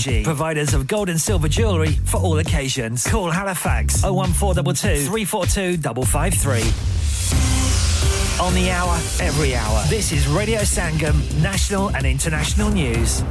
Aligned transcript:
HBG, 0.00 0.24
providers 0.24 0.74
of 0.74 0.86
gold 0.86 1.08
and 1.08 1.20
silver 1.20 1.48
jewellery 1.48 1.92
for 1.92 2.18
all 2.18 2.38
occasions. 2.38 3.06
Call 3.06 3.30
Halifax 3.30 4.02
01422 4.02 5.06
342 5.06 5.76
553. 6.04 6.60
On 8.44 8.54
the 8.54 8.70
hour, 8.70 8.94
every 9.20 9.54
hour. 9.54 9.84
This 9.88 10.12
is 10.12 10.26
Radio 10.28 10.60
Sangam, 10.60 11.14
national 11.42 11.90
and 11.90 12.06
international 12.06 12.70
news. 12.70 13.22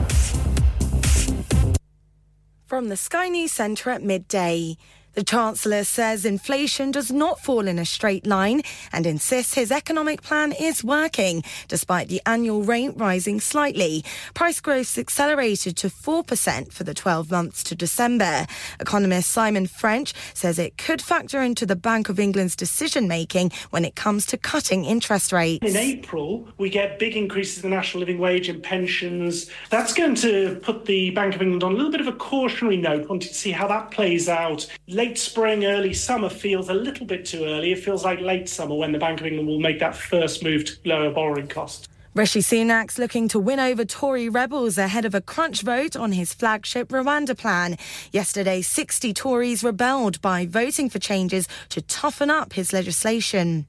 From 2.68 2.90
the 2.90 2.98
Sky 2.98 3.30
News 3.30 3.52
Centre 3.52 3.90
at 3.90 4.04
midday. 4.04 4.78
The 5.20 5.26
Chancellor 5.26 5.84
says 5.84 6.24
inflation 6.24 6.92
does 6.92 7.12
not 7.12 7.42
fall 7.42 7.68
in 7.68 7.78
a 7.78 7.84
straight 7.84 8.26
line 8.26 8.62
and 8.94 9.06
insists 9.06 9.54
his 9.54 9.70
economic 9.70 10.22
plan 10.22 10.54
is 10.54 10.82
working, 10.82 11.44
despite 11.68 12.08
the 12.08 12.22
annual 12.26 12.64
rate 12.64 12.94
rising 12.96 13.42
slightly. 13.42 14.06
Price 14.34 14.62
growth 14.62 14.98
accelerated 14.98 15.76
to 15.76 15.90
4% 15.90 16.72
for 16.72 16.86
the 16.86 16.94
12 16.94 17.30
months 17.30 17.66
to 17.66 17.76
December. 17.76 18.48
Economist 18.80 19.30
Simon 19.30 19.68
French 19.68 20.14
says 20.34 20.58
it 20.58 20.78
could 20.78 21.02
factor 21.02 21.42
into 21.42 21.66
the 21.66 21.76
Bank 21.76 22.08
of 22.08 22.18
England's 22.18 22.56
decision 22.56 23.10
making 23.10 23.52
when 23.72 23.84
it 23.84 23.98
comes 23.98 24.26
to 24.28 24.38
cutting 24.38 24.86
interest 24.86 25.34
rates. 25.34 25.70
In 25.70 25.76
April, 25.76 26.48
we 26.58 26.70
get 26.70 26.98
big 26.98 27.18
increases 27.18 27.62
in 27.62 27.70
the 27.70 27.76
national 27.76 28.00
living 28.00 28.20
wage 28.20 28.48
and 28.48 28.64
pensions. 28.64 29.50
That's 29.70 29.94
going 29.94 30.16
to 30.16 30.56
put 30.62 30.86
the 30.86 31.10
Bank 31.10 31.36
of 31.36 31.42
England 31.42 31.66
on 31.66 31.74
a 31.74 31.76
little 31.76 31.92
bit 31.92 32.00
of 32.00 32.08
a 32.08 32.14
cautionary 32.14 32.78
note, 32.78 33.10
wanting 33.10 33.28
to 33.28 33.36
see 33.36 33.52
how 33.52 33.68
that 33.68 33.92
plays 33.92 34.30
out. 34.30 34.66
Late 34.88 35.09
late 35.10 35.18
spring, 35.18 35.66
early 35.66 35.92
summer 35.92 36.30
feels 36.30 36.70
a 36.70 36.74
little 36.74 37.04
bit 37.04 37.26
too 37.26 37.44
early. 37.44 37.72
It 37.72 37.80
feels 37.80 38.06
like 38.06 38.20
late 38.20 38.48
summer 38.48 38.76
when 38.76 38.92
the 38.92 39.00
Bank 39.00 39.20
of 39.20 39.26
England 39.26 39.48
will 39.48 39.60
make 39.60 39.80
that 39.80 39.96
first 39.96 40.44
move 40.44 40.66
to 40.66 40.78
lower 40.86 41.10
borrowing 41.10 41.48
costs. 41.48 41.88
Rishi 42.14 42.42
Sunak's 42.42 43.00
looking 43.00 43.28
to 43.30 43.40
win 43.40 43.60
over 43.60 43.86
Tory 43.86 44.30
rebels 44.30 44.78
ahead 44.78 45.06
of 45.06 45.16
a 45.16 45.22
crunch 45.22 45.64
vote 45.64 45.96
on 45.96 46.12
his 46.12 46.32
flagship 46.32 46.90
Rwanda 46.90 47.36
plan. 47.36 47.76
Yesterday, 48.12 48.62
60 48.62 49.12
Tories 49.16 49.64
rebelled 49.64 50.22
by 50.22 50.46
voting 50.46 50.92
for 50.92 51.00
changes 51.00 51.48
to 51.70 51.82
toughen 51.82 52.30
up 52.30 52.54
his 52.54 52.72
legislation. 52.72 53.66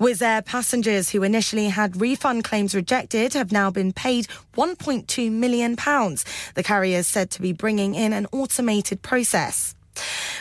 Wizz 0.00 0.22
Air 0.22 0.42
passengers 0.42 1.10
who 1.10 1.22
initially 1.22 1.68
had 1.68 2.00
refund 2.00 2.42
claims 2.42 2.74
rejected 2.74 3.34
have 3.34 3.52
now 3.52 3.70
been 3.70 3.92
paid 3.92 4.26
£1.2 4.56 5.30
million. 5.30 5.76
The 5.76 6.62
carrier 6.64 6.98
is 6.98 7.06
said 7.06 7.30
to 7.30 7.42
be 7.42 7.52
bringing 7.52 7.94
in 7.94 8.12
an 8.12 8.26
automated 8.32 9.02
process. 9.02 9.73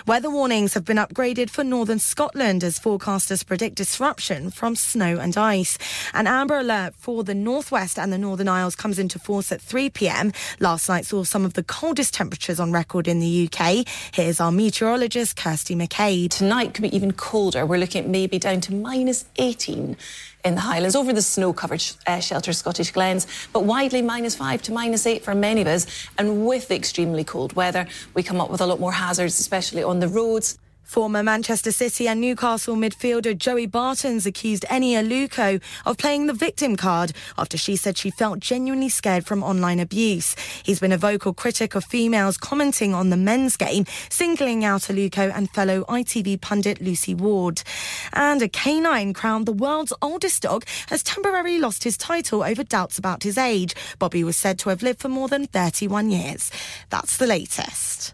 Weather 0.05 0.29
warnings 0.29 0.73
have 0.73 0.83
been 0.83 0.97
upgraded 0.97 1.49
for 1.49 1.63
northern 1.63 1.99
Scotland 1.99 2.63
as 2.63 2.77
forecasters 2.77 3.45
predict 3.45 3.75
disruption 3.75 4.49
from 4.49 4.75
snow 4.75 5.17
and 5.17 5.37
ice. 5.37 5.77
An 6.13 6.27
amber 6.27 6.57
alert 6.57 6.93
for 6.95 7.23
the 7.23 7.33
northwest 7.33 7.97
and 7.97 8.11
the 8.11 8.17
Northern 8.17 8.49
Isles 8.49 8.75
comes 8.75 8.99
into 8.99 9.17
force 9.17 9.51
at 9.51 9.61
3 9.61 9.89
pm. 9.89 10.33
Last 10.59 10.89
night 10.89 11.05
saw 11.05 11.23
some 11.23 11.45
of 11.45 11.53
the 11.53 11.63
coldest 11.63 12.13
temperatures 12.13 12.59
on 12.59 12.71
record 12.71 13.07
in 13.07 13.19
the 13.19 13.49
UK. 13.49 13.87
Here's 14.13 14.41
our 14.41 14.51
meteorologist 14.51 15.37
Kirsty 15.37 15.75
McCade. 15.75 16.31
Tonight 16.31 16.73
could 16.73 16.81
be 16.81 16.95
even 16.95 17.13
colder. 17.13 17.65
We're 17.65 17.77
looking 17.77 18.03
at 18.03 18.09
maybe 18.09 18.39
down 18.39 18.59
to 18.61 18.73
minus 18.73 19.25
18 19.37 19.95
in 20.43 20.55
the 20.55 20.61
Highlands 20.61 20.95
over 20.95 21.13
the 21.13 21.21
snow 21.21 21.53
covered 21.53 21.83
uh, 22.07 22.19
sheltered 22.19 22.55
Scottish 22.55 22.91
glens, 22.91 23.27
but 23.53 23.63
widely 23.63 24.01
minus 24.01 24.35
five 24.35 24.61
to 24.63 24.71
minus 24.71 25.05
eight 25.05 25.23
for 25.23 25.33
many 25.33 25.61
of 25.61 25.67
us. 25.67 25.87
And 26.17 26.45
with 26.45 26.67
the 26.67 26.75
extremely 26.75 27.23
cold 27.23 27.53
weather, 27.53 27.87
we 28.13 28.23
come 28.23 28.41
up 28.41 28.49
with 28.49 28.61
a 28.61 28.65
lot 28.65 28.79
more 28.79 28.91
hazards, 28.91 29.39
especially 29.39 29.83
on 29.83 29.99
the 29.99 30.07
roads. 30.07 30.57
Former 30.83 31.23
Manchester 31.23 31.71
City 31.71 32.07
and 32.07 32.21
Newcastle 32.21 32.75
midfielder 32.75 33.35
Joey 33.37 33.65
Barton's 33.65 34.25
accused 34.25 34.63
Eni 34.69 34.91
Aluko 34.91 35.61
of 35.85 35.97
playing 35.97 36.27
the 36.27 36.33
victim 36.33 36.75
card 36.75 37.13
after 37.37 37.57
she 37.57 37.75
said 37.75 37.97
she 37.97 38.11
felt 38.11 38.39
genuinely 38.39 38.89
scared 38.89 39.25
from 39.25 39.43
online 39.43 39.79
abuse. 39.79 40.35
He's 40.63 40.79
been 40.79 40.91
a 40.91 40.97
vocal 40.97 41.33
critic 41.33 41.73
of 41.73 41.83
females 41.83 42.37
commenting 42.37 42.93
on 42.93 43.09
the 43.09 43.17
men's 43.17 43.57
game, 43.57 43.85
singling 44.09 44.63
out 44.63 44.81
Aluko 44.83 45.31
and 45.33 45.49
fellow 45.49 45.83
ITV 45.85 46.41
pundit 46.41 46.81
Lucy 46.81 47.15
Ward. 47.15 47.63
And 48.11 48.41
a 48.41 48.49
canine 48.49 49.13
crowned 49.13 49.45
the 49.45 49.53
world's 49.53 49.93
oldest 50.01 50.43
dog 50.43 50.65
has 50.89 51.01
temporarily 51.01 51.59
lost 51.59 51.83
his 51.83 51.97
title 51.97 52.43
over 52.43 52.63
doubts 52.63 52.97
about 52.97 53.23
his 53.23 53.37
age. 53.37 53.75
Bobby 53.99 54.23
was 54.23 54.37
said 54.37 54.59
to 54.59 54.69
have 54.69 54.83
lived 54.83 54.99
for 54.99 55.09
more 55.09 55.27
than 55.27 55.47
31 55.47 56.11
years. 56.11 56.51
That's 56.89 57.17
the 57.17 57.27
latest. 57.27 58.13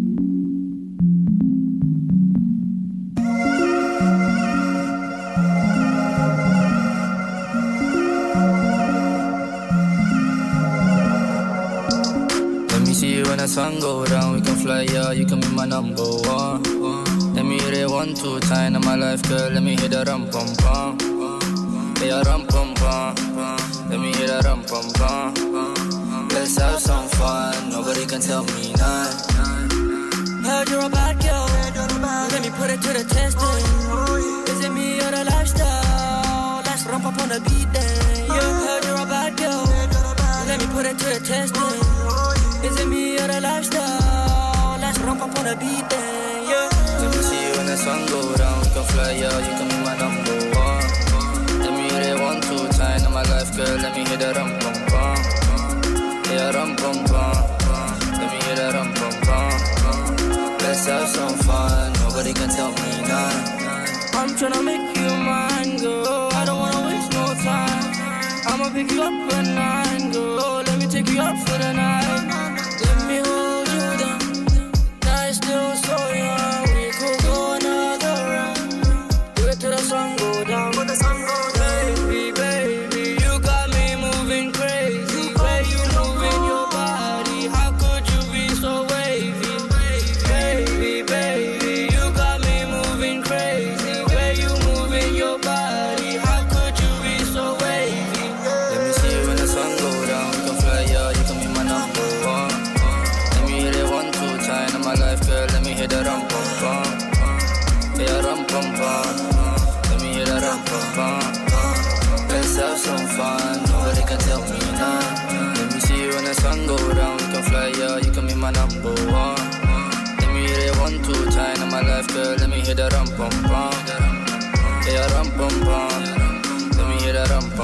The 13.37 13.47
sun 13.47 13.79
go 13.79 14.05
down, 14.05 14.33
we 14.33 14.41
can 14.41 14.55
fly, 14.55 14.81
yeah, 14.81 15.11
you 15.11 15.25
can 15.25 15.39
be 15.39 15.47
my 15.49 15.65
number 15.65 16.03
one. 16.03 16.63
Let 17.33 17.45
me 17.45 17.59
hit 17.59 17.73
it 17.73 17.89
one, 17.89 18.13
two 18.13 18.39
time 18.41 18.75
in 18.75 18.81
my 18.81 18.95
life, 18.95 19.21
girl, 19.29 19.49
let 19.51 19.63
me 19.63 19.75
hit 19.75 19.91
that 19.91 20.07
rum 20.07 20.27
pum 20.29 20.47
pum. 20.57 20.97
Yeah, 22.01 22.23
rum 22.23 22.45
pum 22.47 22.73
pum. 22.73 23.15
Let 23.89 23.99
me 23.99 24.11
hit 24.13 24.27
that 24.27 24.43
rum 24.43 24.63
pum 24.63 24.91
pum. 24.93 26.29
Let's 26.29 26.57
have 26.57 26.79
some 26.79 27.07
fun, 27.09 27.69
nobody 27.69 28.05
can 28.05 28.21
tell 28.21 28.43
me 28.43 28.73
none. 28.73 29.13
Heard 30.43 30.69
you're 30.69 30.85
a 30.85 30.89
bad 30.89 31.21
girl, 31.21 31.47
let 32.31 32.41
me 32.41 32.49
put 32.49 32.69
it 32.69 32.81
to 32.81 32.93
the 32.97 33.05
test. 33.07 33.37
Is 34.49 34.65
it 34.65 34.71
me 34.73 34.99
or 34.99 35.11
the 35.11 35.23
lifestyle? 35.25 36.61
Let's 36.65 36.85
rump 36.85 37.05
up 37.05 37.21
on 37.21 37.29
the 37.29 37.39
beat 37.39 37.71
then. 37.71 38.25
Yeah, 38.27 38.59
heard 38.65 38.83
you're 38.83 39.01
a 39.01 39.05
bad 39.05 39.37
girl, 39.37 39.63
let 40.47 40.59
me 40.59 40.67
put 40.73 40.85
it 40.85 40.97
to 40.97 41.05
the 41.05 41.25
test. 41.25 41.55
Up 45.21 45.37
on 45.37 45.45
the 45.45 45.55
beat 45.55 45.85
then, 45.89 46.49
yeah. 46.49 46.67
Let 47.01 47.09
me 47.13 47.21
see 47.21 47.41
you 47.45 47.53
when 47.57 47.67
the 47.67 47.77
sun 47.77 48.05
go 48.07 48.35
down. 48.35 48.57
We 48.61 48.69
can 48.73 48.85
fly 48.91 49.13
out, 49.29 49.41
you 49.47 49.53
can 49.59 49.67
be 49.69 49.77
my 49.85 49.95
number 50.01 50.37
one. 50.57 50.85
Let 51.61 51.73
me 51.77 51.83
hit 51.93 52.03
it 52.09 52.17
one, 52.19 52.41
two 52.41 52.63
times 52.77 53.05
in 53.05 53.13
my 53.13 53.23
life, 53.33 53.55
girl. 53.55 53.77
Let 53.77 53.93
me 53.95 54.03
hit 54.09 54.19
that 54.19 54.35
rum 54.35 54.51
pum 54.61 54.77
pum. 54.89 55.17
Yeah, 56.25 56.51
rum 56.57 56.75
pum 56.75 56.97
pum. 57.05 57.37
Let 58.17 58.27
me 58.33 58.39
hit 58.45 58.55
that 58.57 58.73
rum 58.73 58.89
pum 58.97 59.13
pum. 59.27 60.57
Let's 60.63 60.85
have 60.87 61.07
some 61.07 61.37
fun. 61.45 61.93
Nobody 62.01 62.33
can 62.33 62.49
tell 62.49 62.71
me 62.81 62.89
none. 63.11 63.41
I'm 64.19 64.29
tryna 64.39 64.61
make 64.65 64.97
you 64.97 65.09
mine, 65.29 65.77
girl. 65.77 66.29
I 66.33 66.45
don't 66.45 66.59
wanna 66.63 66.81
waste 66.87 67.11
no 67.13 67.25
time. 67.45 67.85
I'ma 68.49 68.67
pick 68.73 68.91
you 68.91 69.03
up 69.03 69.33
at 69.37 69.45
nine, 69.45 70.11
girl. 70.11 70.63
Let 70.65 70.77
me 70.79 70.87
take 70.87 71.09
you 71.09 71.21
out 71.21 71.37
for 71.47 71.57
the 71.57 71.73
night. 71.73 72.00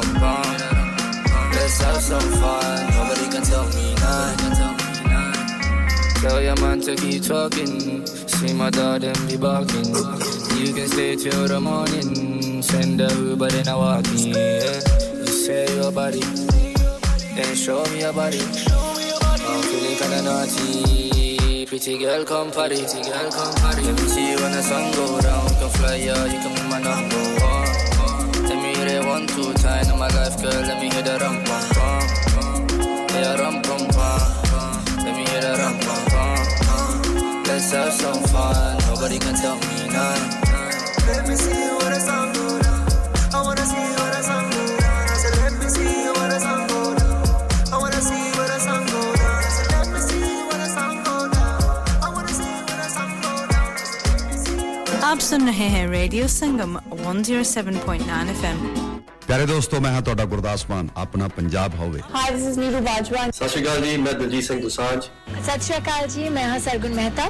Pum 0.01 0.15
pum. 0.21 1.51
Let's 1.53 1.81
have 1.81 2.01
some 2.01 2.31
fun. 2.41 2.89
Nobody 2.95 3.27
can 3.33 3.43
tell 3.43 3.67
me 3.77 3.95
none. 3.95 4.37
Tell 6.21 6.41
your 6.41 6.55
man 6.61 6.81
to 6.81 6.95
keep 6.95 7.23
talking. 7.23 8.05
See 8.05 8.53
my 8.53 8.69
dad 8.69 9.03
and 9.03 9.27
be 9.27 9.37
barking. 9.37 9.95
You 10.57 10.73
can 10.73 10.87
stay 10.87 11.15
till 11.15 11.47
the 11.47 11.59
morning. 11.59 12.61
Send 12.61 12.99
the 12.99 13.09
Uber, 13.13 13.49
then 13.49 13.67
I 13.67 13.75
walk 13.75 14.07
in. 14.09 14.33
Yeah. 14.33 14.81
You 15.13 15.27
say 15.27 15.75
your 15.75 15.91
body, 15.91 16.21
then 17.35 17.55
show 17.55 17.83
me 17.91 18.01
your 18.01 18.13
body. 18.13 18.41
I'm 18.41 19.61
feeling 19.69 19.97
kinda 20.01 20.21
naughty. 20.23 21.65
Pretty 21.65 21.97
girl, 21.97 22.25
come 22.25 22.51
party. 22.51 22.81
Pretty 22.83 23.01
girl, 23.09 23.29
come 23.31 23.53
party. 23.61 23.81
Let 23.83 24.01
me 24.01 24.07
see 24.07 24.31
you 24.31 24.37
when 24.41 24.51
the 24.51 24.63
sun 24.63 24.91
go 24.93 25.21
down. 25.21 25.47
Can 25.59 25.69
fly, 25.69 25.95
yeah, 25.95 26.25
you 26.25 26.39
can 26.43 26.53
be 26.55 26.63
my 26.69 26.79
number 26.81 27.36
me 29.26 29.26
hear 29.26 29.26
it 29.26 29.26
one, 29.26 29.26
two 29.26 29.52
times 29.54 29.88
in 29.88 29.98
my 29.98 30.08
life, 30.08 30.40
girl. 30.42 30.50
Let 30.52 30.80
me 30.80 30.90
hear 30.90 31.02
the 31.02 31.18
rum, 31.18 31.44
pum, 31.44 31.64
pum. 31.74 32.02
Yeah, 33.10 33.40
rum, 33.40 33.62
pum, 33.62 33.88
pum. 33.88 34.84
Let 35.04 35.16
me 35.16 35.24
hear 35.26 35.40
the 35.40 35.56
rum, 35.58 35.78
pum, 35.80 36.04
pum. 36.12 37.42
Let's 37.44 37.70
have 37.72 37.92
some 37.92 38.22
fun. 38.24 38.78
Nobody 38.88 39.18
can 39.18 39.34
tell 39.34 39.56
me 39.56 39.88
none. 39.92 40.30
Let 41.06 41.28
me 41.28 41.34
see 41.36 41.68
what 41.78 41.90
the 41.90 42.00
sun 42.00 42.32
go 42.32 42.58
down. 42.62 42.86
I 43.34 43.40
wanna 43.42 43.64
see 43.64 43.88
what 43.98 44.12
the 44.12 44.22
sun 44.22 44.50
go 44.50 44.66
down. 44.78 45.08
I 45.08 45.16
said, 45.16 45.36
let 45.42 45.52
me 45.58 45.68
see 45.68 46.08
what 46.16 46.28
the 46.30 46.38
sun 46.40 46.66
go 46.68 46.94
down. 46.94 47.22
I 47.72 47.78
wanna 47.78 48.00
see 48.00 48.30
what 48.38 48.48
the 48.48 48.58
sun 48.60 48.86
go 48.86 49.02
down. 49.14 49.42
I 49.42 49.50
said, 49.56 49.68
let 49.72 49.88
me 49.92 50.00
see 50.00 50.42
what 50.48 50.58
the 50.62 50.68
sun 50.76 51.04
go 51.04 51.28
down. 51.28 51.62
I 52.02 52.08
wanna 52.14 52.34
see 52.34 52.54
what 52.68 52.76
the 52.82 52.88
sun 52.88 53.10
go 53.20 53.34
down. 53.52 53.72
I 53.72 53.84
said, 53.84 54.04
let 54.06 54.22
me 54.30 54.36
see. 54.44 55.02
आप 55.04 55.18
सुन 55.18 55.46
रहे 55.46 55.68
हैं 55.74 55.86
radio 55.88 56.28
Sangam 56.38 56.78
107.9 57.02 58.28
FM 58.30 58.92
ਪਿਆਰੇ 59.27 59.45
ਦੋਸਤੋ 59.45 59.79
ਮੈਂ 59.79 59.91
ਹਾਂ 59.91 60.01
ਤੁਹਾਡਾ 60.01 60.25
ਗੁਰਦਾਸ 60.25 60.65
ਮਾਨ। 60.69 60.89
ਆਪਣਾ 60.97 61.27
ਪੰਜਾਬ 61.27 61.73
ਹੋਵੇ। 61.75 62.01
Hi, 62.11 62.27
this 62.33 62.45
is 62.49 62.59
Neeru 62.59 62.81
Bajwa. 62.85 63.23
ਸਤਿ 63.31 63.49
ਸ਼੍ਰੀ 63.49 63.63
ਅਕਾਲ 63.63 63.81
ਜੀ 63.81 63.95
ਮੈਂ 63.97 64.13
ਦਲਜੀਤ 64.13 64.43
ਸਿੰਘ 64.43 64.59
ਦੁਸਾਂਝ। 64.61 65.01
ਸਤਿ 65.03 65.59
ਸ਼੍ਰੀ 65.61 65.77
ਅਕਾਲ 65.77 66.07
ਜੀ 66.07 66.29
ਮੈਂ 66.29 66.47
ਹਾਂ 66.49 66.59
ਸਰਗੁਣ 66.59 66.93
ਮਹਿਤਾ। 66.93 67.29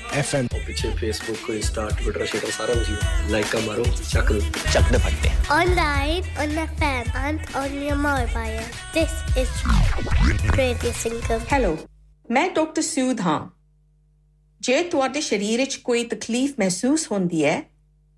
FM. 0.11 0.47
ਪਿੱਛੇ 0.65 0.89
ਫੇਸਬੁੱਕ 0.91 1.49
ਇੰਸਟਾ 1.49 1.87
ਟਵਿੱਟਰ 1.89 2.25
ਸ਼ੇਟਰ 2.25 2.49
ਸਾਰਾ 2.51 2.73
ਕੁਝ 2.73 3.31
ਲਾਈਕ 3.31 3.55
ਮਾਰੋ 3.65 3.83
ਚੱਕ 4.11 4.31
ਚੱਕ 4.73 4.91
ਦੇ 4.91 4.97
ਫੱਟੇ। 4.97 5.29
Online, 5.55 6.25
on 6.43 6.55
FM, 6.63 7.11
and 7.21 7.45
on 7.59 7.75
your 7.83 7.97
mobile. 8.01 8.65
This 8.95 9.13
is 9.41 9.53
Radio 10.57 10.91
Sangam. 11.01 11.45
Hello 11.53 11.77
ਮੈਂ 12.31 12.49
ਡਾਕਟਰ 12.49 12.81
ਸੂਦ 12.81 13.21
ਹਾਂ 13.21 13.39
ਜੇ 14.61 14.81
ਤੁਹਾਡੇ 14.83 15.21
ਸਰੀਰ 15.21 15.59
ਵਿੱਚ 15.59 15.75
ਕੋਈ 15.75 16.03
ਤਕਲੀਫ 16.05 16.59
ਮਹਿਸੂਸ 16.59 17.11
ਹੁੰਦੀ 17.11 17.43
ਹੈ 17.45 17.61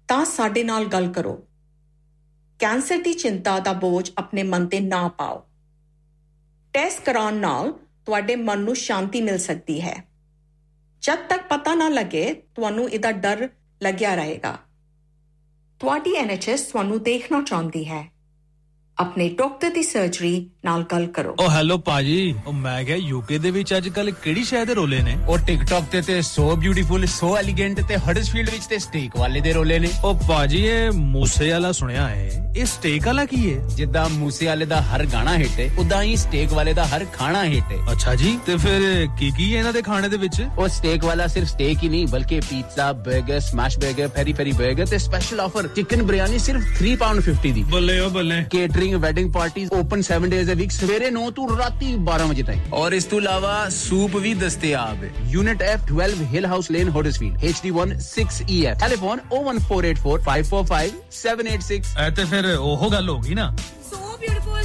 ਤਾਂ 0.10 0.24
ਸਾਡੇ 0.26 0.64
ਨਾਲ 0.64 0.86
ਗੱਲ 0.86 1.12
ਕਰੋ 1.14 1.36
ਕੈਂਸਰ 2.60 2.98
ਦੀ 3.04 3.14
ਚਿੰਤਾ 3.14 3.60
ਦਾ 3.60 3.74
ਬੋਝ 3.84 4.10
ਆਪਣੇ 4.18 4.44
ਮਨ 4.44 4.66
ਤੇ 4.68 4.80
ਨਾ 4.80 5.08
ਪਾਓ 5.18 5.44
ਟੈਸਟ 6.74 7.06
ਕਰਾਉਣ 7.06 7.34
ਨਾਲ 7.34 7.72
ਤੁਹਾਡੇ 8.06 8.36
ਮਨ 8.36 8.60
ਨੂੰ 8.60 8.76
ਸ਼ਾਂਤੀ 8.76 9.22
ਮਿਲ 9.22 9.38
ਸਕਦੀ 9.38 9.80
ਹੈ 9.82 9.96
ਜਦ 11.04 11.16
ਤੱਕ 11.16 11.48
ਪਤਾ 11.48 11.76
ਨਾ 11.76 11.90
ਲੱਗੇ, 11.90 12.34
ਤੁਹਾਨੂੰ 12.34 12.90
ਇਹਦਾ 12.90 13.12
ਡਰ 13.12 13.50
ਲੱਗਿਆ 13.84 14.16
ਰਹੇਗਾ। 14.16 14.58
ਤੁਹਾਡੀ 15.80 16.16
ਐਨਐਚਐਸ 16.16 16.62
ਤੁਹਾਨੂੰ 16.62 17.04
ਦੇਖਣਾ 17.04 17.42
ਚਾਹੁੰਦੀ 17.42 17.86
ਹੈ। 17.86 18.12
ਆਪਣੇ 18.98 19.30
ਡਾਕਟਰ 19.30 19.70
ਦੀ 19.70 19.84
ਸਰਜਰੀ 19.84 20.50
ਨਾਲ 20.64 20.84
ਗੱਲ 20.92 21.06
ਕਰੋ 21.08 21.36
ਓ 21.40 21.48
ਹੈਲੋ 21.52 21.78
ਪਾਜੀ 21.78 22.34
ਓ 22.48 22.52
ਮੈਂ 22.54 22.84
ਕਿਹਾ 22.84 22.98
ਯੂਕੇ 22.98 23.38
ਦੇ 23.38 23.50
ਵਿੱਚ 23.52 23.76
ਅੱਜ 23.78 23.88
ਕੱਲ 23.96 24.12
ਕਿਹੜੀ 24.14 24.44
ਸ਼ਹਿਰ 24.44 24.66
ਦੇ 24.66 24.74
ਰੋਲੇ 24.74 25.00
ਨੇ 25.02 25.16
ਓ 25.28 25.38
ਟਿਕਟੌਕ 25.48 25.86
ਤੇ 25.92 26.02
ਤੇ 26.02 26.22
ਸੋ 26.22 26.56
ਬਿਊਟੀਫੁਲ 26.56 27.06
ਸੋ 27.10 27.36
ਐਲੀਗੈਂਟ 27.38 27.82
ਤੇ 27.88 27.98
ਹਡਸਫੀਲਡ 28.06 28.50
ਵਿੱਚ 28.50 28.66
ਤੇ 28.66 28.78
ਸਟੇਕ 28.80 29.18
ਵਾਲੇ 29.18 29.40
ਦੇ 29.42 29.54
ਰੋਲੇ 29.54 29.80
ਨੇ 29.80 29.90
ਓ 30.04 30.14
ਪਾਜੀ 30.28 30.62
ਇਹ 30.66 30.92
ਮੂਸੇ 30.94 31.52
ਵਾਲਾ 31.52 31.72
ਸੁਣਿਆ 31.72 32.08
ਹੈ 32.08 32.30
ਇਹ 32.56 32.66
ਸਟੇਕ 32.66 33.06
ਵਾਲਾ 33.06 33.26
ਕੀ 33.26 33.42
ਹੈ 33.46 33.60
ਜਿੱਦਾਂ 33.76 34.08
ਮੂਸੇ 34.10 34.46
ਵਾਲੇ 34.46 34.66
ਦਾ 34.66 34.80
ਹਰ 34.84 35.06
ਗਾਣਾ 35.14 35.36
ਹਿੱਟ 35.36 35.60
ਹੈ 35.60 35.70
ਉਦਾਂ 35.80 36.02
ਹੀ 36.04 36.16
ਸਟੇਕ 36.16 36.54
ਵਾਲੇ 36.54 36.74
ਦਾ 36.74 36.86
ਹਰ 36.86 37.06
ਖਾਣਾ 37.14 37.44
ਹਿੱਟ 37.46 37.72
ਹੈ 37.72 37.78
ਅੱਛਾ 37.92 38.16
ਜੀ 38.16 38.38
ਤੇ 38.46 38.56
ਫਿਰ 38.58 38.82
ਕੀ 39.20 39.32
ਕੀ 39.38 39.52
ਹੈ 39.54 39.60
ਇਹਨਾਂ 39.60 39.74
ਦੇ 39.74 39.82
ਖਾਣੇ 39.82 40.10
ਦੇ 40.10 40.18
ਵਿੱਚ 40.18 40.42
ਓ 40.58 40.68
ਸਟੇਕ 40.70 41.06
ਵਾਲਾ 41.06 41.28
ਸਿਰਫ 41.28 41.48
ਸਟੇਕ 41.48 41.84
ਹੀ 41.84 41.90
ਨਹੀਂ 41.90 42.08
ਬਲਕਿ 42.08 42.40
ਪੀਜ਼ਾ 42.42 42.92
버ਗਰ 43.02 43.40
ਸਮੈਸ਼ 43.42 43.78
버ਗਰ 43.80 44.08
ਪੈਰੀ 44.16 44.34
ਪੈਰੀ 44.34 44.52
버ਗਰ 44.54 44.86
ਤੇ 44.86 44.98
ਸਪੈਸ਼ਲ 45.00 45.40
ਆਫਰ 45.40 45.68
ਚਿਕਨ 45.76 46.04
ਬਿਰਿਆਨੀ 46.04 46.40
ਸਿਰਫ 46.40 46.82
3 46.82 46.96
ਪਾਉਂਡ 46.98 47.22
50 47.28 47.54
ਦੀ 47.54 47.64
ਬੱਲੇ 47.72 48.00
ਓ 48.00 48.10
ਬੱਲੇ 48.12 48.44
catering 48.52 48.96
wedding 49.02 49.32
parties 49.34 49.72
open 49.74 50.02
7 50.10 50.30
days 50.30 50.52
ਅ 50.53 50.55
ਵੀਕ 50.55 50.71
ਸਵੇਰੇ 50.71 51.11
9 51.11 51.31
ਤੋਂ 51.31 51.59
ਰਾਤੀ 51.59 51.97
12 52.07 52.29
ਵਜੇ 52.29 52.43
ਤੱਕ 52.43 52.75
ਔਰ 52.75 52.93
ਇਸ 52.93 53.05
ਤੋਂ 53.05 53.21
ਇਲਾਵਾ 53.21 53.69
ਸੂਪ 53.69 54.17
ਵੀ 54.17 54.35
ਦਸਤਿਆਬ 54.35 55.05
ਹੈ 55.05 55.11
unit 55.27 55.63
F12 55.63 56.11
Hill 56.35 56.47
House 56.47 56.71
Lane 56.71 56.89
Huddersfield 56.89 57.51
HD1 57.51 57.93
6EF 58.05 58.75
telephone 58.81 59.19
01484545786 59.33 61.81
ਐ 61.99 62.11
ਤੇ 62.11 62.25
ਫਿਰ 62.25 62.57
ਉਹ 62.57 62.93
ਗੱਲ 62.93 63.09
ਹੋ 63.09 63.21
ਗਈ 63.21 63.35
ਨਾ 63.35 63.55
So 63.91 63.97
beautiful, 64.23 64.65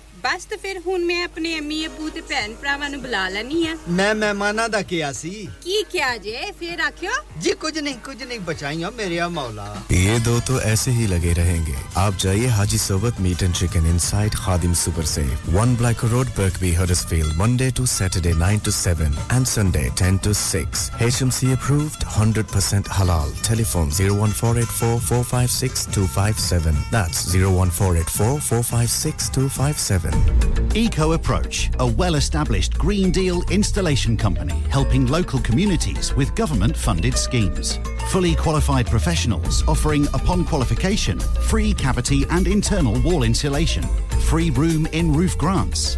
ਬਸ 0.24 0.44
ਤੇ 0.50 0.56
ਫਿਰ 0.62 0.78
ਹੁਣ 0.86 1.02
ਮੈਂ 1.04 1.22
ਆਪਣੇ 1.24 1.58
ਅੰਮੀ 1.58 1.84
ਅਬੂ 1.86 2.08
ਤੇ 2.10 2.20
ਭੈਣ 2.28 2.54
ਭਰਾਵਾਂ 2.60 2.88
ਨੂੰ 2.90 3.00
ਬੁਲਾ 3.02 3.28
ਲੈਣੀ 3.28 3.66
ਆ 3.66 3.76
ਮੈਂ 3.88 4.14
ਮਹਿਮਾਨਾਂ 4.14 4.68
ਦਾ 4.68 4.80
ਕਿਹਾ 4.92 5.10
ਸੀ 5.12 5.30
ਕੀ 5.64 5.82
ਕਿਹਾ 5.92 6.16
ਜੇ 6.26 6.36
ਫਿਰ 6.60 6.80
ਆਖਿਓ 6.86 7.10
जी 7.44 7.52
कुछ 7.62 7.78
नहीं 7.86 7.92
कुछ 8.04 8.22
नहीं 8.28 8.36
बचाइया 8.48 8.90
मेरे 8.98 9.16
या 9.16 9.24
मौला 9.32 9.64
ये 9.94 10.12
दो 10.28 10.34
तो 10.50 10.54
ऐसे 10.68 10.92
ही 10.98 11.06
लगे 11.10 11.32
रहेंगे 11.38 11.74
आप 12.02 12.14
जाइए 12.22 12.46
हाजी 12.58 12.78
सोबत 12.84 13.18
meat 13.26 13.42
and 13.46 13.54
chicken 13.58 13.88
inside 14.04 14.38
Khadim 14.44 14.72
super 14.82 15.08
से 15.10 15.24
one 15.56 15.74
black 15.82 16.04
road 16.14 16.30
Birkby 16.38 16.70
Huddersfield 16.78 17.36
Monday 17.42 17.68
to 17.80 17.84
Saturday 17.94 18.32
9 18.44 18.62
to 18.68 18.74
7 18.78 19.18
and 19.36 19.50
Sunday 19.52 19.84
10 20.02 20.18
to 20.28 20.32
6 20.44 20.86
HMC 21.08 21.52
approved 21.58 22.08
100% 22.14 22.90
halal 23.00 23.36
telephone 23.50 23.92
01484 23.98 24.90
456 25.10 25.86
257 25.98 26.82
that's 26.96 27.22
01484 27.36 28.32
456 28.48 29.30
257 30.11 30.75
Eco 30.75 31.13
Approach, 31.13 31.69
a 31.79 31.85
well 31.85 32.15
established 32.15 32.77
Green 32.77 33.11
Deal 33.11 33.43
installation 33.49 34.15
company 34.15 34.57
helping 34.69 35.07
local 35.07 35.39
communities 35.39 36.13
with 36.15 36.33
government 36.35 36.75
funded 36.75 37.17
schemes. 37.17 37.79
Fully 38.09 38.35
qualified 38.35 38.87
professionals 38.87 39.63
offering, 39.67 40.05
upon 40.07 40.45
qualification, 40.45 41.19
free 41.19 41.73
cavity 41.73 42.23
and 42.29 42.47
internal 42.47 42.99
wall 43.01 43.23
insulation, 43.23 43.83
free 44.21 44.49
room 44.51 44.85
in 44.87 45.13
roof 45.13 45.37
grants, 45.37 45.97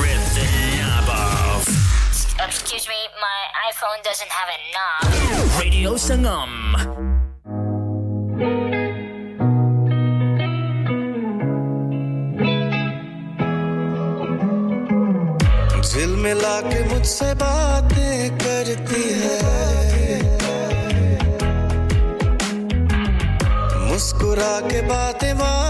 rip 0.00 0.22
the 0.36 0.46
knob 0.78 1.08
off. 1.08 1.66
Excuse 2.46 2.86
me, 2.88 3.00
my 3.26 3.40
iPhone 3.70 4.00
doesn't 4.08 4.32
have 4.38 4.48
a 4.56 4.58
knob. 4.74 5.60
Radio 5.60 5.90
Sangam. 5.94 6.52
दिल 15.94 16.14
मिला 16.22 16.54
के 16.60 16.82
मुझसे 16.88 17.32
बातें 17.40 18.38
करती 18.38 19.02
है 19.20 19.38
मुस्कुरा 23.90 24.54
के 24.70 24.80
बातें 24.88 25.32
बातें 25.38 25.63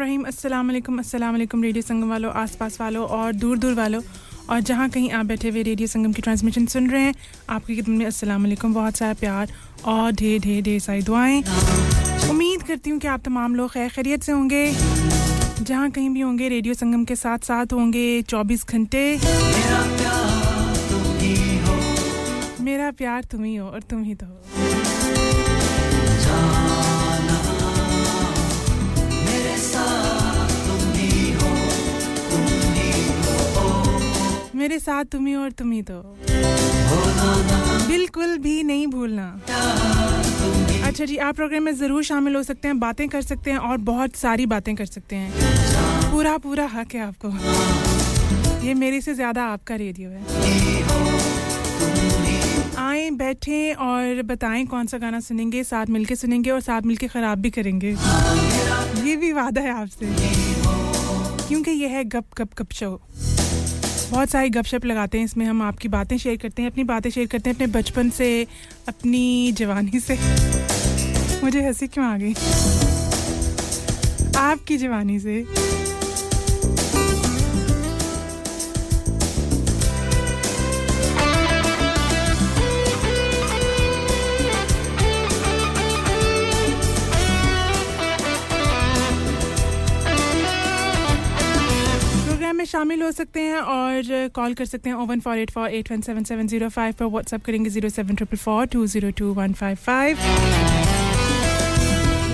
बिस्मिल्लाहिर्रहमानिर्रहीम 0.00 0.24
अस्सलाम 0.24 0.66
वालेकुम 0.66 0.98
अस्सलाम 0.98 1.32
वालेकुम 1.32 1.62
रेडियो 1.62 1.82
संगम 1.82 2.08
वालों, 2.10 2.32
आसपास 2.32 2.80
वालों 2.80 3.06
और 3.06 3.32
दूर 3.34 3.58
दूर 3.58 3.74
वालों। 3.74 4.00
और 4.48 4.60
जहाँ 4.60 4.88
कहीं 4.90 5.10
आप 5.12 5.26
बैठे 5.26 5.48
हुए 5.48 5.62
रेडियो 5.62 5.88
संगम 5.88 6.12
की 6.12 6.22
ट्रांसमिशन 6.22 6.66
सुन 6.66 6.88
रहे 6.90 7.02
हैं, 7.02 7.14
आपकी 7.50 7.76
खिदमत 7.76 7.98
में 7.98 8.06
अस्सलाम 8.06 8.42
वालेकुम। 8.42 8.74
बहुत 8.74 8.96
सारा 8.96 9.14
प्यार 9.20 9.52
और 9.84 10.12
ढेर 10.12 10.40
ढेर 10.40 10.62
ढेर 10.62 10.80
सारी 10.80 11.02
दुआएँ। 11.02 11.42
उम्मीद 12.30 12.62
करती 12.62 12.90
हूँ 12.90 12.98
कि 12.98 13.08
आप 13.08 13.20
तमाम 13.24 13.54
लोग 13.54 13.72
खैर 13.72 13.88
खैरियत 13.90 14.22
से 14.22 14.32
होंगे। 14.32 14.64
जहाँ 14.72 15.90
कहीं 15.90 16.10
भी 16.10 16.20
होंगे, 16.20 16.48
रेडियो 16.48 16.74
संगम 16.74 17.04
के 17.04 17.16
साथ 17.16 17.38
साथ 17.44 17.72
होंगे 17.72 18.22
24 18.22 18.64
घंटे। 18.66 19.04
मेरा 22.62 22.90
प्यार 22.90 23.24
तुम 23.24 23.44
ही 23.44 23.56
हो। 23.56 23.66
और 23.68 23.80
तुम 23.82 24.02
ही 24.02 24.14
तो 24.14 24.26
मेरे 34.60 34.78
साथ 34.78 35.04
तुम 35.04 35.26
ही 35.26 35.34
और 35.34 35.50
तुम 35.50 35.70
ही 35.72 35.82
तो। 35.82 35.94
बिल्कुल 37.88 38.36
भी 38.38 38.62
नहीं 38.62 38.86
भूलना। 38.86 39.26
अच्छा 40.86 41.04
जी, 41.04 41.16
आप 41.18 41.36
प्रोग्राम 41.36 41.62
में 41.62 41.74
ज़रूर 41.74 42.02
शामिल 42.04 42.36
हो 42.36 42.42
सकते 42.42 42.68
हैं, 42.68 42.78
बातें 42.80 43.08
कर 43.08 43.22
सकते 43.22 43.50
हैं 43.50 43.58
और 43.60 43.76
बहुत 43.86 44.16
सारी 44.16 44.46
बातें 44.46 44.74
कर 44.76 44.86
सकते 44.86 45.16
हैं। 45.16 46.10
पूरा 46.12 46.36
पूरा 46.38 46.66
हक 46.66 46.94
है 46.94 47.00
आपको। 47.00 47.28
ये 48.66 48.74
मेरे 48.74 49.00
से 49.00 49.14
ज़्यादा 49.14 49.44
आपका 49.46 49.74
रेडियो 49.76 50.10
है। 50.10 50.20
आए, 52.78 53.10
बैठे 53.10 53.72
और 53.80 54.22
बताएँ 54.26 54.66
कौन 54.66 54.86
सा 54.86 54.98
गाना 54.98 55.20
सुनेंगे, 55.20 55.64
साथ 55.64 55.86
मिलके 55.88 56.16
सुनेंगे 56.16 56.50
और 56.50 56.60
साथ 56.60 56.82
मिलके 56.82 57.08
ख़राब 57.08 57.38
भी 57.38 57.50
करेंगे। 57.50 57.96
ये 59.04 59.16
भी 59.16 59.32
वादा 59.32 59.60
है 59.60 59.70
आपसे। 59.72 60.06
क्योंकि 61.48 61.70
ये 61.70 61.88
है 61.88 62.04
गप 62.06 62.24
गप 62.38 62.50
गप 62.58 62.72
शो। 62.72 63.00
बहुत 64.10 64.30
सारे 64.30 64.48
गपशप 64.48 64.84
लगाते 64.84 65.18
हैं, 65.18 65.24
इसमें 65.24 65.46
हम 65.46 65.62
आपकी 65.62 65.88
बातें 65.88 66.18
शेयर 66.18 66.36
करते 66.36 66.62
हैं, 66.62 66.70
अपनी 66.70 66.84
बातें 66.84 67.10
शेयर 67.10 67.26
करते 67.26 67.50
हैं, 67.50 67.54
अपने 67.54 67.66
बचपन 67.66 68.10
से, 68.10 68.46
अपनी 68.88 69.52
जवानी 69.52 70.00
से। 70.00 70.18
मुझे 71.44 71.62
हँसी 71.66 71.86
क्यों 71.86 72.06
आ 72.06 72.16
गई? 72.16 72.34
आपकी 74.36 74.76
जवानी 74.76 75.20
से। 75.20 75.46
शामिल 92.70 93.02
हो 93.02 93.10
सकते 93.12 93.40
हैं 93.42 93.60
और 93.76 94.28
कॉल 94.34 94.54
कर 94.54 94.64
सकते 94.64 94.90
हैं 94.90 94.96
o one 94.96 95.20
four 95.20 95.38
eight 95.38 95.50
four 95.50 95.68
eight 95.74 95.90
one 95.92 96.00
seven 96.00 96.24
seven 96.24 96.46
zero 96.46 96.68
five 96.70 96.94
पर। 96.98 97.04
व्हाट्सअप 97.06 97.44
करेंगे 97.44 97.70
zero 97.70 97.88
seven 97.88 98.14
triple 98.14 98.36
four 98.38 98.66
two 98.72 98.86
zero 98.86 99.10
two 99.18 99.32
one 99.34 99.52
five 99.60 99.76
five 99.86 100.16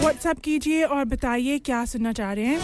WhatsApp 0.01 0.39
कीजिए 0.45 0.83
और 0.85 1.05
बताइए 1.05 1.59
क्या 1.67 1.85
सुनना 1.85 2.13
चाह 2.13 2.33
रहे 2.33 2.45
हैं। 2.47 2.59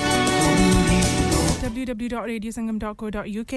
www.radiosangam.co.uk 1.63 3.55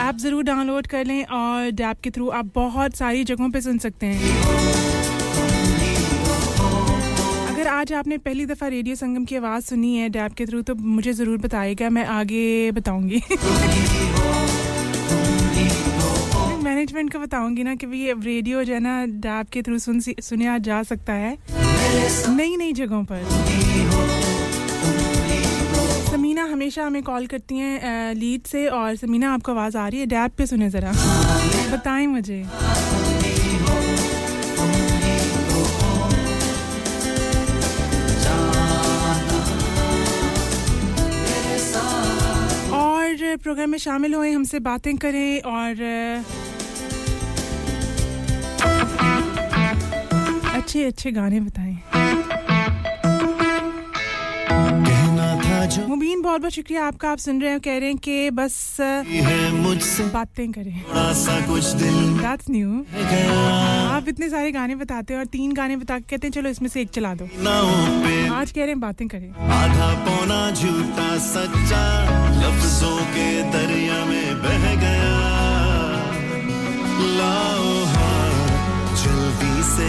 ऐप 0.00 0.16
ज़रूर 0.18 0.42
डाउनलोड 0.44 0.86
कर 0.86 1.04
लें 1.04 1.24
और 1.24 1.70
डैप 1.80 2.00
के 2.04 2.10
थ्रू 2.10 2.28
आप 2.38 2.50
बहुत 2.54 2.96
सारी 2.96 3.24
जगहों 3.24 3.50
पे 3.50 3.60
सुन 3.60 3.78
सकते 3.78 4.06
हैं। 4.06 4.89
आज 7.80 7.92
आपने 7.92 8.16
पहली 8.18 8.44
दफ़ा 8.46 8.66
रेडियो 8.68 8.94
संगम 8.96 9.24
की 9.24 9.36
आवाज़ 9.36 9.64
सुनी 9.64 9.94
है 9.96 10.08
डैप 10.08 10.32
के 10.38 10.46
थ्रू 10.46 10.60
तो 10.62 10.74
मुझे 10.74 11.12
ज़रूर 11.12 11.36
बताइएगा, 11.38 11.88
मैं 11.90 12.04
आगे 12.06 12.70
बताऊँगी। 12.70 13.20
मैनेजमेंट 16.64 17.12
को 17.12 17.18
बताऊँगी 17.18 17.62
ना 17.64 17.74
कि 17.74 17.86
ये 17.98 18.14
रेडियो 18.18 18.64
जो 18.64 18.74
है 18.74 18.80
ना 18.80 19.04
डैप 19.24 19.48
के 19.52 19.62
थ्रू 19.62 19.78
सुन 19.78 20.00
सुनिया 20.00 20.58
जा 20.68 20.82
सकता 20.82 21.12
है। 21.12 21.36
नई 22.36 22.56
नई 22.56 22.72
जगहों 22.72 23.04
पर। 23.12 23.24
समीना 26.10 26.44
हमेशा 26.52 26.84
हमें 26.86 27.02
कॉल 27.02 27.26
करती 27.26 27.58
हैं 27.58 28.14
लीड 28.14 28.42
से, 28.46 28.66
और 28.68 28.96
समीना 28.96 29.32
आपको 29.34 29.52
आवाज़ 29.52 29.76
आ 29.78 29.88
रही 29.88 30.00
है 30.00 30.06
डैप 30.06 30.30
पे 30.38 30.46
सुने 30.46 30.70
ज़रा। 30.70 30.92
बताएँ 31.72 32.06
मुझे। 32.08 32.44
प्रोग्राम 43.36 43.70
में 43.70 43.78
शामिल 43.78 44.14
हुए 44.14 44.30
हमसे 44.32 44.58
बातें 44.60 44.96
करें 44.96 45.40
और 45.40 45.82
अच्छे 50.54 50.84
अच्छे 50.84 51.10
गाने 51.12 51.40
बताएँ। 51.40 51.99
मुबीन 55.78 56.22
बहुत 56.22 56.40
बहुत 56.40 56.52
शुक्रिया 56.52 56.86
आपका। 56.86 57.10
आप 57.10 57.18
सुन 57.18 57.40
रहे 57.42 57.50
हैं 57.50 57.60
कह 57.60 57.78
रहे 57.78 57.88
हैं 57.88 57.98
कि 57.98 58.30
बस 58.30 58.76
मुझसे 59.54 60.04
बातें 60.04 60.52
करें। 60.52 60.84
That's 62.20 62.48
new. 62.50 62.70
आप 63.90 64.08
इतने 64.08 64.28
सारे 64.28 64.50
गाने 64.52 64.74
बताते 64.76 65.14
हैं 65.14 65.20
और 65.20 65.26
तीन 65.26 65.52
गाने 65.52 65.76
बता 65.76 65.98
के 65.98 66.04
कहते 66.10 66.26
हैं 66.26 66.32
चलो 66.32 66.50
इसमें 66.50 66.68
से 66.68 66.80
एक 66.80 66.90
चला 66.90 67.14
दो। 67.14 67.24
आज 67.24 68.52
कह 68.52 68.60
रहे 68.60 68.68
हैं 68.68 68.80
बातें 68.80 69.06
करें। 69.08 69.30
आधा 69.30 69.90
पौना 70.06 70.40
झूठा 70.50 71.10
सच्चा 71.26 71.84
लफ्जों 72.40 72.98
के 73.14 73.28
दरिया 73.52 73.98
में 74.04 74.28
बह 74.42 74.64
गया। 74.80 75.14
लाओ 77.18 77.70
हाथ 77.94 78.36
जल्दी 79.04 79.56
से 79.70 79.88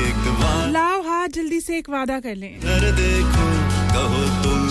एक 0.00 0.20
बार 0.40 0.64
लाओ 0.70 0.98
हाथ 1.02 1.28
जल्दी 1.34 1.60
से 1.60 1.72
एक 1.78 1.86
वादा 1.90 2.18
कर 2.20 2.34
लें। 2.34 2.52
कहो 3.94 4.22
तुम 4.42 4.58
जी 4.58 4.63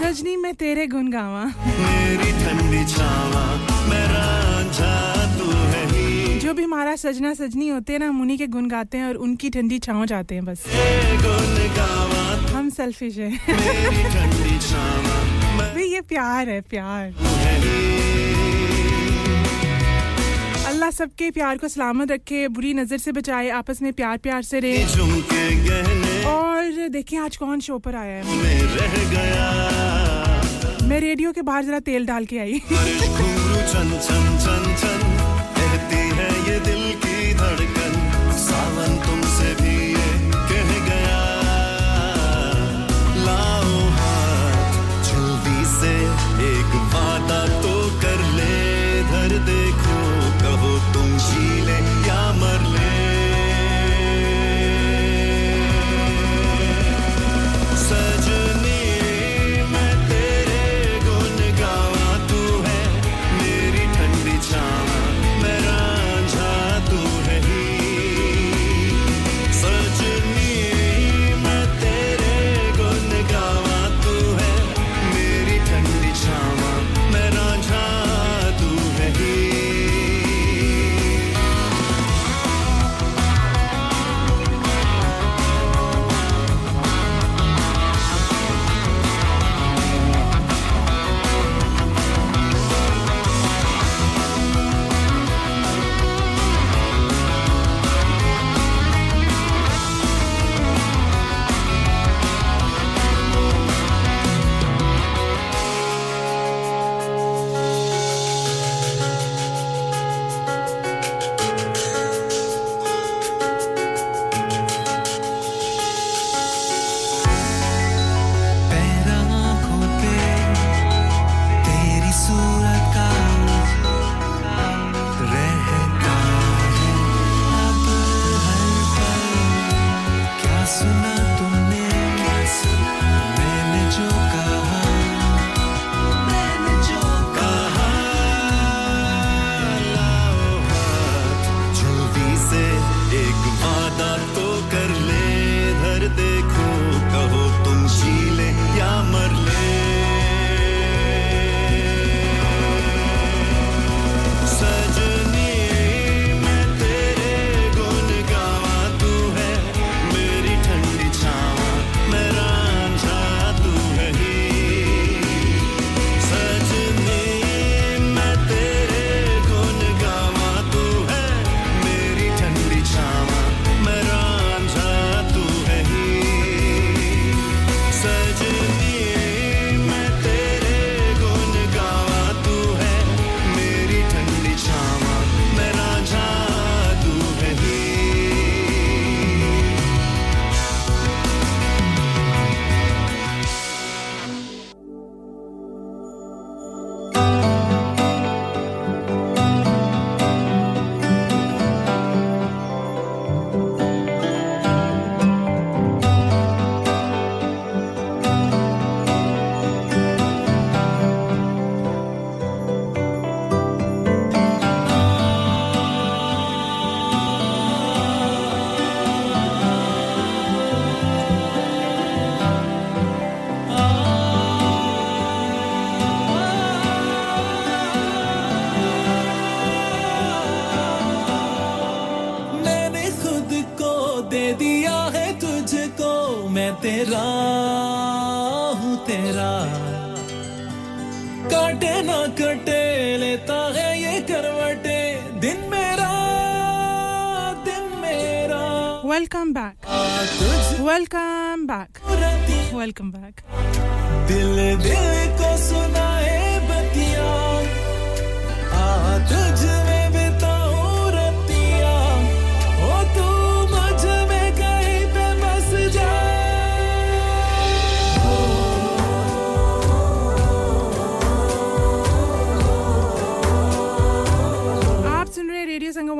सजनी 0.00 0.36
मैं 0.36 0.54
तेरे 0.54 0.86
गुन 0.86 1.10
गावा। 1.10 1.44
मेरी 1.44 2.30
ठंडी 2.42 2.84
छावा 2.92 3.44
मैं 3.90 4.04
रांझा 4.12 4.94
तू 5.38 5.50
है 5.50 5.84
ही 5.92 6.38
जो 6.40 6.54
भी 6.54 6.62
हमारा 6.62 6.94
सजना 6.96 7.32
सजनी 7.34 7.68
होते 7.68 7.92
हैं 7.92 8.00
ना 8.00 8.08
हम 8.08 8.20
उन्हीं 8.20 8.38
के 8.38 8.46
गुन 8.46 8.68
गाते 8.68 8.98
हैं 8.98 9.06
और 9.06 9.14
उनकी 9.26 9.50
ठंडी 9.50 9.78
छाँव 9.78 10.04
जाते 10.06 10.34
हैं 10.34 10.44
बस। 10.44 10.64
गुन 11.24 11.56
गावा 11.76 12.24
हम 12.58 12.70
सेल्फिश 12.70 13.16
है। 13.18 13.30
मेरी 13.48 14.02
ठंडी 14.14 14.58
छावा। 14.68 15.18
भाई 15.58 15.84
ये 15.84 16.00
प्यार 16.00 16.48
है 16.48 16.60
प्यार। 16.60 18.09
अल्लाह 20.80 20.96
सबके 20.96 21.26
प्यार 21.30 21.58
को 21.60 21.68
सलामत 21.68 22.10
रखे 22.10 22.48
बुरी 22.48 22.72
नज़र 22.74 22.98
से 22.98 23.12
बचाए 23.12 23.48
आपस 23.52 23.82
में 23.82 23.92
प्यार 23.92 24.18
प्यार 24.18 24.42
से 24.42 24.60
रहे। 24.64 24.84
और 26.24 26.88
देखें 26.88 27.18
आज 27.20 27.36
कौन 27.36 27.60
शो 27.60 27.76
पर 27.84 27.96
आया 27.96 28.14
है। 28.16 28.36
में 28.36 28.62
रह 28.76 28.94
गया। 29.12 29.48
मैं 30.88 31.00
रेडियो 31.00 31.32
के 31.32 31.42
बाहर 31.42 31.64
जरा 31.64 31.80
तेल 31.84 32.06
डाल 32.06 32.24
के 32.32 32.38
आई। 32.38 32.56
है 36.16 36.30
ये 36.48 36.58
दिल 36.64 36.84
की 37.04 37.16
धड़कन। 37.34 37.92
सावन 38.40 38.90
तुमसे 39.04 39.19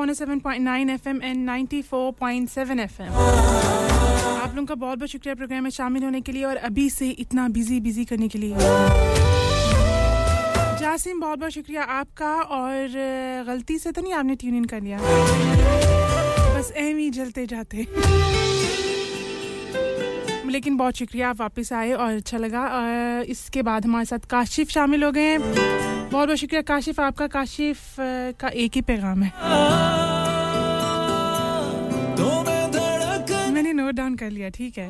107.9 0.00 0.90
एफएम 0.90 1.20
एंड 1.22 1.48
94.7 1.48 2.80
एफएम 2.80 3.08
आप 3.10 4.54
लोगों 4.54 4.66
का 4.66 4.74
बहुत 4.74 4.98
बहुत 4.98 5.08
शुक्रिया 5.08 5.34
प्रोग्राम 5.34 5.62
में 5.62 5.70
शामिल 5.70 6.04
होने 6.04 6.20
के 6.20 6.32
लिए 6.32 6.44
और 6.44 6.56
अभी 6.68 6.88
से 6.90 7.08
इतना 7.18 7.48
बिज़ी 7.48 7.80
बिज़ी 7.80 8.04
करने 8.04 8.28
के 8.28 8.38
लिए। 8.38 8.54
जासिम, 10.80 11.20
बहुत 11.20 11.38
बहुत 11.38 11.52
शुक्रिया 11.52 11.82
आपका 11.82 12.34
और 12.58 12.88
गलती 13.46 13.78
से 13.78 13.92
तो 13.92 14.02
नहीं 14.02 14.12
आपने 14.12 14.34
ट्यून 14.34 14.54
इन 14.54 14.64
कर 14.64 14.80
लिया? 14.80 14.98
बस 16.58 16.72
एम 16.76 16.96
ही 16.96 17.10
जलते 17.10 17.46
जाते। 17.46 17.86
लेकिन 20.50 20.76
बहुत 20.76 20.96
शुक्रिया 20.96 21.28
आप 21.30 21.40
वापस 21.40 21.72
आए 21.72 21.92
और 21.92 22.12
अच्छा 22.12 22.38
लगा। 22.38 22.62
इसके 23.28 23.62
बाद 23.62 23.84
हमारे 23.86 24.04
साथ 24.04 24.26
काशिफ 24.30 24.70
शामिल 24.70 25.04
हो 25.04 25.10
गए 25.12 25.22
हैं। 25.22 25.99
बहुत 26.10 26.26
बहुत 26.26 26.38
शुक्रिया। 26.38 26.62
काशिफ, 26.62 27.00
आपका 27.00 27.26
काशिफ 27.26 27.78
का 28.40 28.48
एक 28.48 28.72
ही 28.74 28.80
पैगाम 28.80 29.22
है। 29.22 29.30
मैंने 33.52 33.72
नोट 33.72 33.94
डाउन 33.94 34.16
कर 34.16 34.30
लिया, 34.30 34.48
ठीक 34.48 34.78
है। 34.78 34.88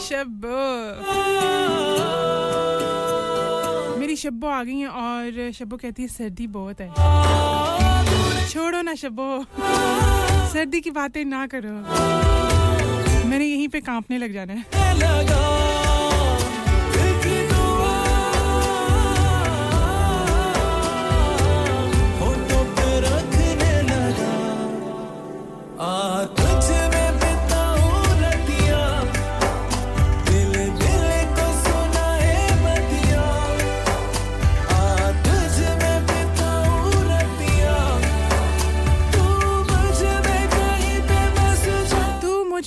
शब्बो। 0.00 0.60
मेरी 4.00 4.16
शब्बो 4.16 4.46
आ 4.46 4.62
गई 4.62 4.78
है 4.78 4.88
और 4.88 5.50
शब्बो 5.52 5.76
कहती 5.76 6.02
है, 6.02 6.08
सर्दी 6.08 6.46
बहुत 6.46 6.80
है। 6.80 6.88
छोड़ो 8.48 8.82
ना 8.82 8.94
शब्बो। 8.94 9.44
सर्दी 10.52 10.80
की 10.80 10.90
बातें 10.90 11.24
ना 11.24 11.46
करो। 11.46 11.74
मैंने 13.28 13.44
यहीं 13.44 13.68
पे 13.68 13.80
कांपने 13.80 14.18
लग 14.18 14.32
जाना 14.32 14.52
है। 14.52 14.64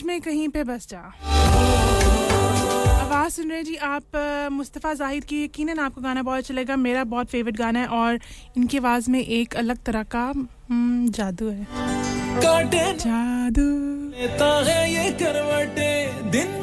में 0.05 0.21
कहीं 0.21 0.47
पे 0.49 0.63
बस 0.63 0.87
जा। 0.89 0.99
आवाज़ 3.01 3.33
सुन 3.33 3.49
रहे 3.51 3.63
जी 3.63 3.75
आप 3.75 4.03
मुस्तफ़ा 4.51 4.93
जाहिद 4.93 5.23
की 5.23 5.43
यकीनन 5.43 5.79
आपको 5.79 6.01
गाना 6.01 6.23
बहुत 6.23 6.37
अच्छा 6.37 6.53
लगेगा। 6.53 6.75
मेरा 6.75 7.03
बहुत 7.03 7.27
फेवरेट 7.27 7.57
गाना 7.57 7.79
है 7.79 7.87
और 7.87 8.19
इनकी 8.57 8.77
आवाज़ 8.77 9.11
में 9.11 9.19
एक 9.19 9.55
अलग 9.55 9.77
तरह 9.85 10.03
का 10.03 10.25
हम्म, 10.69 11.07
जादू 11.09 11.49
है। 11.49 12.12
काटे। 12.41 12.93
जादू। 12.93 13.69
लेता 14.21 14.63
है 14.63 14.79
ये 14.93 15.11
करवटे 15.11 15.91
दिन 16.29 16.62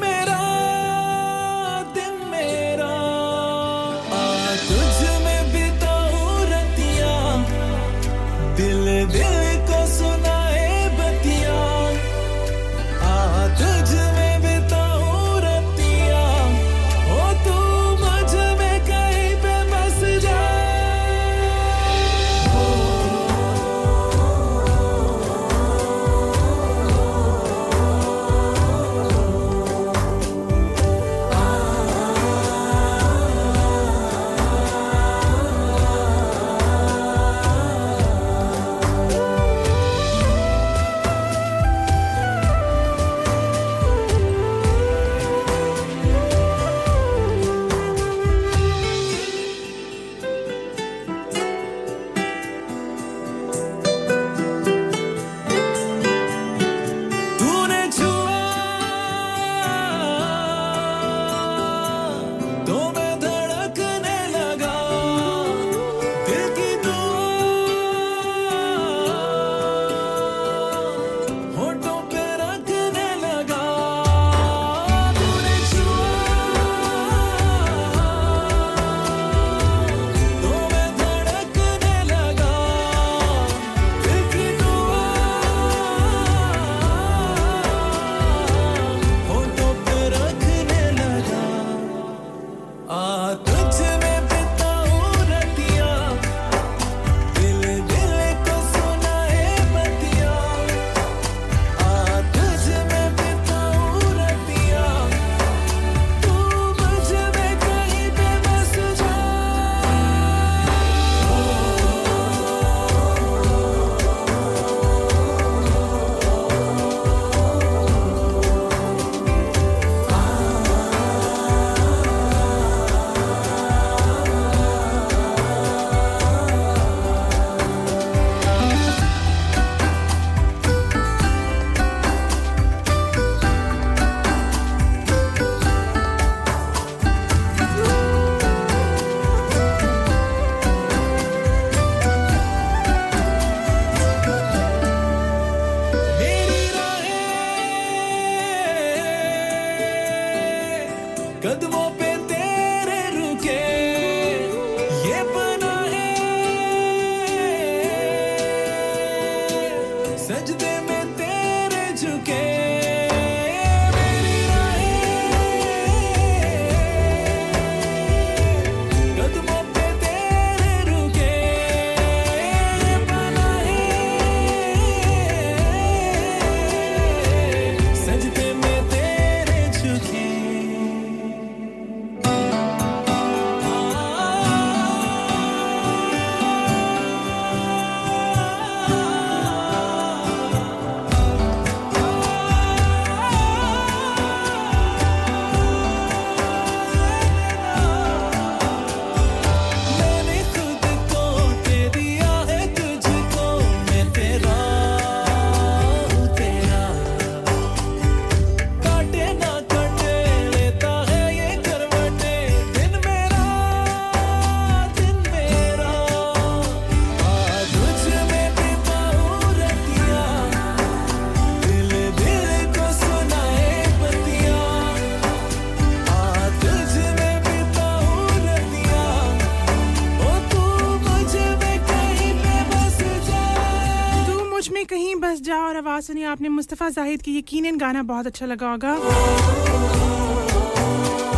आपने 236.31 236.49
मुस्तफ़ा 236.49 236.89
जाहिद 236.89 237.21
की 237.21 237.37
यकीनन 237.37 237.77
गाना 237.77 238.01
बहुत 238.03 238.27
अच्छा 238.27 238.45
लगा 238.45 238.69
होगा। 238.71 238.91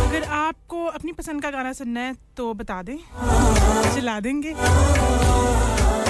अगर 0.00 0.22
आपको 0.32 0.84
अपनी 0.86 1.12
पसंद 1.12 1.42
का 1.42 1.50
गाना 1.50 1.72
सुनना 1.72 2.00
है 2.00 2.14
तो 2.36 2.52
बता 2.54 2.82
दें। 2.82 2.96
चला 3.94 4.18
देंगे। 4.20 4.54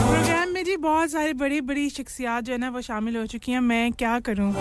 प्रोग्राम 0.05 0.49
में 0.49 0.65
जी 0.65 0.77
बहुत 0.79 1.11
सारी 1.11 1.33
बड़ी 1.35 1.61
बड़ी 1.63 1.89
शख्सियात 1.91 2.45
जो 2.45 2.53
है 2.53 2.59
ना, 2.59 2.71
वो 2.71 2.81
शामिल 2.83 3.17
हो 3.17 3.27
चुकी 3.27 3.53
हैं। 3.53 3.61
मैं 3.63 3.93
क्या 3.95 4.19
करूँ? 4.21 4.53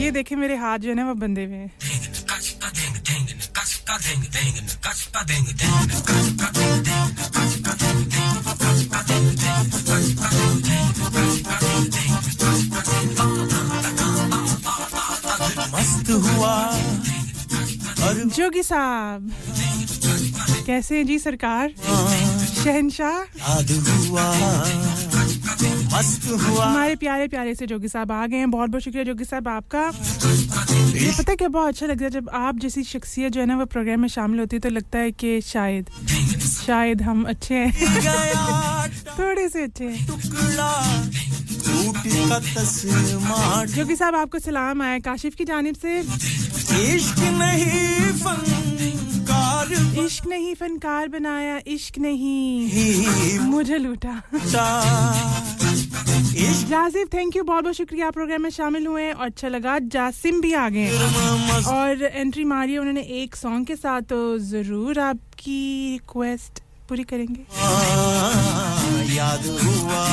ये 0.00 0.10
देखें 0.10 0.36
मेरे 0.36 0.56
हाथ 0.56 0.78
जो 0.78 0.88
है 0.88 0.94
ना, 0.94 1.06
वो 1.06 1.14
बंधे 1.14 1.44
हुए 1.44 1.56
हैं। 1.56 1.70
हुआ। 16.10 16.54
जोगी 18.36 18.62
साहब 18.62 19.30
कैसे 20.66 20.96
हैं 20.96 21.06
जी 21.06 21.18
सरकार? 21.18 21.72
शहनशाह? 22.64 23.18
याद 23.40 23.70
हुआ। 23.88 24.26
मस्त 25.92 26.26
हुआ। 26.30 26.64
हमारे 26.64 26.94
प्यारे 26.96 27.26
प्यारे 27.28 27.54
से 27.54 27.66
जोगी 27.66 27.88
साहब 27.88 28.12
आ 28.12 28.26
गए 28.26 28.36
हैं। 28.36 28.50
बहुत 28.50 28.70
बहुत 28.70 28.82
शुक्रिया 28.82 29.04
जोगी 29.04 29.24
साहब 29.24 29.48
आपका। 29.48 29.82
ये 31.00 31.12
पता 31.18 31.30
है 31.32 31.36
क्या 31.36 31.48
बहुत 31.48 31.68
अच्छा 31.68 31.86
लगता 31.86 32.04
है 32.04 32.10
जब 32.10 32.28
आप 32.34 32.58
जैसी 32.58 32.82
शख्सियत 32.84 33.32
जो 33.32 33.40
है 33.40 33.46
ना 33.46 33.56
वो 33.56 33.64
प्रोग्राम 33.74 34.00
में 34.00 34.08
शामिल 34.08 34.40
होती 34.40 34.56
है 34.56 34.60
तो 34.60 34.68
लगता 34.68 34.98
है 34.98 35.10
कि 35.12 35.40
शायद 35.40 35.90
शायद 36.66 37.02
हम 37.02 37.24
अच्छे 37.28 37.54
हैं। 37.54 37.72
थोड़े 39.18 39.48
से 39.48 39.62
अच्छे 39.62 39.84
हैं। 39.84 40.06
जोगी 43.74 43.96
साहब 43.96 44.14
आपको 44.14 44.38
सलाम 44.38 44.82
आया 44.82 44.98
काशिफ 44.98 45.34
की 45.34 45.44
जानिब 45.44 45.74
से। 45.74 45.98
इश्क 46.94 47.18
नहीं 47.40 48.12
फनकार 48.22 49.72
इश्क 50.04 50.26
नहीं 50.26 50.54
फनकार 50.54 51.08
बनाया 51.08 51.58
इश्क 51.66 51.98
नहीं। 51.98 53.38
मुझे 53.38 53.78
लूटा। 53.78 54.14
जासिफ 56.20 57.08
थैंक 57.14 57.36
यू 57.36 57.42
बहुत 57.42 57.64
बहुत 57.64 57.76
शुक्रिया। 57.76 58.06
आप 58.06 58.14
प्रोग्राम 58.14 58.42
में 58.42 58.50
शामिल 58.50 58.86
हुए 58.86 59.02
हैं 59.02 59.12
और 59.12 59.26
अच्छा 59.26 59.48
लगा। 59.48 59.78
जासिम 59.88 60.40
भी 60.40 60.52
आ 60.54 60.68
गए 60.68 60.90
और 61.68 62.02
एंट्री 62.04 62.44
मारी 62.44 62.72
है 62.72 62.78
उन्होंने 62.78 63.02
एक 63.22 63.36
सॉन्ग 63.36 63.66
के 63.66 63.76
साथ 63.76 64.02
तो 64.10 64.38
ज़रूर 64.38 64.98
आपकी 65.00 65.92
रिक्वेस्ट 65.92 66.62
पूरी 66.88 67.02
करेंगे। 67.04 67.42
याद 69.14 69.46
हुआ 69.62 70.04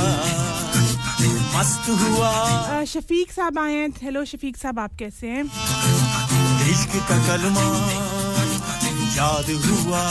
मस्त 1.57 1.89
हुआ। 2.01 2.83
शफीक 2.85 3.31
साहब 3.31 3.59
आए 3.59 3.73
हैं। 3.73 3.89
हेलो 4.01 4.23
शफीक 4.25 4.57
साहब 4.57 4.79
आप 4.79 4.95
कैसे 4.99 5.27
हैं? 5.27 5.43
इश्क 6.71 6.95
का 7.09 7.17
कलमा 7.27 7.67
याद 9.17 9.49
हुआ। 9.65 10.03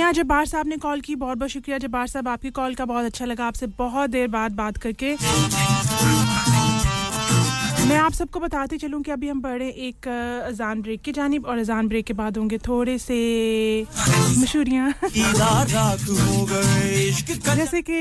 मियाँ 0.00 0.12
जब्बार 0.12 0.46
साहब 0.46 0.66
ने 0.66 0.76
कॉल 0.80 1.00
की। 1.00 1.14
बहुत 1.14 1.38
बहुत 1.38 1.50
शुक्रिया 1.50 1.78
जब्बार 1.78 2.06
साहब, 2.08 2.28
आपकी 2.28 2.50
कॉल 2.50 2.74
का 2.74 2.84
बहुत 2.84 3.04
अच्छा 3.04 3.24
लगा। 3.24 3.46
आपसे 3.46 3.66
बहुत 3.78 4.10
देर 4.10 4.28
बाद 4.28 4.52
बात 4.56 4.76
करके। 4.76 5.12
मैं 7.88 7.96
आप 7.98 8.12
सबको 8.12 8.40
बताती 8.40 8.76
चलूँ 8.78 9.00
कि 9.02 9.10
अभी 9.10 9.28
हम 9.28 9.40
बढ़े 9.40 9.68
एक 9.88 10.08
अजान 10.46 10.82
ब्रेक 10.82 11.02
की 11.02 11.12
जानिब 11.12 11.46
और 11.46 11.58
अजान 11.58 11.88
ब्रेक 11.88 12.06
के 12.06 12.14
बाद 12.14 12.38
होंगे 12.38 12.58
थोड़े 12.58 12.96
से 12.98 13.18
मशहूरियाँ। 14.38 14.92
जैसे 17.56 17.82
कि 17.82 17.98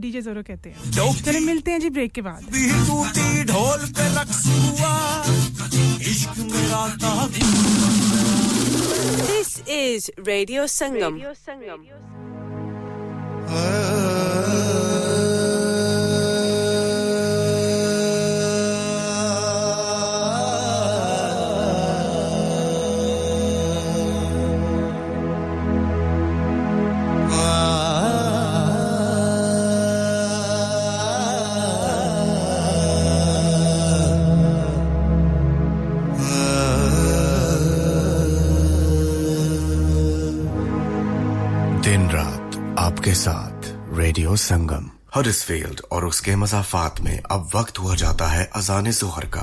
डीजे 0.00 0.22
जोरो 0.22 0.42
कहते 0.42 0.70
हैं। 0.70 0.76
चले, 1.24 1.40
मिलते 1.40 1.70
हैं 1.70 1.80
जी 1.80 1.90
ब्रेक 1.90 2.12
के 2.12 2.22
बाद। 2.22 2.40
ढोल 3.52 3.80
पे 3.92 4.06
इश्क 6.10 6.38
मेरा 6.54 6.82
This 9.26 9.62
is 9.66 10.10
Radio 10.18 10.66
Sangam. 10.66 11.18
दिन 13.48 14.83
आपके 43.14 43.22
साथ 43.22 43.96
रेडियो 43.98 44.34
संगम 44.36 44.88
हरिसफील्ड 45.14 45.80
और 45.92 46.04
उसके 46.04 46.34
मजाफात 46.36 47.00
में 47.00 47.18
अब 47.30 47.48
वक्त 47.54 47.78
हुआ 47.78 47.94
जाता 47.94 48.26
है 48.28 48.44
अजान 48.56 48.90
जोहर 48.90 49.26
का 49.36 49.42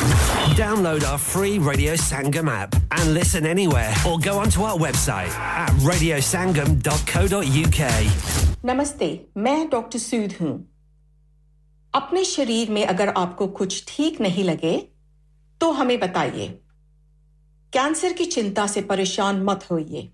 Download 0.00 1.04
our 1.04 1.18
free 1.18 1.58
Radio 1.58 1.94
Sangam 1.94 2.48
app 2.48 2.74
and 2.74 3.12
listen 3.12 3.44
anywhere 3.44 3.94
or 4.08 4.18
go 4.18 4.38
onto 4.38 4.62
our 4.62 4.78
website 4.78 5.34
at 5.38 5.70
radiosangam.co.uk. 5.88 7.80
नमस्ते, 8.64 9.26
मैं 9.36 9.68
डॉक्टर 9.70 9.98
सूद 9.98 10.34
हूँ। 10.40 10.52
अपने 11.94 12.24
शरीर 12.24 12.70
में 12.70 12.86
अगर 12.86 13.08
आपको 13.08 13.46
कुछ 13.46 13.84
ठीक 13.88 14.20
नहीं 14.20 14.44
लगे 14.44 14.88
तो 15.60 15.72
हमें 15.72 16.00
बताइए। 16.00 16.48
कैंसर 17.72 18.12
की 18.12 18.24
चिंता 18.24 18.66
से 18.66 18.80
परेशान 18.82 19.42
मत 19.44 19.66
होइए। 19.70 20.10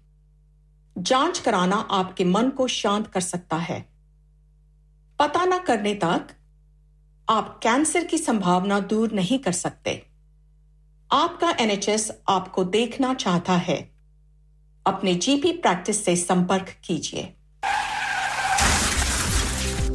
जाँच 0.98 1.38
कराना 1.38 1.76
आपके 1.76 2.24
मन 2.24 2.50
को 2.50 2.66
शांत 2.68 3.06
कर 3.06 3.20
सकता 3.20 3.56
है। 3.56 3.88
पता 5.18 5.44
न 5.44 5.58
करने 5.58 5.94
तक 5.94 6.26
आप 7.28 7.60
कैंसर 7.62 8.04
की 8.04 8.18
संभावना 8.18 8.80
दूर 8.80 9.12
नहीं 9.12 9.38
कर 9.38 9.52
सकते। 9.52 10.06
आपका 11.12 11.50
एनएचएस 11.60 12.12
आपको 12.28 12.64
देखना 12.64 13.14
चाहता 13.14 13.52
है। 13.52 13.90
अपने 14.86 15.14
जीपी 15.14 15.52
प्रैक्टिस 15.52 16.04
से 16.04 16.16
संपर्क 16.16 16.76
कीजिए। 16.84 17.35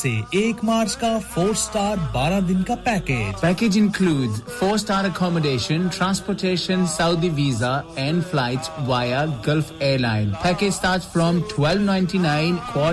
से 0.00 0.10
एक 0.36 0.62
मार्च 0.64 0.94
का 1.00 1.18
फोर 1.30 1.54
स्टार 1.56 1.96
बारह 2.14 2.40
दिन 2.48 2.62
का 2.62 2.74
package. 2.84 3.34
Package 3.40 3.76
include 3.76 4.38
four 4.50 4.78
star 4.78 5.04
accommodation 5.04 5.88
transportation 5.96 6.86
Saudi 6.88 7.28
visa 7.38 7.72
and 7.98 8.22
flight 8.22 8.70
via 8.88 9.24
Gulf 9.46 9.82
airline 9.82 10.30
package 10.42 10.72
start 10.74 11.02
from 11.12 11.40
twelve 11.50 11.82
ninety 11.82 12.18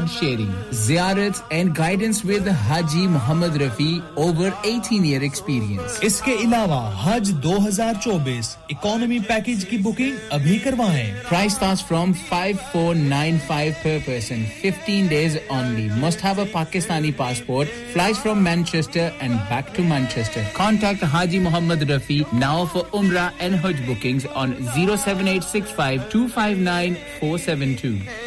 sharing 0.10 0.54
जियारत 0.86 1.44
and 1.52 1.72
guidance 1.78 2.24
with 2.26 2.48
Haji 2.64 3.06
Mohammed 3.08 3.58
Rafi 3.62 3.90
over 4.20 4.54
eighteen 4.66 5.06
year 5.06 5.24
experience 5.24 6.00
इसके 6.04 6.34
अलावा 6.46 6.82
हज 7.04 7.32
दो 7.46 7.58
हज़ार 7.60 7.96
चौबीस 8.04 8.56
इकोनॉमी 8.72 9.20
पैकेज 9.30 9.64
की 9.70 9.78
booking 9.84 10.18
अभी 10.34 10.58
करवाए। 10.60 11.06
Price 11.30 11.56
start 11.56 11.80
from 11.88 12.14
five 12.30 12.58
four 12.74 12.96
nine 12.96 13.40
five 13.48 13.74
per 13.84 14.00
person 14.08 14.46
fifteen 14.62 15.08
days 15.08 15.38
only 15.52 15.90
must 16.02 16.24
है 16.24 16.46
Pakistan 16.54 16.97
pakistani 16.98 17.16
passport 17.16 17.68
flies 17.94 18.18
from 18.20 18.42
manchester 18.44 19.14
and 19.20 19.34
back 19.50 19.74
to 19.74 19.84
manchester. 19.84 20.46
Contact 20.54 21.02
haji 21.02 21.40
muhammad 21.40 21.80
rafi 21.80 22.32
now 22.34 22.66
for 22.66 22.84
umrah 23.00 23.32
and 23.40 23.56
hajj 23.56 23.86
bookings 23.86 24.26
on 24.26 24.56
07865 24.74 26.10
259 26.10 26.96
472 27.20 28.27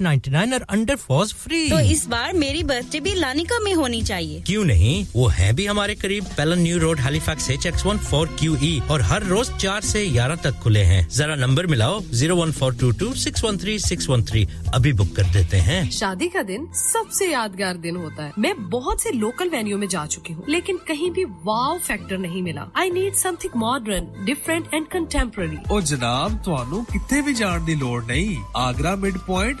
899 0.00 0.52
और 0.54 0.62
under 0.70 0.96
फॉज 0.96 1.32
free 1.34 1.68
तो 1.70 1.78
इस 1.92 2.06
बार 2.08 2.32
मेरी 2.34 2.62
birthday 2.64 3.00
भी 3.00 3.14
Lanika 3.14 3.58
में 3.58 3.72
होनी 3.74 4.02
चाहिए। 4.02 4.40
क्यों 4.46 4.64
नहीं? 4.64 5.04
वो 5.14 5.26
है 5.28 5.52
भी 5.52 5.66
हमारे 5.66 5.94
करीब। 5.94 6.24
Pellon 6.36 6.58
New 6.62 6.78
Road 6.78 7.00
Halifax 7.00 7.50
H 7.50 7.66
X 7.66 7.84
one 7.86 7.98
four 8.00 8.28
Q 8.40 8.56
E 8.62 8.80
और 8.90 9.02
हर 9.02 9.24
रोज 9.26 9.50
चार 9.56 9.80
से 9.82 10.06
ग्यारह 10.08 10.36
तक 10.44 10.58
खुले 10.62 10.82
हैं। 10.84 11.06
जरा 11.12 11.34
नंबर 11.36 11.66
मिलाओ 11.66 12.00
zero 12.12 12.36
one 12.36 12.52
four 12.52 12.74
two 12.80 12.90
two 13.00 13.12
six 13.22 13.44
one 13.44 13.58
three 13.58 13.78
six 13.78 14.08
one 14.08 14.22
three 14.24 14.46
अभी 14.74 14.92
बुक 14.92 15.14
कर 15.16 15.32
देते 15.32 15.56
हैं। 15.68 15.80
शादी 15.90 16.28
का 16.28 16.42
दिन 16.42 16.66
सबसे 16.74 17.30
यादगार 17.32 17.76
दिन 17.78 17.96
होता 17.96 18.24
है। 18.24 18.32
मैं 18.38 18.54
बहुत 18.70 19.02
से 19.02 19.10
लोकल 19.12 19.48
वेन्यू 19.48 19.78
में 19.78 19.88
जा 19.88 20.04
चुकी 20.06 20.32
हूँ 20.32 20.44
लेकिन 20.48 20.78
कहीं 20.88 21.10
भी 21.10 21.24
वाव 21.44 21.78
फैक्टर 21.78 22.18
नहीं 22.18 22.42
मिला। 22.42 22.66
I 22.76 22.90
need 22.90 23.14
something 23.14 23.56
modern 23.60 24.24
different 24.24 24.74
and 24.74 24.86
contemporary 24.88 25.56
और 25.70 25.82
जनाब 25.84 26.36
थानू 26.48 26.82
कितने 26.92 27.22
भी 27.22 27.34
जान 27.34 27.64
की 27.66 27.74
लड़ 27.74 28.02
नहीं। 28.06 28.36
आगरा 28.58 28.94
मिड 28.96 29.18
पॉइंट 29.26 29.60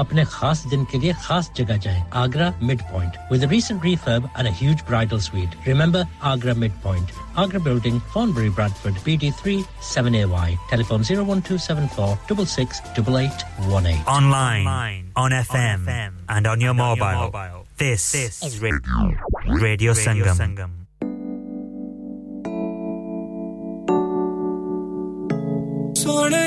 अपने 0.00 0.24
खास 0.32 0.58
दिन 0.70 0.84
के 0.90 0.98
लिए 1.02 1.12
खास 1.22 1.50
जगह 1.56 1.76
जाएं 1.84 2.02
Agra 2.22 2.52
mid 2.62 2.82
point 2.90 3.16
with 3.30 3.44
recent 3.52 3.82
refurb 3.86 4.28
and 4.36 4.50
a 4.50 4.52
huge 4.58 4.84
bridal 4.90 5.22
suite 5.24 5.56
remember 5.66 6.02
agra 6.32 6.54
midpoint 6.64 7.10
agra 7.44 7.60
building 7.64 7.98
thornbury 8.12 8.52
bradford 8.58 9.00
bd3 9.08 9.56
7ay 9.88 10.52
telephone 10.74 11.02
01274 11.08 12.16
668818 12.28 14.06
Online, 14.16 15.10
on 15.16 15.30
FM, 15.42 15.88
and 16.28 16.46
on 16.46 16.60
your 16.60 16.74
mobile. 16.74 17.30
This, 17.76 18.14
is 18.14 18.60
Radio, 18.60 19.10
Radio 19.66 19.92
Sangam. 19.94 20.74
सोने 26.00 26.44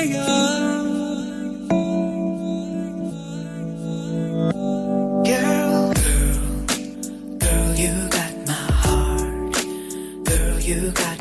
Girl, 5.27 5.91
girl, 5.91 6.65
girl, 7.37 7.75
you 7.75 8.07
got 8.07 8.47
my 8.47 8.53
heart. 8.53 9.53
Girl, 10.23 10.59
you 10.61 10.91
got 10.91 11.16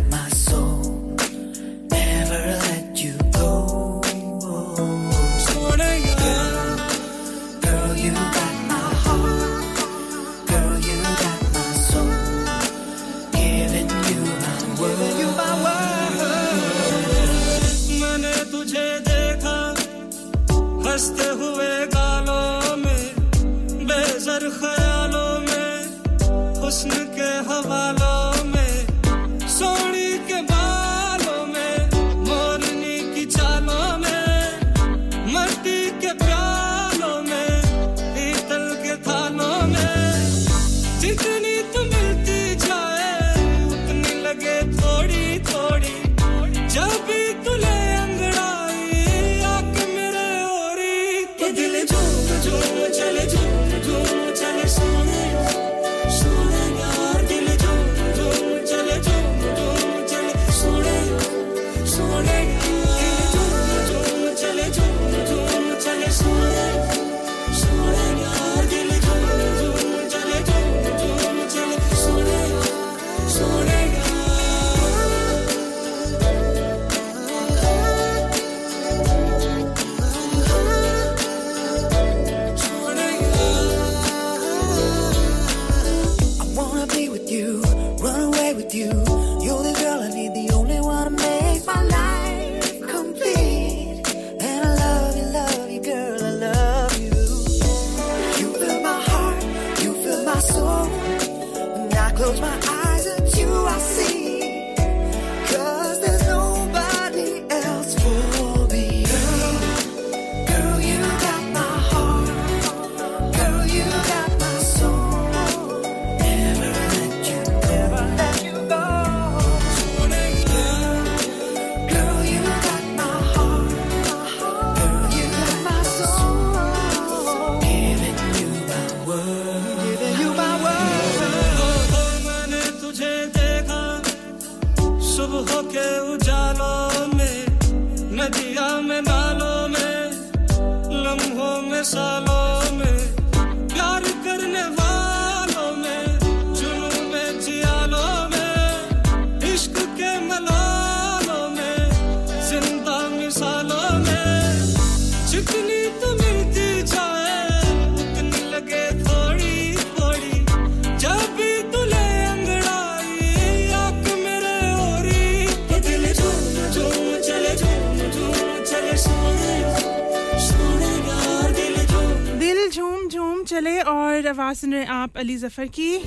Zafar 175.46 175.66
की 175.66 175.98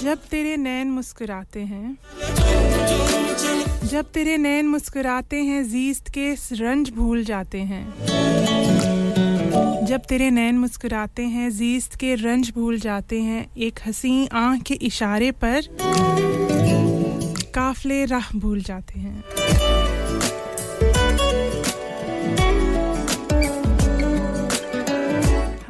जब 0.00 0.18
तेरे 0.30 0.56
नैन 0.56 0.90
मुस्कुराते 0.90 1.60
हैं, 1.60 1.98
जब 3.86 4.10
तेरे 4.14 4.36
नैन 4.36 4.68
मुस्कुराते 4.68 5.36
हैं, 5.36 5.62
जीस्त 5.68 6.08
के 6.08 6.32
रंज 6.52 6.90
भूल 6.90 7.24
जाते 7.24 7.60
हैं। 7.60 7.84
जब 9.86 10.00
तेरे 10.08 10.30
नैन 10.30 10.58
मुस्कुराते 10.58 11.22
हैं, 11.26 11.50
जीस्त 11.50 11.94
के 11.94 12.14
रंज 12.14 12.52
भूल 12.54 12.78
जाते 12.78 13.20
हैं, 13.20 13.46
एक 13.58 13.80
हसी 13.86 14.26
आँख 14.32 14.62
के 14.62 14.74
इशारे 14.74 15.30
पर 15.44 15.68
काफले 17.54 18.04
राह 18.04 18.30
भूल 18.36 18.60
जाते 18.62 19.00
हैं। 19.00 19.65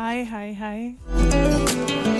हाय 0.06 0.22
हाय 0.24 0.52
हाय 0.54 2.15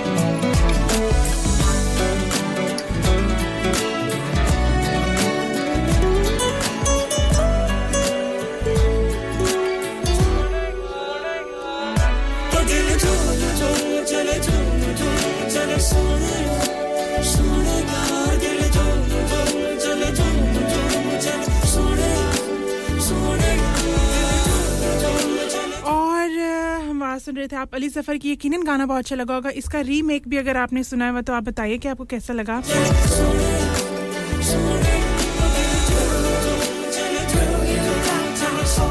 बात 27.16 27.24
सुन 27.24 27.36
रहे 27.36 27.48
थे, 27.48 27.56
आप 27.56 27.74
अली 27.74 27.88
सफ़र 27.90 28.16
की 28.18 28.32
यकीनन 28.32 28.62
गाना 28.62 28.86
बहुत 28.86 28.98
अच्छा 28.98 29.16
लगा 29.16 29.34
होगा। 29.34 29.50
इसका 29.56 29.80
रीमेक 29.80 30.26
भी 30.28 30.36
अगर 30.36 30.56
आपने 30.56 30.82
सुना 30.84 31.08
हुआ 31.10 31.20
तो 31.20 31.32
आप 31.32 31.42
बताइए 31.42 31.78
कि 31.78 31.88
आपको 31.88 32.04
कैसा 32.04 32.32
लगा। 32.34 32.56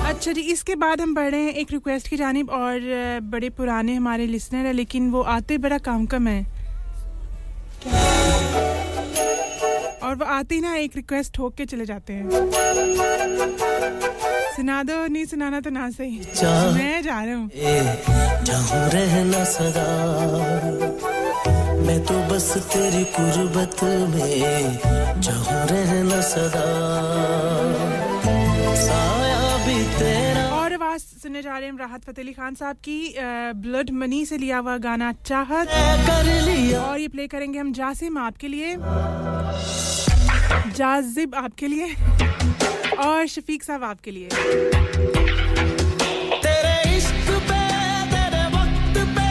अच्छा 0.09 0.31
जी, 0.31 0.41
इसके 0.41 0.75
बाद 0.75 1.01
हम 1.01 1.13
बढ़ 1.15 1.29
रहे 1.31 1.41
हैं 1.41 1.53
एक 1.53 1.71
रिक्वेस्ट 1.71 2.07
की 2.07 2.17
जानब 2.17 2.49
और 2.51 2.79
बड़े 3.29 3.49
पुराने 3.51 3.95
हमारे 3.95 4.25
लिसनर 4.27 4.65
हैं, 4.65 4.73
लेकिन 4.73 5.09
वो 5.11 5.21
आते 5.35 5.57
बड़ा 5.59 5.77
काम 5.85 6.05
कम 6.07 6.27
है। 6.27 6.41
और 10.01 10.15
वो 10.15 10.25
आते 10.33 10.55
ही 10.55 10.61
ना 10.61 10.75
एक 10.77 10.95
रिक्वेस्ट 10.95 11.33
ठोक 11.35 11.55
के 11.55 11.65
चले 11.65 11.85
जाते 11.85 12.13
हैं। 12.13 12.23
सुना 14.55 14.81
दो 14.83 14.95
नहीं 15.07 15.25
सुनाना 15.25 15.59
तो 15.61 15.69
ना 15.69 15.89
सही। 15.91 16.19
मैं 16.75 17.01
जा 17.03 17.23
रहा 17.23 17.35
हूँ। 17.35 17.49
रहना 18.93 19.43
सदा। 19.45 19.87
मैं 21.85 21.99
तो 22.05 22.19
बस 22.29 22.47
तेरी 22.73 23.03
कुर्बत 23.15 23.83
में 23.83 24.79
चाहूँ 25.21 25.59
रहना 25.71 26.21
सदा। 26.29 26.65
साया 28.85 29.57
भी 29.65 29.77
तेरा। 29.99 30.45
और 30.55 30.73
आवाज़ 30.73 31.01
सुनने 31.23 31.41
जा 31.41 31.57
रहे 31.57 31.69
हैं 31.69 31.77
राहत 31.77 32.01
फतेह 32.03 32.23
अली 32.23 32.33
खान 32.33 32.55
साहब 32.55 32.75
की 32.87 32.99
ब्लड 33.61 33.89
मनी 33.99 34.25
से 34.25 34.37
लिया 34.37 34.57
हुआ 34.57 34.77
गाना 34.87 35.11
चाहत। 35.25 35.67
और 36.79 36.99
ये 36.99 37.07
प्ले 37.07 37.27
करेंगे 37.27 37.59
हम 37.59 37.73
जासिम 37.73 38.17
आपके 38.17 38.47
लिए। 38.47 38.75
जाजिब 40.77 41.35
आपके 41.35 41.67
लिए। 41.67 41.85
और 42.99 43.27
शफीक 43.27 43.63
साहब 43.63 43.83
आपके 43.83 44.11
लिए। 44.11 44.27
तेरे 46.43 46.97
इश्क 46.97 47.27
पे, 47.49 47.61
तेरे 48.11 48.43
वक्त 48.55 48.97
पे, 49.15 49.29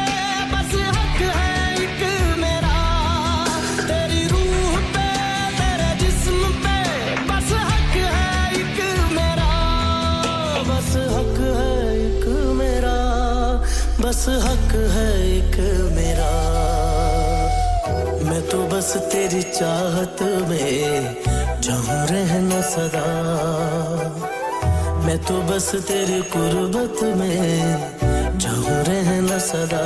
बस 0.53 0.75
हक 0.97 1.21
है 1.37 1.53
एक 1.83 2.03
मेरा। 2.39 2.77
तेरी 3.81 4.23
रूह 4.29 4.77
पे 4.95 5.09
पे, 6.65 6.79
बस 7.31 7.53
हक 7.53 7.97
है 8.15 8.33
एक 8.61 8.79
मेरा। 9.13 9.53
बस 10.69 10.91
हक 11.15 11.39
है 11.59 11.97
बस 14.01 14.25
हक 14.29 14.75
है 14.97 15.11
एक 15.37 15.57
मेरा। 15.93 16.33
मैं 18.31 18.43
तो 18.49 18.67
बस 18.67 18.97
तेरी 19.13 19.43
चाहत 19.43 20.23
में 20.23 21.34
चाहूँ 21.65 22.07
रहना 22.07 22.61
सदा। 22.61 23.05
मैं 25.05 25.19
तो 25.25 25.37
बस 25.49 25.69
तेरी 25.89 26.21
कुर्बत 26.29 26.99
में 27.17 28.39
चाहूँ 28.39 28.77
रहना 28.89 29.39
सदा। 29.39 29.85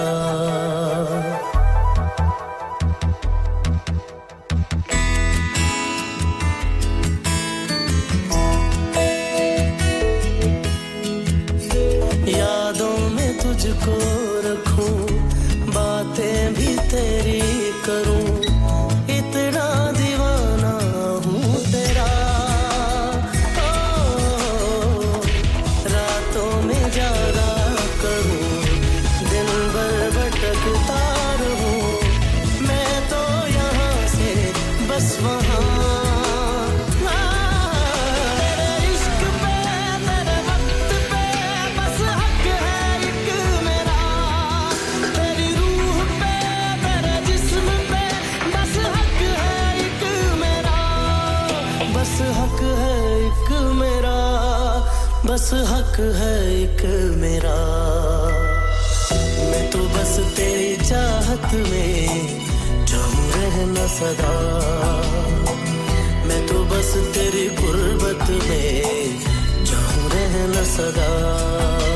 हक 55.52 56.00
है 56.16 56.62
एक 56.62 56.82
मेरा। 57.16 57.56
मैं 59.50 59.70
तो 59.70 59.78
बस 59.78 60.18
तेरी 60.36 60.76
चाहत 60.84 61.54
में 61.54 62.38
चाहूँ 62.86 63.32
रहना 63.32 63.86
सदा। 63.86 64.34
मैं 66.28 66.46
तो 66.46 66.64
बस 66.64 66.92
तेरी 67.14 67.48
गुर्बत 67.48 68.30
में 68.48 69.18
चाहूँ 69.64 70.10
रहना 70.10 70.64
सदा। 70.76 71.87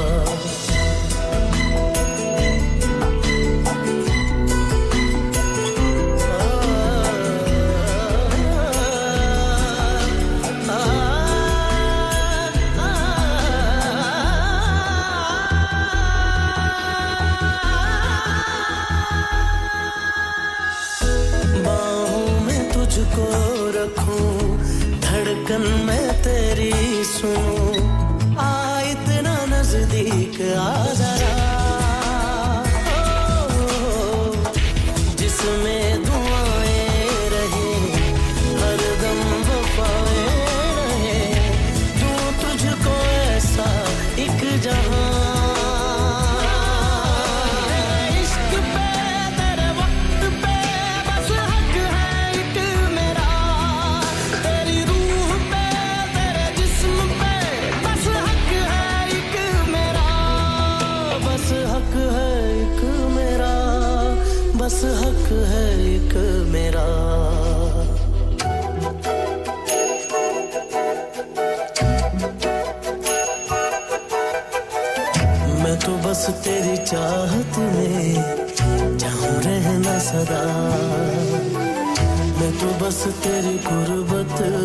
बस 82.92 83.04
तेरी 83.24 83.56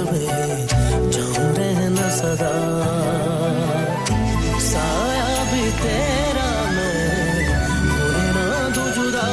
में 0.07 0.67
चाहूँ 1.11 1.47
रहना 1.57 2.07
सदा। 2.11 2.49
साया 4.59 5.29
भी 5.51 5.63
तेरा 5.77 6.49
मैं 6.73 7.47
ना 8.35 8.47
जुदा 8.75 9.27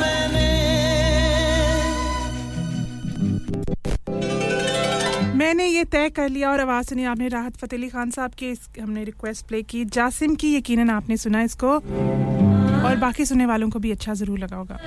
मैंने। 0.00 0.46
मैंने 5.34 5.66
ये 5.66 5.84
तय 5.84 6.08
कर 6.10 6.28
लिया 6.28 6.50
और 6.50 6.60
आवाज़ 6.60 6.86
सुनी 6.86 7.04
आपने 7.04 7.28
राहत 7.28 7.56
फतेह 7.56 7.78
अली 7.78 7.88
खान 7.88 8.10
साहब 8.10 8.30
की 8.38 8.54
हमने 8.80 9.04
रिक्वेस्ट 9.04 9.46
प्ले 9.48 9.62
की। 9.64 9.84
जासिम 9.98 10.34
की 10.36 10.56
यकीनन 10.56 10.90
आपने 10.92 11.16
सुना 11.16 11.42
इसको, 11.42 11.74
और 12.86 12.96
बाकी 13.00 13.24
सुनने 13.24 13.46
वालों 13.46 13.70
को 13.70 13.78
भी 13.78 13.90
अच्छा 13.90 14.14
ज़रूर 14.14 14.38
लगा 14.38 14.56
होगा। 14.56 14.78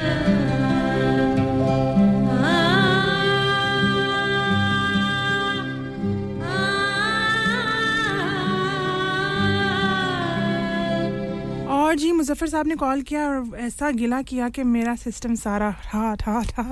और 11.87 11.95
जी, 11.95 12.11
मुजफ्फर 12.11 12.47
साहब 12.47 12.67
ने 12.67 12.75
कॉल 12.75 13.01
किया 13.01 13.27
और 13.27 13.57
ऐसा 13.59 13.89
गिला 13.91 14.21
किया 14.21 14.47
कि 14.49 14.63
मेरा 14.63 14.95
सिस्टम 14.95 15.35
सारा 15.35 15.69
ठा 15.83 16.15
ठा 16.15 16.41
ठा 16.43 16.63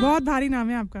बहुत 0.00 0.22
भारी 0.22 0.48
नाम 0.48 0.70
है 0.70 0.76
आपका। 0.76 1.00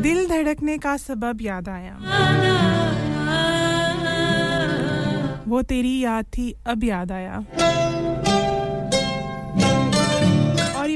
दिल 0.00 0.26
धड़कने 0.28 0.78
का 0.78 0.96
सबब 0.96 1.42
याद 1.42 1.68
आया। 1.68 1.94
वो 5.48 5.62
तेरी 5.62 5.98
याद 6.00 6.24
थी, 6.24 6.54
अब 6.66 6.84
याद 6.84 7.12
आया। 7.12 7.44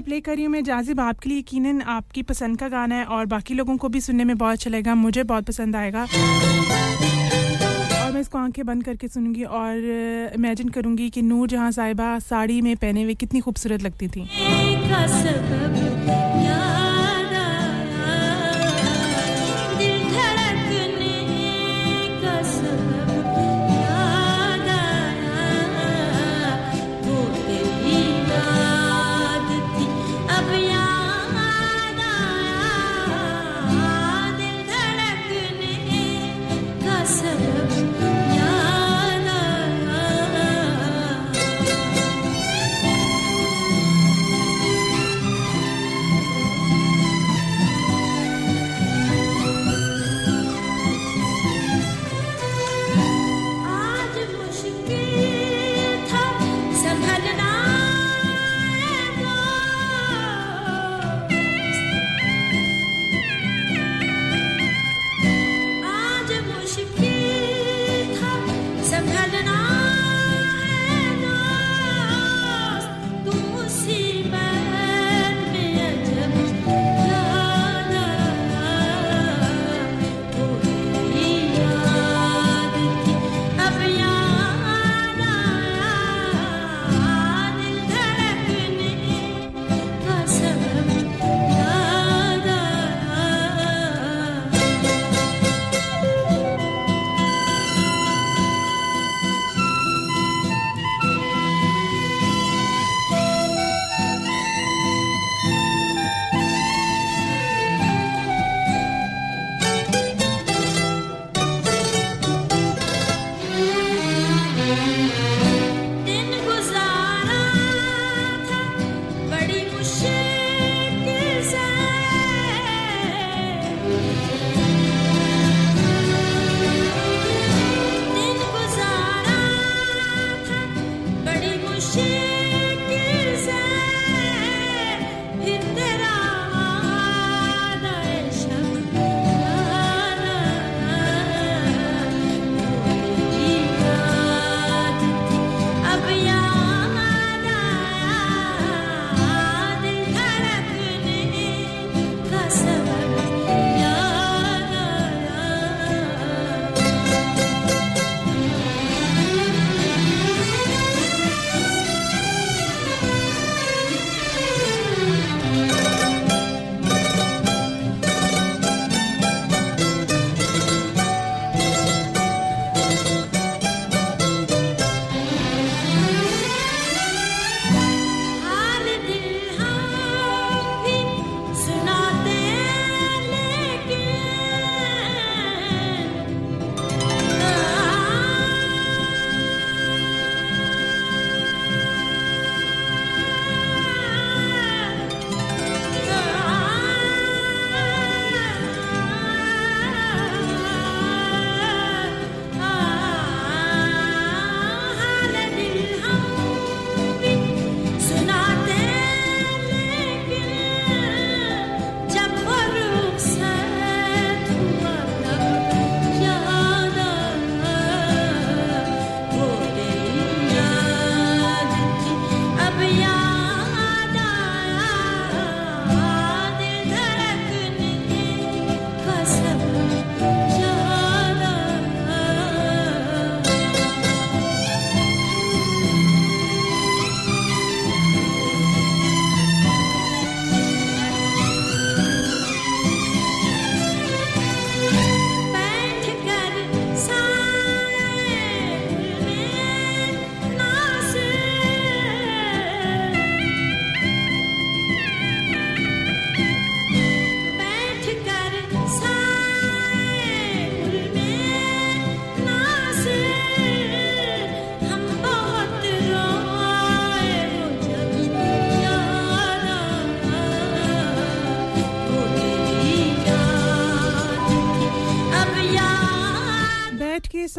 लिए 0.01 0.05
प्ले 0.05 0.21
करी 0.21 0.45
हूँ। 0.45 0.53
मैं 0.53 0.63
जाजिब 0.65 1.01
आपके 1.01 1.29
लिए 1.31 1.39
यकीन 1.39 1.81
आपकी 1.83 2.23
पसंद 2.23 2.59
का 2.59 2.69
गाना 2.69 2.95
है 2.95 3.05
और 3.07 3.27
बाकी 3.27 3.55
लोगों 3.55 3.77
को 3.77 3.89
भी 3.89 4.01
सुनने 4.01 4.25
में 4.25 4.37
बहुत 4.39 4.53
अच्छा 4.53 4.71
लगेगा। 4.71 4.95
मुझे 4.95 5.23
बहुत 5.25 5.45
पसंद 5.45 5.77
आएगा। 5.77 6.03
और 8.01 8.13
मैं 8.13 8.21
इसको 8.21 8.39
आँखें 8.39 8.65
बंद 8.67 8.85
करके 8.85 9.09
सुनूँगी 9.09 9.45
और 9.45 10.33
इमेजिन 10.35 10.69
करूँगी 10.69 11.11
कि 11.11 11.23
नूर 11.23 11.49
जहाँ 11.49 11.71
साहिबा 11.73 12.19
साड़ी 12.19 12.61
में 12.63 12.77
पहने 12.77 13.03
हुए 13.03 13.15
कितनी 13.15 13.41
खूबसूरत 13.41 13.83
लगती 13.83 14.09
थी। 14.09 14.29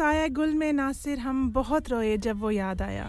साया 0.02 0.26
गुल 0.34 0.54
में 0.54 0.72
नासिर 0.72 1.18
हम 1.18 1.50
बहुत 1.52 1.90
रोए 1.90 2.16
जब 2.18 2.40
वो 2.40 2.50
याद 2.50 2.80
आया। 2.82 3.04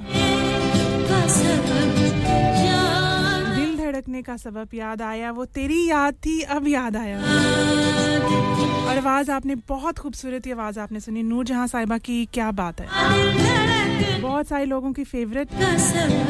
दिल 3.55 3.75
धड़कने 3.77 4.21
का 4.21 4.35
सबब 4.37 4.73
याद 4.73 5.01
आया, 5.01 5.31
वो 5.31 5.45
तेरी 5.45 5.89
याद 5.89 6.13
थी, 6.25 6.39
अब 6.41 6.67
याद 6.67 6.95
आया। 6.95 7.17
और 8.83 8.97
आवाज़ 8.97 9.31
आपने, 9.31 9.55
बहुत 9.69 9.97
खूबसूरत 9.97 10.47
आवाज़ 10.47 10.79
आपने 10.79 10.99
सुनी। 10.99 11.23
नूर 11.23 11.45
जहाँ 11.45 11.67
साहिबा 11.67 11.97
की 11.97 12.25
क्या 12.33 12.51
बात 12.51 12.81
है। 12.81 14.21
बहुत 14.21 14.47
सारे 14.47 14.65
लोगों 14.65 14.91
की 14.93 15.03
फेवरेट। 15.03 15.47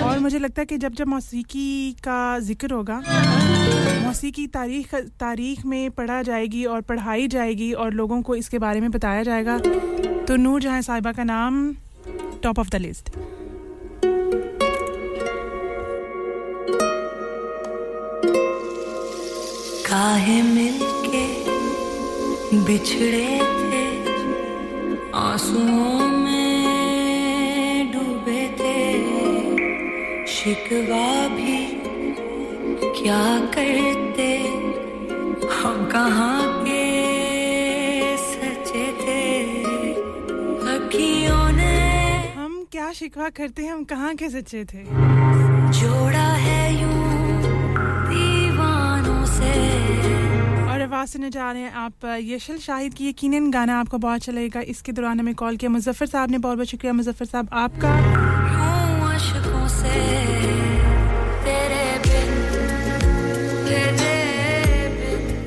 और 0.04 0.20
मुझे 0.20 0.40
लगता 0.40 0.62
है 0.62 0.66
कि 0.66 0.78
जब 0.78 0.94
जब 0.94 1.08
मौसीकी 1.08 1.92
का 2.04 2.40
ज़िक्र 2.40 2.72
होगा, 2.72 3.02
मौसीकी 4.06 4.48
तारीख 4.48 4.96
तारीख 4.96 5.66
में 5.66 5.92
पढ़ा 5.92 6.22
जाएगी 6.22 6.66
और 6.66 6.82
पढ़ाई 6.82 7.28
जाएगी 7.28 7.72
और 7.74 7.94
लोगों 7.94 8.22
को 8.22 8.36
इसके 8.36 8.60
बारे 8.60 8.82
में 8.82 8.92
बताया 8.92 9.24
जाएगा 9.24 9.60
तो 10.28 10.36
नूर 10.36 10.62
जहाँ 10.62 10.82
साहिबा 10.82 11.12
का 11.12 11.24
नाम 11.24 11.56
टॉप 12.44 12.60
ऑफ़ 12.60 12.70
द 12.70 12.76
लिस्ट 12.76 13.10
काहे 19.88 20.42
मिलके 20.42 21.26
बिछड़े 22.66 23.40
थे, 23.60 23.84
आंसुओं 25.16 26.08
में 26.18 27.92
डूबे 27.94 28.48
थे। 28.60 28.80
शिकवा 30.34 31.28
भी 31.36 31.58
क्या 33.02 33.26
करते, 33.56 34.32
हम 35.54 35.86
कहाँ 35.92 36.53
क्या 42.84 42.92
शिकवा 42.92 43.28
करते 43.30 43.64
हैं? 43.64 43.72
हम 43.74 43.84
कहाँ 43.84 44.14
के 44.16 44.30
सच्चे 44.30 44.64
थे? 44.66 44.80
जोड़ा 45.74 46.26
है 46.36 46.72
दीवानों 48.10 49.26
से। 49.26 49.52
और 50.72 50.82
आवाज़ 50.82 51.10
सुनने 51.10 51.30
जा 51.30 51.52
रहे 51.52 51.62
हैं 51.62 51.72
आप 51.74 52.06
यशल 52.22 52.58
शाहिद 52.58 52.94
की 52.94 53.10
यकीन 53.10 53.50
गाना 53.52 53.80
आपको 53.80 53.98
बहुत 53.98 54.16
अच्छा 54.16 54.32
लगेगा। 54.32 54.62
इसके 54.74 54.92
दौरान 54.92 55.20
हमें 55.20 55.36
कॉल 55.36 55.58
किया। 55.58 55.70
मुजफ्फर 55.72 56.06
साहब 56.06 56.32
ने 56.32 56.38
बहुत 56.38 56.58
बहुत 56.58 56.68
शुक्रिया। 56.68 56.94
मुजफ्फर 56.94 57.26
साहब 57.26 57.50
आपका? 57.54 57.94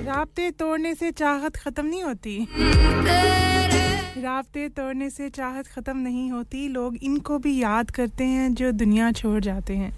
राबते 0.07 0.51
तोड़ने 0.51 0.95
से 0.95 1.11
चाहत 1.13 1.57
खत्म 1.57 1.87
नहीं 1.87 2.03
होती। 2.03 2.47
राबते 4.17 4.69
तोड़ने 4.69 5.09
से 5.11 5.29
चाहत 5.31 5.67
खत्म 5.67 5.97
नहीं 5.97 6.31
होती। 6.31 6.69
लोग 6.69 6.97
इनको 7.03 7.39
भी 7.39 7.57
याद 7.59 7.91
करते 7.91 8.25
हैं 8.25 8.55
जो 8.55 8.71
दुनिया 8.73 9.13
छोड़ 9.13 9.41
जाते 9.41 9.77
हैं। 9.77 9.93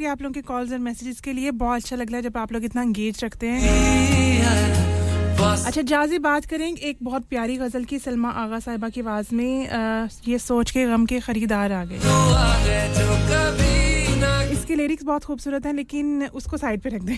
शुक्रिया 0.00 0.12
आप 0.12 0.22
लोगों 0.22 0.32
के 0.32 0.40
कॉल्स 0.48 0.70
और 0.72 0.78
मैसेजेस 0.78 1.20
के 1.20 1.32
लिए। 1.32 1.50
बहुत 1.60 1.82
अच्छा 1.82 1.96
लग 1.96 2.10
रहा 2.10 2.16
है 2.16 2.22
जब 2.22 2.36
आप 2.38 2.52
लोग 2.52 2.64
इतना 2.64 2.82
इंगेज 2.82 3.20
रखते 3.24 3.46
हैं। 3.46 3.72
अच्छा 5.66 5.82
जाजी 5.82 6.18
बात 6.18 6.44
करें 6.44 6.66
एक 6.66 6.98
बहुत 7.02 7.24
प्यारी 7.28 7.56
गज़ल 7.56 7.84
की 7.84 7.98
सलमा 7.98 8.30
आगा 8.42 8.58
साहिबा 8.60 8.88
की 8.88 9.00
आवाज़ 9.00 9.34
में 9.34 9.68
अ, 9.68 10.08
ये 10.28 10.38
सोच 10.38 10.70
के 10.70 10.84
गम 10.86 11.04
के 11.06 11.20
ख़रीदार 11.20 11.72
आ 11.72 11.84
गए। 11.84 11.98
इसके 14.52 14.74
लिरिक्स 14.74 15.04
बहुत 15.04 15.24
खूबसूरत 15.24 15.66
हैं 15.66 15.74
लेकिन 15.74 16.26
उसको 16.34 16.56
साइड 16.56 16.80
पे 16.80 16.88
रख 16.96 17.02
दें। 17.02 17.16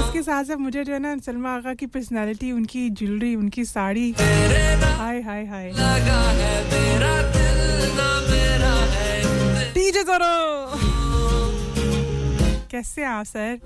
उसके 0.00 0.22
साथ 0.22 0.44
साथ 0.44 0.56
मुझे 0.58 0.84
जो 0.84 0.92
है 0.92 0.98
ना 0.98 1.16
सलमा 1.26 1.54
आगा 1.56 1.74
की 1.74 1.86
पर्सनालिटी 1.92 2.52
उनकी 2.52 2.88
ज्वेलरी 2.92 3.34
उनकी 3.36 3.64
साड़ी। 3.66 4.12
हाय 4.18 5.20
हाय 5.22 5.44
हाय। 5.44 5.70
कैसे 12.72 13.04
आप 13.04 13.24
सर? 13.24 13.58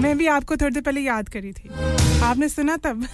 मैं 0.00 0.16
भी 0.18 0.26
आपको 0.26 0.56
थोड़ी 0.56 0.74
देर 0.74 0.82
पहले 0.82 1.00
याद 1.00 1.28
करी 1.28 1.52
थी। 1.52 1.68
आपने 2.24 2.48
सुना 2.48 2.76
तब? 2.76 3.06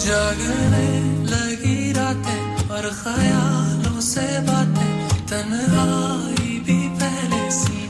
जागने 0.00 0.86
लगी 1.30 1.92
रातें 1.92 2.68
और 2.68 2.88
ख्यालों 3.02 4.00
से 4.00 4.26
बातें 4.48 4.94
तन 5.30 5.52
भी 6.66 6.78
पहले 6.98 7.50
सी 7.50 7.89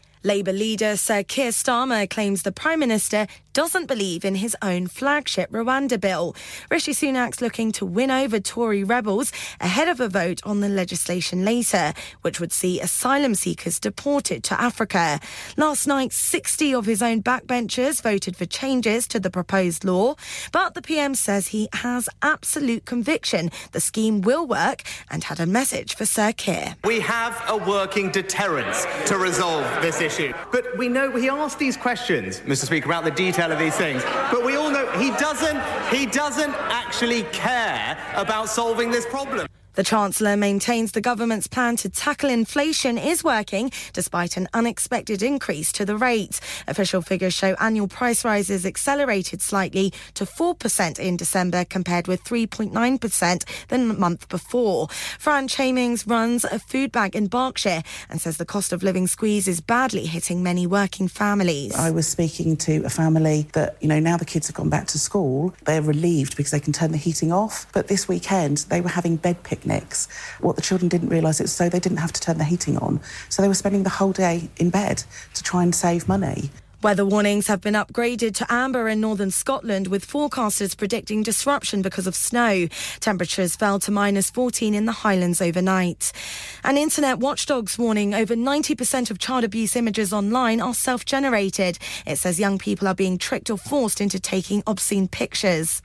Labour 0.23 0.53
leader 0.53 0.97
Sir 0.97 1.23
Keir 1.23 1.49
Starmer 1.49 2.07
claims 2.07 2.43
the 2.43 2.51
Prime 2.51 2.79
Minister 2.79 3.25
doesn't 3.53 3.87
believe 3.87 4.25
in 4.25 4.35
his 4.35 4.55
own 4.61 4.87
flagship 4.87 5.51
Rwanda 5.51 5.99
bill. 5.99 6.35
Rishi 6.69 6.93
Sunak's 6.93 7.41
looking 7.41 7.71
to 7.73 7.85
win 7.85 8.11
over 8.11 8.39
Tory 8.39 8.83
rebels 8.83 9.31
ahead 9.59 9.87
of 9.87 9.99
a 9.99 10.07
vote 10.07 10.41
on 10.43 10.61
the 10.61 10.69
legislation 10.69 11.45
later, 11.45 11.93
which 12.21 12.39
would 12.39 12.51
see 12.51 12.79
asylum 12.79 13.35
seekers 13.35 13.79
deported 13.79 14.43
to 14.45 14.59
Africa. 14.59 15.19
Last 15.57 15.87
night, 15.87 16.13
60 16.13 16.73
of 16.73 16.85
his 16.85 17.01
own 17.01 17.21
backbenchers 17.21 18.01
voted 18.01 18.35
for 18.35 18.45
changes 18.45 19.07
to 19.07 19.19
the 19.19 19.29
proposed 19.29 19.83
law, 19.83 20.15
but 20.51 20.73
the 20.73 20.81
PM 20.81 21.15
says 21.15 21.47
he 21.47 21.69
has 21.73 22.07
absolute 22.21 22.85
conviction 22.85 23.51
the 23.71 23.79
scheme 23.79 24.21
will 24.21 24.45
work 24.45 24.83
and 25.09 25.23
had 25.23 25.39
a 25.39 25.45
message 25.45 25.95
for 25.95 26.05
Sir 26.05 26.31
Keir. 26.33 26.75
We 26.83 26.99
have 26.99 27.41
a 27.47 27.57
working 27.57 28.11
deterrent 28.11 28.75
to 29.07 29.17
resolve 29.17 29.65
this 29.81 30.01
issue. 30.01 30.33
But 30.51 30.77
we 30.77 30.87
know 30.87 31.11
he 31.15 31.29
asked 31.29 31.59
these 31.59 31.77
questions, 31.77 32.41
Mr. 32.41 32.65
Speaker, 32.65 32.87
about 32.87 33.03
the 33.03 33.11
of 33.49 33.57
these 33.57 33.75
things. 33.75 34.03
But 34.29 34.45
we 34.45 34.57
all 34.57 34.69
know 34.69 34.85
he 34.99 35.09
doesn't 35.11 35.59
he 35.89 36.05
doesn't 36.05 36.53
actually 36.69 37.23
care 37.31 37.97
about 38.15 38.49
solving 38.49 38.91
this 38.91 39.05
problem. 39.05 39.47
The 39.75 39.83
Chancellor 39.83 40.35
maintains 40.35 40.91
the 40.91 40.99
government's 40.99 41.47
plan 41.47 41.77
to 41.77 41.89
tackle 41.89 42.29
inflation 42.29 42.97
is 42.97 43.23
working 43.23 43.71
despite 43.93 44.35
an 44.35 44.49
unexpected 44.53 45.23
increase 45.23 45.71
to 45.71 45.85
the 45.85 45.95
rate. 45.95 46.41
Official 46.67 47.01
figures 47.01 47.33
show 47.33 47.55
annual 47.59 47.87
price 47.87 48.25
rises 48.25 48.65
accelerated 48.65 49.41
slightly 49.41 49.93
to 50.15 50.25
4% 50.25 50.99
in 50.99 51.15
December 51.15 51.63
compared 51.63 52.09
with 52.09 52.21
3.9% 52.25 53.43
the 53.69 53.77
month 53.77 54.27
before. 54.27 54.89
Fran 55.17 55.47
Chamings 55.47 56.05
runs 56.05 56.43
a 56.43 56.59
food 56.59 56.91
bank 56.91 57.15
in 57.15 57.27
Berkshire 57.27 57.83
and 58.09 58.19
says 58.19 58.35
the 58.35 58.45
cost 58.45 58.73
of 58.73 58.83
living 58.83 59.07
squeeze 59.07 59.47
is 59.47 59.61
badly 59.61 60.05
hitting 60.05 60.43
many 60.43 60.67
working 60.67 61.07
families. 61.07 61.73
I 61.75 61.91
was 61.91 62.09
speaking 62.09 62.57
to 62.57 62.83
a 62.83 62.89
family 62.89 63.47
that, 63.53 63.77
you 63.79 63.87
know, 63.87 63.99
now 64.01 64.17
the 64.17 64.25
kids 64.25 64.47
have 64.47 64.55
gone 64.57 64.69
back 64.69 64.87
to 64.87 64.99
school, 64.99 65.53
they're 65.63 65.81
relieved 65.81 66.35
because 66.35 66.51
they 66.51 66.59
can 66.59 66.73
turn 66.73 66.91
the 66.91 66.97
heating 66.97 67.31
off. 67.31 67.67
But 67.73 67.87
this 67.87 68.09
weekend, 68.09 68.65
they 68.69 68.81
were 68.81 68.89
having 68.89 69.15
bed 69.15 69.41
picnics. 69.61 70.07
What 70.39 70.55
the 70.55 70.61
children 70.61 70.89
didn't 70.89 71.09
realise 71.09 71.39
is 71.39 71.51
so 71.51 71.69
they 71.69 71.79
didn't 71.79 71.99
have 71.99 72.13
to 72.13 72.21
turn 72.21 72.37
the 72.37 72.43
heating 72.43 72.77
on. 72.77 72.99
So 73.29 73.41
they 73.41 73.47
were 73.47 73.53
spending 73.53 73.83
the 73.83 73.89
whole 73.89 74.11
day 74.11 74.49
in 74.57 74.69
bed 74.69 75.03
to 75.35 75.43
try 75.43 75.63
and 75.63 75.73
save 75.73 76.07
money. 76.07 76.49
Weather 76.83 77.05
warnings 77.05 77.45
have 77.45 77.61
been 77.61 77.75
upgraded 77.75 78.33
to 78.37 78.51
amber 78.51 78.89
in 78.89 78.99
northern 78.99 79.29
Scotland, 79.29 79.85
with 79.85 80.03
forecasters 80.03 80.75
predicting 80.75 81.21
disruption 81.21 81.83
because 81.83 82.07
of 82.07 82.15
snow. 82.15 82.67
Temperatures 82.99 83.55
fell 83.55 83.77
to 83.81 83.91
minus 83.91 84.31
14 84.31 84.73
in 84.73 84.85
the 84.87 84.91
Highlands 84.91 85.43
overnight. 85.43 86.11
An 86.63 86.77
internet 86.77 87.19
watchdog's 87.19 87.77
warning 87.77 88.15
over 88.15 88.35
90% 88.35 89.11
of 89.11 89.19
child 89.19 89.43
abuse 89.43 89.75
images 89.75 90.11
online 90.11 90.59
are 90.59 90.73
self 90.73 91.05
generated. 91.05 91.77
It 92.07 92.15
says 92.15 92.39
young 92.39 92.57
people 92.57 92.87
are 92.87 92.95
being 92.95 93.19
tricked 93.19 93.51
or 93.51 93.59
forced 93.59 94.01
into 94.01 94.19
taking 94.19 94.63
obscene 94.65 95.07
pictures. 95.07 95.83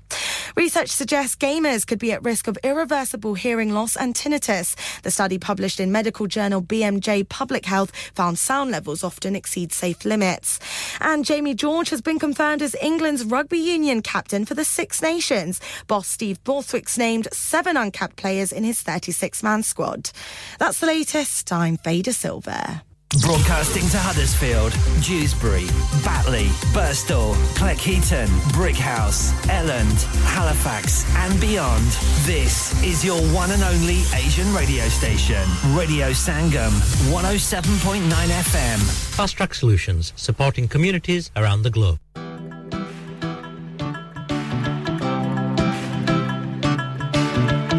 Research 0.56 0.88
suggests 0.88 1.36
gamers 1.36 1.86
could 1.86 1.98
be 1.98 2.12
at 2.12 2.24
risk 2.24 2.48
of 2.48 2.56
irreversible 2.64 3.34
hearing 3.34 3.74
loss 3.74 3.94
and 3.94 4.14
tinnitus. 4.14 4.74
The 5.02 5.10
study 5.10 5.38
published 5.38 5.78
in 5.78 5.92
medical 5.92 6.26
journal 6.26 6.62
BMJ 6.62 7.28
Public 7.28 7.66
Health 7.66 7.94
found 8.14 8.38
sound 8.38 8.70
levels 8.70 9.04
often 9.04 9.36
exceed 9.36 9.70
safe 9.70 10.06
limits. 10.06 10.58
And 10.98 11.26
Jamie 11.26 11.54
George 11.54 11.90
has 11.90 12.00
been 12.00 12.18
confirmed 12.18 12.62
as 12.62 12.74
England's 12.80 13.22
rugby 13.22 13.58
union 13.58 14.00
captain 14.00 14.46
for 14.46 14.54
the 14.54 14.64
Six 14.64 15.02
Nations. 15.02 15.60
Boss 15.88 16.08
Steve 16.08 16.42
Borthwick's 16.42 16.96
named 16.96 17.28
seven 17.32 17.76
uncapped 17.76 18.16
players 18.16 18.50
in 18.50 18.64
his 18.64 18.80
36 18.80 19.42
man 19.42 19.62
squad. 19.62 20.10
That's 20.58 20.80
the 20.80 20.86
latest. 20.86 21.52
I'm 21.52 21.76
Fader 21.76 22.14
Silver. 22.14 22.80
Broadcasting 23.19 23.87
to 23.89 23.97
Huddersfield, 23.97 24.71
Dewsbury, 25.03 25.67
Batley, 26.01 26.47
Birstall, 26.71 27.35
Cleckheaton, 27.59 28.27
Brickhouse, 28.55 29.33
Elland, 29.49 30.01
Halifax, 30.23 31.03
and 31.17 31.37
beyond. 31.41 31.83
This 32.23 32.81
is 32.81 33.03
your 33.03 33.19
one 33.33 33.51
and 33.51 33.63
only 33.63 33.99
Asian 34.15 34.47
radio 34.55 34.85
station, 34.87 35.43
Radio 35.75 36.11
Sangam, 36.11 36.71
107.9 37.11 37.99
FM. 38.47 38.79
Fast 39.17 39.35
Track 39.35 39.55
Solutions, 39.55 40.13
supporting 40.15 40.69
communities 40.69 41.31
around 41.35 41.63
the 41.63 41.69
globe. 41.69 41.99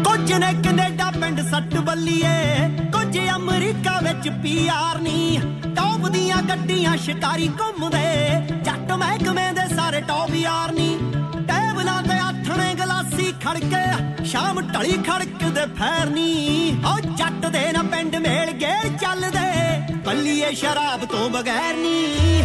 ਕੁਝ 0.05 0.31
ਨੇ 0.33 0.53
Canada 0.63 1.09
ਪਿੰਡ 1.11 1.41
ਸੱਟ 1.49 1.77
ਬੱਲੀਏ 1.77 2.33
ਕੁਝ 3.08 3.18
America 3.34 3.92
ਵਿੱਚ 4.02 4.28
PR 4.42 4.98
ਨਹੀਂ। 5.00 5.40
Top 5.76 6.08
ਦੀਆਂ 6.08 6.40
ਗੱਡੀਆਂ 6.42 6.96
ਸ਼ਿਕਾਰੀ 6.96 7.48
ਘੁੰਮਦੇ। 7.60 8.00
ਜੱਟ 8.64 8.92
ਮਹਿਕਮੇ 8.92 9.46
ਦੇ 9.52 9.66
ਸਾਰੇ 9.74 10.00
ਟੌਪ 10.00 10.34
ਯਾਰ 10.34 10.72
ਨਹੀਂ। 10.72 10.98
ਟੇਬਲਾਂ 11.48 12.02
ਤੇ 12.02 12.18
ਆਥਣੇ 12.18 12.74
ਗਲਾਸੀ 12.74 13.32
ਖੜਕੇ, 13.44 13.84
ਸ਼ਾਮ 14.24 14.60
ਢਲੀ 14.72 14.98
ਖੜਕਦੇ 15.08 15.66
ਫੈਰਨੀ 15.78 16.76
ਓ 16.86 16.98
ਜੱਟ 17.00 17.46
ਦੇ 17.46 17.64
ਨਾ 17.72 17.82
ਪਿੰਡ 17.92 18.16
ਮੇਲ 18.18 18.50
ਗੇੜ 18.60 18.96
ਚੱਲਦੇ 19.00 19.96
ਬੱਲੀਏ 20.06 20.52
ਸ਼ਰਾਬ 20.54 21.04
ਤੋਂ 21.04 21.28
ਬਗੈਰ 21.30 21.76
ਨਹੀਂ। 21.76 22.42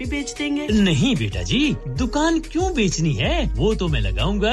भी 0.00 0.06
बेच 0.06 0.34
देंगे। 0.38 0.66
नहीं 0.72 1.14
बेटा 1.16 1.42
जी 1.42 1.76
दुकान 1.88 2.38
क्यों 2.40 2.72
बेचनी 2.74 3.12
है? 3.14 3.44
वो 3.56 3.74
तो 3.74 3.88
मैं 3.88 4.00
लगाऊँगा 4.00 4.52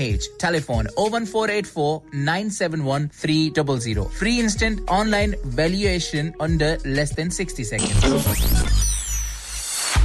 H 0.00 0.28
telephone 0.40 0.88
o 0.98 1.08
one 1.08 1.26
four 1.26 1.50
eight 1.50 1.66
four 1.66 2.16
nine 2.16 2.50
seven 2.50 2.80
one 2.80 3.08
three 3.22 3.52
double 3.56 3.78
zero 3.78 4.04
free 4.18 4.38
instant 4.38 4.88
online 4.90 5.34
valuation 5.46 6.32
under 6.42 6.78
less 6.86 7.12
than 7.12 7.30
sixty 7.30 7.64
second 7.64 7.92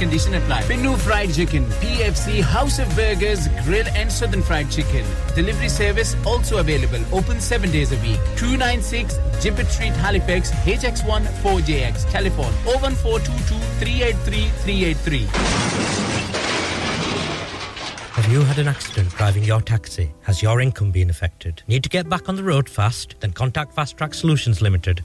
condition 0.00 0.34
apply. 0.34 0.62
Pinu 0.62 0.96
Fried 0.98 1.32
Chicken, 1.32 1.64
PFC, 1.82 2.42
House 2.42 2.78
of 2.78 2.88
Burgers, 2.96 3.48
Grill 3.64 3.86
and 3.94 4.10
Southern 4.10 4.42
Fried 4.42 4.70
Chicken. 4.70 5.04
Delivery 5.34 5.68
service 5.68 6.16
also 6.26 6.58
available. 6.58 7.02
Open 7.12 7.38
seven 7.38 7.70
days 7.70 7.92
a 7.92 7.98
week. 7.98 8.18
296 8.36 9.18
Gibbet 9.42 9.66
Street, 9.66 9.92
Halifax, 9.92 10.50
HX1 10.64 11.26
4JX. 11.42 12.10
Telephone 12.10 12.52
01422 12.64 13.54
383 13.78 14.48
383. 14.64 16.30
Have 18.16 18.32
you 18.32 18.40
had 18.42 18.58
an 18.58 18.68
accident 18.68 19.10
driving 19.10 19.44
your 19.44 19.60
taxi? 19.60 20.10
Has 20.22 20.42
your 20.42 20.60
income 20.60 20.90
been 20.90 21.10
affected? 21.10 21.62
Need 21.68 21.84
to 21.84 21.90
get 21.90 22.08
back 22.08 22.28
on 22.28 22.36
the 22.36 22.42
road 22.42 22.68
fast? 22.68 23.16
Then 23.20 23.32
contact 23.32 23.74
Fast 23.74 23.98
Track 23.98 24.14
Solutions 24.14 24.62
Limited 24.62 25.04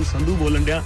Sandhu 0.00 0.34
ਬੋਲਣ 0.36 0.64
ਡਿਆ 0.64 0.82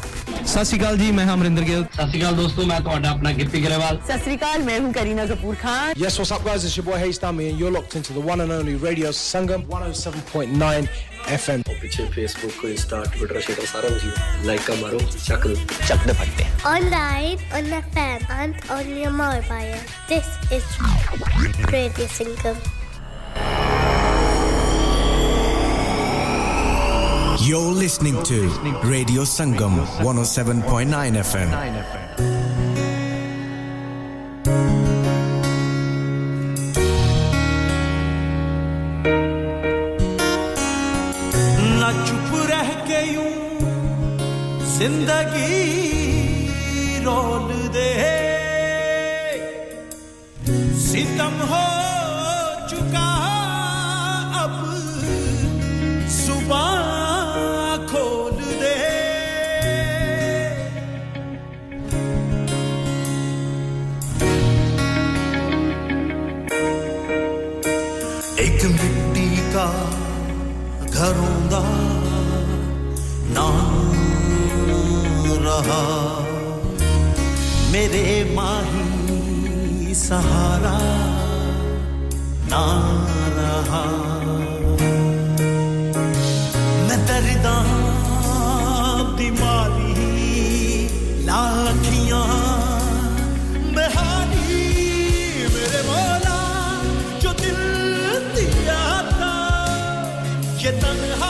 ਸਤਿ 0.47 0.65
ਸ਼੍ਰੀ 0.65 0.79
ਅਕਾਲ 0.79 0.97
ਜੀ 0.99 1.11
ਮੈਂ 1.13 1.25
ਹਾਂ 1.27 1.35
ਅਮਰਿੰਦਰ 1.35 1.63
ਗਿੱਲ 1.65 1.83
ਸਤਿ 1.95 2.07
ਸ਼੍ਰੀ 2.07 2.21
ਅਕਾਲ 2.21 2.35
ਦੋਸਤੋ 2.37 2.63
ਮੈਂ 2.67 2.81
ਤੁਹਾਡਾ 2.81 3.09
ਆਪਣਾ 3.11 3.33
ਗਿੱਪੀ 3.33 3.61
ਗਰੇਵਾਲ 3.65 3.99
सत 4.09 4.23
श्री 4.25 4.35
अकाल 4.39 4.63
मैं 4.69 4.79
हूँ 4.81 4.89
Kareena 4.97 5.27
Kapoor 5.31 5.59
Khan 5.61 5.93
Yes, 6.03 6.17
what's 6.21 6.33
up, 6.37 6.43
guys? 6.49 6.65
It's 6.69 6.75
your 6.79 6.85
boy 6.89 6.99
Hayes 7.03 7.21
Dummy, 7.25 7.47
and 7.51 7.63
you're 7.63 7.73
locked 7.77 7.95
into 8.01 8.17
the 8.17 8.25
one 8.31 8.43
and 8.47 8.55
only 8.57 8.75
Radio 8.87 9.13
Sangam 9.21 9.63
107.9 9.77 10.91
FM. 11.37 11.65
पीछे 11.83 12.07
फेसबुक 12.17 12.65
इंस्टा 12.71 13.03
ट्विटर 13.15 13.41
शेटर 13.49 13.71
सारा 13.75 13.93
कुछ 13.95 14.45
लाइक 14.51 14.67
का 14.71 14.79
मारो 14.83 15.01
चक 15.29 15.47
चक 15.87 16.07
दे 16.11 16.19
फटते 16.23 16.49
Online, 16.75 17.47
on 17.61 17.73
FM, 17.81 18.29
and 18.41 18.69
on 18.79 18.93
your 18.99 19.15
mobile. 19.23 19.81
This 20.13 20.35
is 20.59 20.75
Radio 21.79 22.13
Singam. 22.19 22.63
You're 27.45 27.73
listening 27.73 28.23
to 28.25 28.49
Radio 28.85 29.23
Sangam 29.25 29.85
107.9 30.03 31.17
FM. 31.23 32.61
ना 41.81 41.91
चुप 42.07 42.31
रह 42.51 42.69
के 42.89 43.01
यूं 43.13 43.31
जिंदगी 44.77 45.59
रोल 47.07 47.49
दे 47.77 47.89
सितम 50.87 51.37
हो 51.53 51.65
चुका 52.71 53.07
अब 54.43 54.57
सुबह 56.21 56.67
रहा। 75.56 75.82
मेरे 77.72 78.36
माही 78.36 79.94
सहारा 79.96 80.78
ना 82.52 82.64
रहा। 83.38 83.84
मैं 86.88 87.00
दर्दा 87.08 87.56
बीमारी 89.18 90.10
लाखियाँ 91.26 92.26
बहारी 93.76 94.62
मेरे 95.56 95.82
मौला 95.90 96.40
ये 100.64 100.72
तन्हाई 100.82 101.25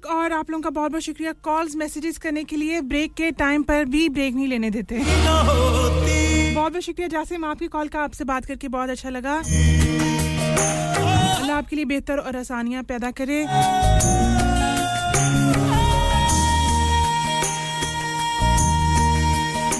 वेलकम 0.00 0.18
और 0.18 0.32
आप 0.32 0.50
लोगों 0.50 0.62
का 0.62 0.70
बहुत 0.70 0.90
बहुत 0.90 1.02
शुक्रिया। 1.02 1.32
कॉल्स 1.42 1.74
मैसेजेस 1.76 2.18
करने 2.18 2.44
के 2.44 2.56
लिए 2.56 2.80
ब्रेक 2.80 3.12
के 3.14 3.30
टाइम 3.30 3.62
पर 3.62 3.84
भी 3.84 4.08
ब्रेक 4.08 4.34
नहीं 4.34 4.46
लेने 4.48 4.70
देते। 4.70 4.98
बहुत 4.98 6.54
बहुत 6.54 6.82
शुक्रिया 6.82 7.08
जासिम, 7.08 7.44
आपकी 7.44 7.66
कॉल 7.68 7.88
का 7.88 8.00
आपसे 8.00 8.24
बात 8.24 8.44
करके 8.44 8.68
बहुत 8.68 8.90
अच्छा 8.90 9.10
लगा। 9.10 9.34
अल्लाह 11.36 11.56
आपके 11.56 11.76
लिए 11.76 11.84
बेहतर 11.84 12.18
और 12.18 12.36
आसानियाँ 12.36 12.82
पैदा 12.82 13.10
करे। 13.20 13.44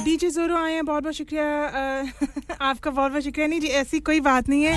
डीजे 0.04 0.30
जोरो 0.30 0.56
आए 0.56 0.72
हैं, 0.72 0.84
बहुत 0.84 1.02
बहुत 1.02 1.14
शुक्रिया। 1.14 1.44
आपका 2.60 2.90
बहुत 2.90 3.10
बहुत 3.10 3.22
शुक्रिया। 3.22 3.46
नहीं 3.46 3.60
जी, 3.60 3.66
ऐसी 3.66 4.00
कोई 4.00 4.20
बात 4.20 4.48
नहीं 4.48 4.64
है। 4.64 4.76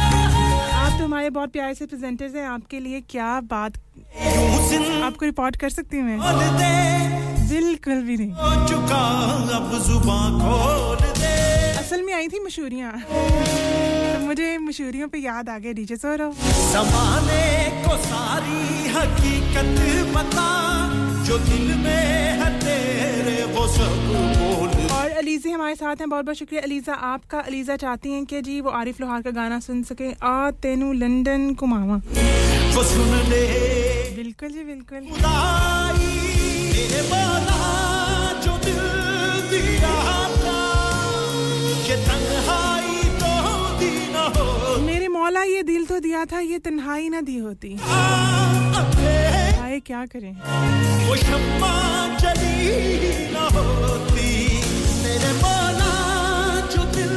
आप 0.74 1.00
तो 1.00 1.06
हमारे 1.06 1.30
बहुत 1.30 1.52
प्यारे 1.52 1.74
से 1.76 1.86
प्रेजेंटर्स 1.86 2.36
हैं। 2.36 2.46
आपके 2.48 2.80
लिए 2.80 3.02
क्या 3.10 3.40
बात 3.42 3.78
आपको 4.16 5.26
रिपोर्ट 5.26 5.56
कर 5.56 5.70
सकती 5.70 5.98
हूँ 5.98 6.06
मैं। 6.08 6.18
बिल्कुल 7.50 8.02
भी 8.04 8.18
नहीं। 8.18 8.32
असल 11.78 12.02
में 12.02 12.14
आई 12.14 12.28
थी 12.28 12.40
मशहूरियाँ। 12.40 12.92
तो 13.02 14.20
मुझे 14.26 14.58
मशहूरियों 14.58 15.08
पे 15.08 15.18
याद 15.20 15.50
आ 15.50 15.58
गया 15.58 15.72
डीजे 15.74 15.96
जोरो 15.96 16.32
जमाने 16.32 17.46
को 17.86 17.98
सारी 18.04 18.88
हकीकत 18.90 19.78
बता 20.16 20.50
जो 21.26 21.38
दिल 21.40 21.68
में 21.78 22.40
है 22.40 22.50
तेरे 22.60 23.44
वो 23.54 23.68
सब 23.68 23.92
और 24.94 25.10
अलीज़ा 25.12 25.54
हमारे 25.54 25.76
साथ 25.76 25.96
हैं। 25.96 26.10
बहुत 26.10 26.26
बहुत 26.26 26.38
शुक्रिया 26.38 26.62
अलीज़ा। 26.64 26.94
आपका 26.94 27.40
अलीज़ा 27.42 27.76
चाहती 27.76 28.12
हैं 28.12 28.26
कि 28.26 28.42
जी 28.42 28.60
वो 28.62 28.70
आरिफ 28.72 29.02
लोहार 29.02 29.22
का 29.22 29.32
गाना 29.32 29.60
सुन 29.60 29.84
सके। 29.84 30.12
आ 30.24 30.52
तेनू 30.64 30.92
लंदन 30.94 31.54
कुमावा। 31.54 32.02
वो 32.76 32.84
सुन 32.84 33.12
ले 33.30 33.44
बिल्कुल 34.16 34.50
जी 34.52 34.64
बिल्कुल। 34.64 35.02
मेरे 36.70 37.02
मौला 37.10 37.60
जो 38.46 38.54
दिल 38.66 38.80
दिया 39.52 39.94
था 40.44 40.58
ये 41.90 41.98
तन्हाई 42.08 42.98
तो 43.22 43.32
दी 43.80 43.92
न 44.16 44.26
हो 44.38 44.48
मेरे 44.88 45.08
मौला 45.18 45.44
ये 45.54 45.62
दिल 45.72 45.86
तो 45.92 46.00
दिया 46.08 46.26
था 46.34 46.40
ये 46.52 46.60
तन्हाई 46.68 47.10
ना 47.16 47.22
दी 47.30 47.38
होती। 47.46 47.72
आए 49.64 49.80
क्या 49.86 50.06
करें? 50.14 50.34
वो 51.08 51.16
शम्मा 51.26 51.74
जली 52.24 52.56
न 53.34 53.48
होती। 53.56 54.32
मेरे 55.04 55.32
मौला 55.44 55.94
जो 56.76 56.84
दिल 56.98 57.14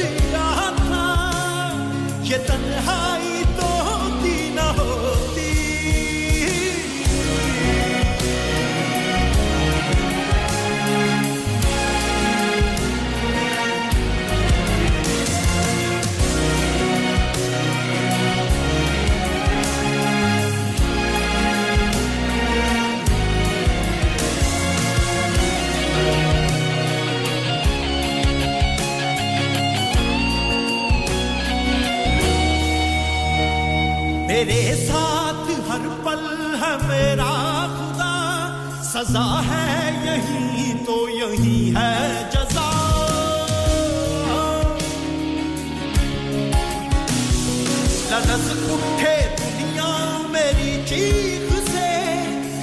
दिया 0.00 0.48
था 0.80 1.06
ये 2.30 2.38
तन्हाई 2.50 3.33
मेरे 34.44 34.74
साथ 34.76 35.46
हर 35.68 35.84
पल 36.04 36.24
है 36.60 36.72
मेरा 36.88 37.34
खुदा। 37.76 38.14
सजा 38.84 39.22
है 39.46 39.68
यही 40.06 40.72
तो 40.84 40.96
यही 41.08 41.60
है 41.76 41.94
जजा। 42.32 42.66
ललस 48.10 48.46
उठे 48.74 49.16
दुनिया 49.40 49.90
मेरी 50.34 50.72
चीख 50.90 51.48
से, 51.70 51.88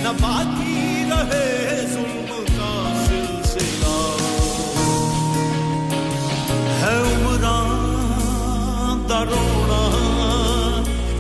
न 0.04 0.06
बाकी 0.22 0.78
रहे 1.12 1.48
जुल्म 1.94 2.32
का 2.52 2.72
सिलसिला। 3.08 3.98
है 6.84 6.96
उमरान 7.10 8.98
दा 9.10 9.20
रोना 9.32 9.51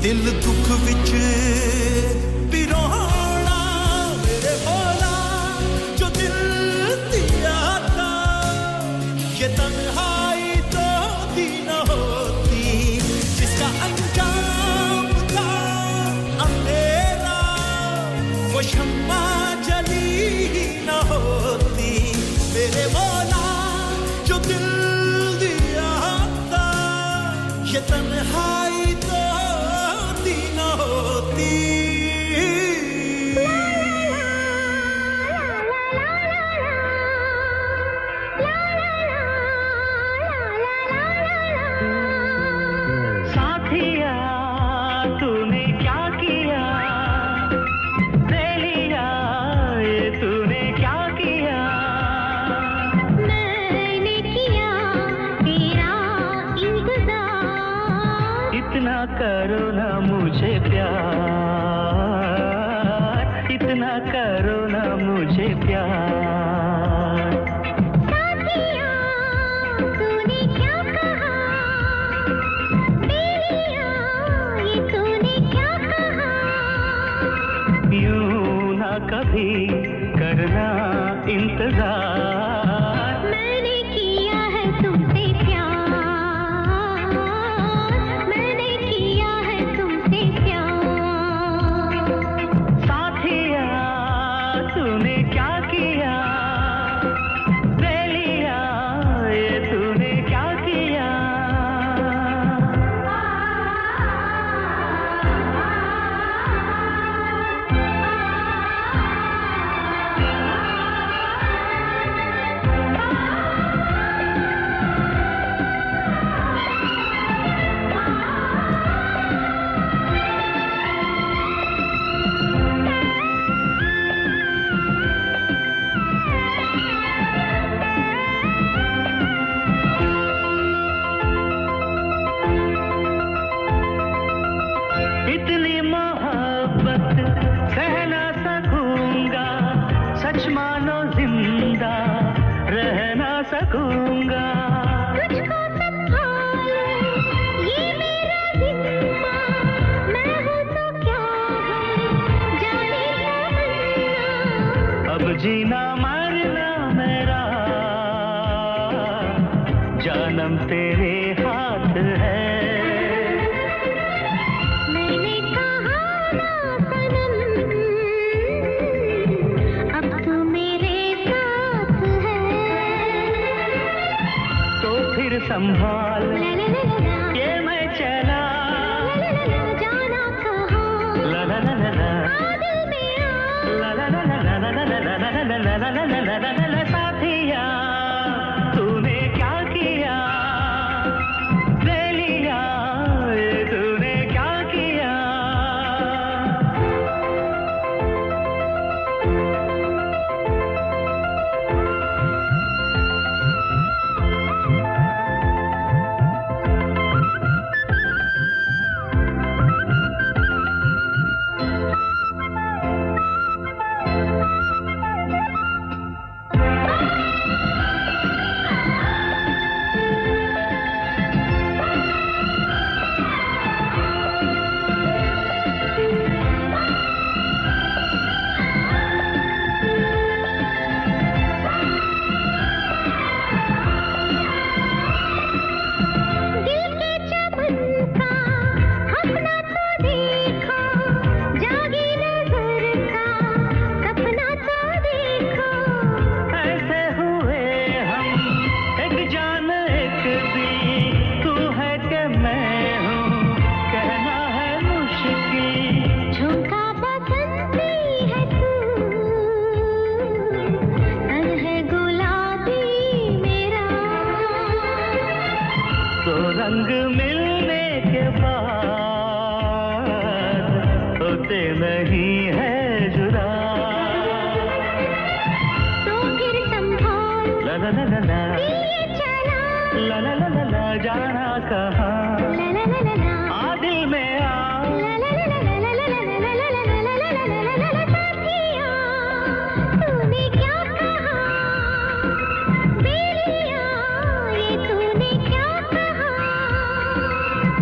ਦਿਲ 0.01 0.29
ਦੁੱਖ 0.41 0.69
ਵਿੱਚ 0.83 1.11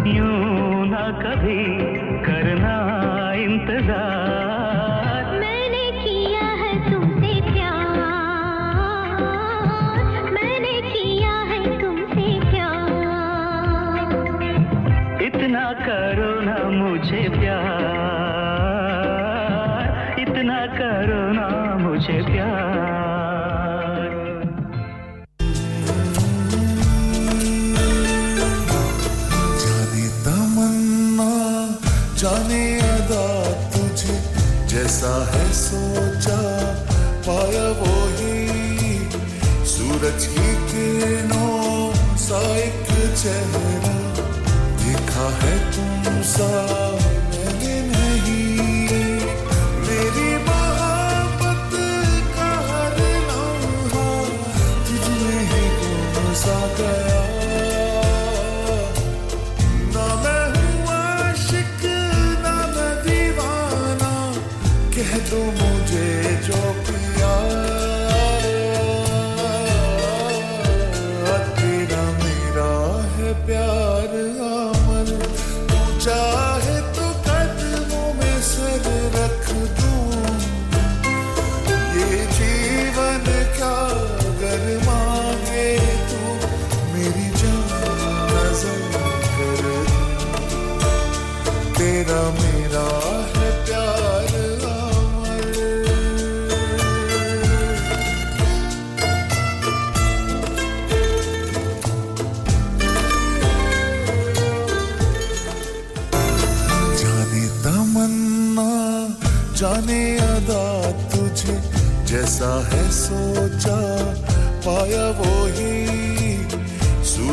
यूँ 0.08 0.88
ना 0.88 1.02
कभी 1.20 1.64
करना 2.26 2.76
इंतज़ार। 3.36 5.26
मैंने 5.40 5.86
किया 6.00 6.48
है 6.62 6.72
तुमसे 6.90 7.34
प्यार। 7.42 7.98
मैंने 10.32 10.76
किया 10.82 11.36
है 11.52 11.60
तुमसे 11.82 12.28
प्यार। 12.50 13.98
इतना 15.28 15.66
करो 15.86 16.32
ना 16.42 16.58
मुझे 16.70 17.24
प्यार। 17.40 17.68
इतना 20.20 20.60
करो 20.80 21.22
ना 21.34 21.48
मुझे 21.78 22.18
प्यार। 22.24 22.39
चेहरा 43.22 43.96
देखा 44.80 45.28
है 45.40 45.56
तुम 45.74 46.22
सा 46.30 46.99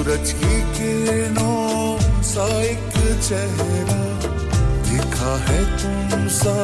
सूरज 0.07 0.33
की 0.39 0.57
किरणों 0.75 1.99
सा 2.23 2.45
एक 2.63 2.93
चेहरा 3.27 3.97
देखा 4.87 5.33
है 5.47 5.59
तुम 5.81 6.27
सा 6.31 6.55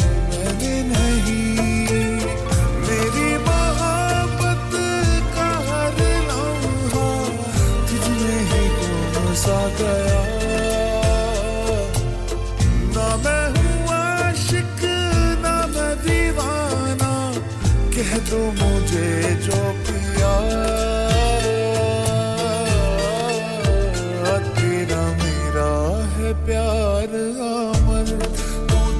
मैंने 0.00 0.72
नहीं। 0.88 1.46
मेरी 2.84 3.30
मोहब्बत 3.46 4.76
का 5.36 5.48
हर 5.68 5.96
लम्हा 6.28 7.06
तुझमें 7.88 8.40
ही 8.50 8.62
गुम 8.76 9.32
सा 9.44 9.58
गया। 9.80 10.20
ना 12.96 13.08
मैं 13.24 13.44
हूँ 13.56 13.78
आशिक, 13.96 14.84
ना 15.46 15.56
मैं 15.72 15.92
दीवाना, 16.04 17.12
कह 17.96 18.12
दो 18.28 18.44
मुझे 18.60 19.08
जो 19.48 19.62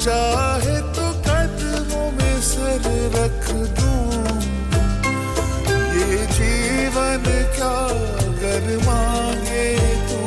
चाहे 0.00 0.76
तो 0.96 1.06
कदमों 1.24 2.06
में 2.18 2.36
सर 2.40 2.84
रख 3.14 3.44
दूँ। 3.78 4.00
ये 5.96 6.20
जीवन 6.36 7.26
क्या 7.56 7.74
अगर 8.24 8.64
मांगे 8.86 9.66
तू 10.08 10.20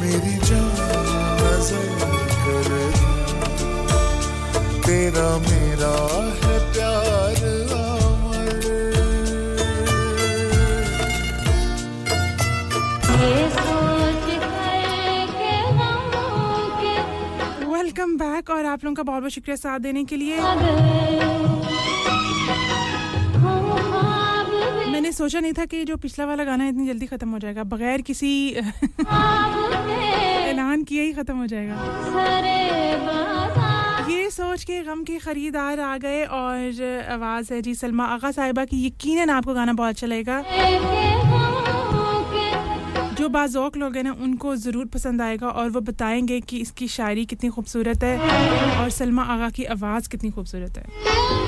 मेरी 0.00 0.36
जान 0.48 0.76
नज़र 1.40 1.88
कर 2.44 2.68
तेरा 4.86 5.30
मेरा 5.48 5.57
आप 18.68 18.84
लोगों 18.84 18.94
का 18.94 19.02
बहुत 19.02 19.20
बहुत 19.20 19.32
शुक्रिया 19.32 19.56
साथ 19.56 19.78
देने 19.78 20.04
के 20.04 20.16
लिए। 20.16 20.36
मैंने 24.92 25.12
सोचा 25.12 25.40
नहीं 25.40 25.52
था 25.52 25.64
कि 25.64 25.84
जो 25.84 25.96
पिछला 25.96 26.24
वाला 26.26 26.44
गाना 26.44 26.68
इतनी 26.68 26.86
जल्दी 26.86 27.06
खत्म 27.06 27.28
हो 27.30 27.38
जाएगा। 27.38 27.62
बगैर 27.64 28.02
किसी 28.02 28.30
ऐलान 30.48 30.82
किए 30.84 31.02
ही 31.02 31.12
खत्म 31.12 31.36
हो 31.36 31.46
जाएगा। 31.46 31.74
ये 34.10 34.30
सोच 34.30 34.64
के 34.64 34.82
गम 34.82 35.02
के 35.04 35.18
खरीदार 35.18 35.80
आ 35.80 35.96
गए 35.98 36.24
और 36.24 37.06
आवाज़ 37.12 37.52
है 37.54 37.60
जी 37.62 37.74
सलमा 37.74 38.04
आगा 38.06 38.30
साहिबा 38.30 38.64
की। 38.64 38.86
यकीनन 38.86 39.30
आपको 39.30 39.54
गाना 39.54 39.72
बहुत 39.72 39.90
अच्छा 39.90 40.06
लगेगा। 40.06 40.42
जो 43.28 43.70
लोग 43.76 43.96
हैं 43.96 44.02
ना, 44.02 44.12
उनको 44.12 44.54
ज़रूर 44.56 44.84
पसंद 44.86 45.22
आएगा 45.22 45.48
और 45.48 45.70
वो 45.70 45.80
बताएँगे 45.80 46.40
कि 46.40 46.58
इसकी 46.58 46.88
शायरी 46.88 47.24
कितनी 47.24 47.50
खूबसूरत 47.50 48.04
है 48.04 48.18
और 48.80 48.90
सलमा 48.90 49.22
आगा 49.34 49.50
की 49.50 49.64
आवाज़ 49.76 50.08
कितनी 50.08 50.30
खूबसूरत 50.30 50.78
है। 50.78 51.47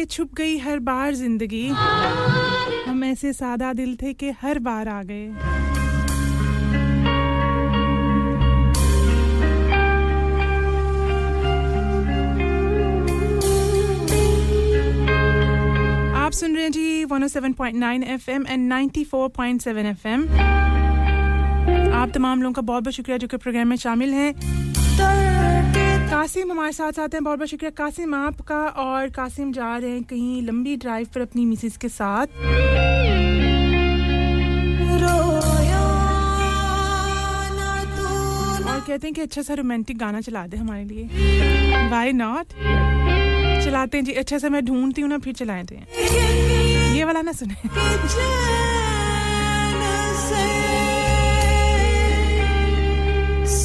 के 0.00 0.04
छुप 0.06 0.34
गई 0.34 0.56
हर 0.58 0.78
बार 0.80 1.14
ज़िंदगी। 1.14 1.66
हम 2.86 3.02
ऐसे 3.04 3.32
सादा 3.32 3.72
दिल 3.72 3.96
थे 4.02 4.12
कि 4.12 4.30
हर 4.42 4.58
बार 4.58 4.88
आ 4.88 5.02
गए। 5.02 5.26
आप 16.16 16.32
सुन 16.32 16.54
रहे 16.54 16.64
हैं 16.64 16.70
जी 16.72 17.04
107.9 17.04 18.02
एफएम 18.04 18.46
एंड 18.46 18.72
94.7 18.72 19.86
एफएम 19.86 20.28
आप 21.94 22.10
तमाम 22.14 22.42
लोगों 22.42 22.52
का 22.52 22.62
बहुत 22.62 22.82
बहुत 22.84 22.94
शुक्रिया 22.94 23.18
जो 23.18 23.28
कि 23.28 23.36
प्रोग्राम 23.36 23.68
में 23.68 23.76
शामिल 23.76 24.14
हैं। 24.14 24.49
कासिम 26.20 26.50
हमारे 26.52 26.72
साथ 26.72 26.92
साथ 26.92 27.14
हैं। 27.14 27.22
बहुत 27.24 27.38
बहुत 27.38 27.48
शुक्रिया। 27.48 27.70
कासिम 27.76 28.14
आपका 28.14 28.56
और 28.78 29.08
कासिम 29.10 29.52
जा 29.52 29.76
रहे 29.76 29.90
हैं 29.90 30.02
कहीं 30.04 30.42
लंबी 30.42 30.74
ड्राइव 30.76 31.06
पर 31.14 31.20
अपनी 31.20 31.44
मिसेस 31.46 31.76
के 31.76 31.88
साथ। 31.88 32.26
और 38.66 38.80
कहते 38.80 39.06
हैं 39.06 39.12
कि 39.14 39.20
अच्छा 39.20 39.42
सा 39.42 39.54
रोमांटिक 39.54 39.98
गाना 39.98 40.20
चला 40.20 40.46
दे 40.46 40.56
हमारे 40.56 40.84
लिए। 40.84 41.88
वाई 41.90 42.12
नॉट 42.12 42.52
चलाते 43.64 43.98
हैं 43.98 44.04
जी। 44.04 44.12
अच्छा 44.14 44.38
सा 44.38 44.48
मैं 44.48 44.64
ढूंढती 44.64 45.02
हूँ 45.02 45.10
ना 45.10 45.18
फिर 45.18 45.34
चलाए 45.34 45.64
थे 45.70 45.76
ये 46.98 47.04
वाला 47.04 47.22
ना 47.22 47.32
सुने। 47.32 47.56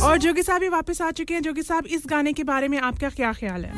और 0.06 0.18
जोगी 0.18 0.44
साहब 0.44 0.62
भी 0.62 0.70
वापस 0.70 1.02
आ 1.02 1.12
चुके 1.12 1.34
हैं। 1.34 1.42
जोगी 1.42 1.62
साहब, 1.64 1.86
इस 1.86 2.04
गाने 2.08 2.34
के 2.34 2.44
बारे 2.44 2.68
में 2.68 2.78
आपका 2.80 3.10
क्या 3.10 3.32
ख्याल 3.34 3.66
है? 3.66 3.72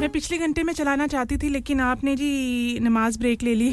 मैं 0.00 0.08
पिछले 0.08 0.38
घंटे 0.38 0.62
में 0.62 0.72
चलाना 0.72 1.06
चाहती 1.06 1.36
थी, 1.38 1.48
लेकिन 1.48 1.80
आपने 1.80 2.16
जी 2.16 2.78
नमाज़ 2.82 3.18
ब्रेक 3.18 3.42
ले 3.42 3.54
ली। 3.54 3.70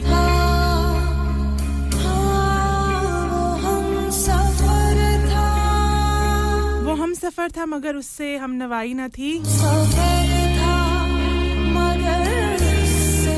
वो 6.86 6.94
हम 6.94 7.14
सफ़र 7.14 7.52
था, 7.52 7.66
मगर 7.66 7.96
उससे 7.96 8.38
हम 8.38 8.52
नवाई 8.52 8.94
ना 8.94 9.08
थी। 9.08 9.40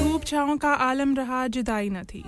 धूप 0.04 0.24
छाओं 0.26 0.58
का 0.58 0.74
आलम 0.88 1.16
रहा, 1.16 1.48
जुदाई 1.48 1.90
न 1.90 2.04
थी। 2.04 2.24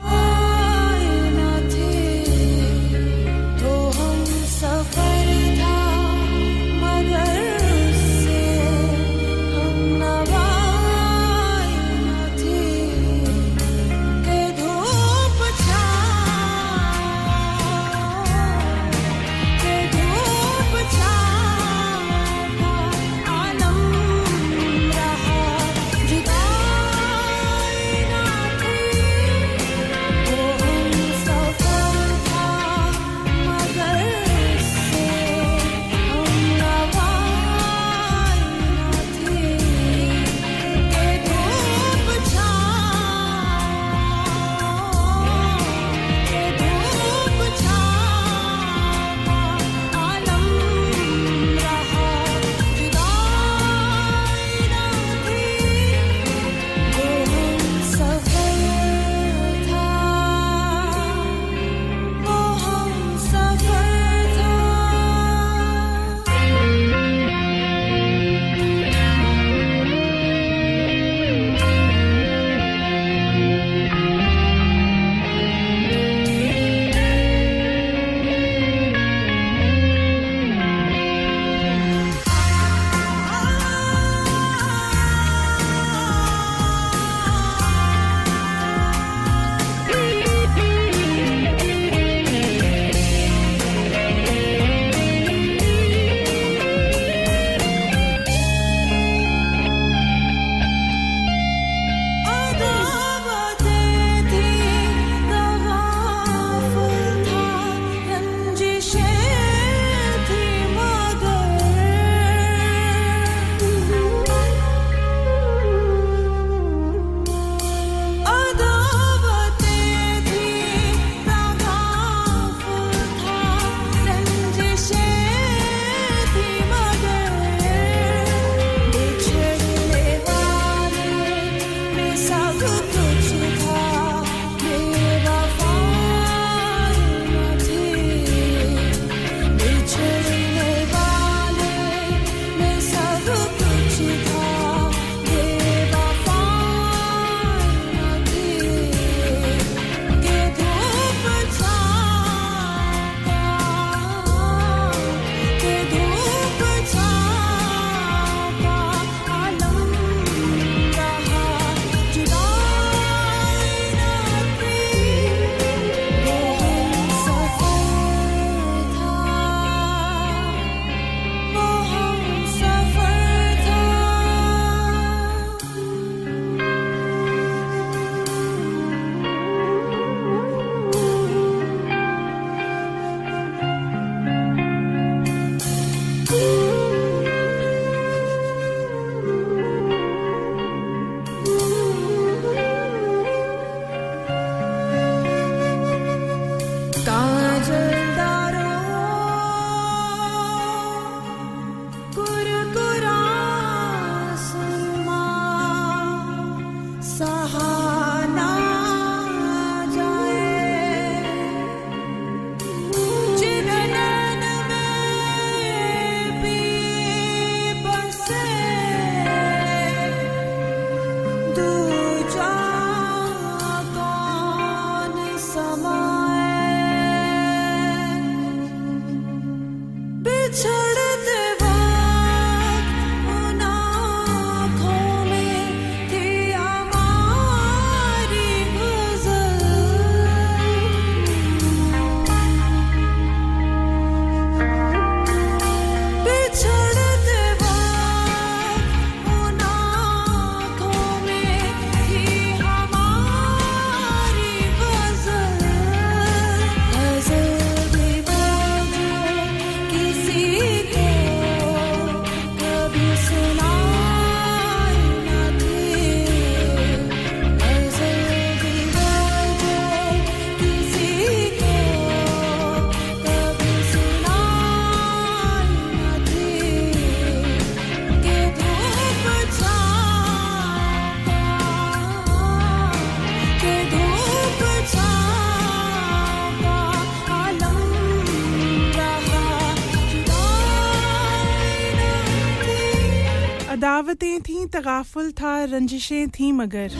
तगाफुल 294.73 295.31
था 295.31 295.63
रंजिशें 295.63 296.29
थी 296.29 296.51
मगर। 296.51 296.91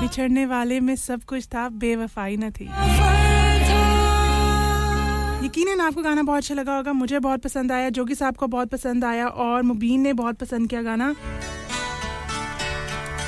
बिछड़ने 0.00 0.46
वाले 0.46 0.80
में 0.80 0.94
सब 0.96 1.22
कुछ 1.24 1.46
था 1.46 1.68
बेवफाई 1.68 2.36
न 2.36 2.50
थी। 2.50 2.64
यकीनन 5.46 5.80
आपको 5.80 6.02
गाना 6.02 6.22
बहुत 6.22 6.36
अच्छा 6.36 6.54
लगा 6.54 6.76
होगा 6.76 6.92
मुझे 6.92 7.18
बहुत 7.18 7.42
पसंद 7.42 7.72
आया 7.72 7.88
जोगी 7.90 8.14
साहब 8.14 8.36
को 8.36 8.46
बहुत 8.46 8.68
पसंद 8.68 9.04
आया 9.04 9.26
और 9.26 9.62
मुबीन 9.62 10.00
ने 10.00 10.12
बहुत 10.12 10.36
पसंद 10.36 10.68
किया 10.70 10.82
गाना। 10.82 11.14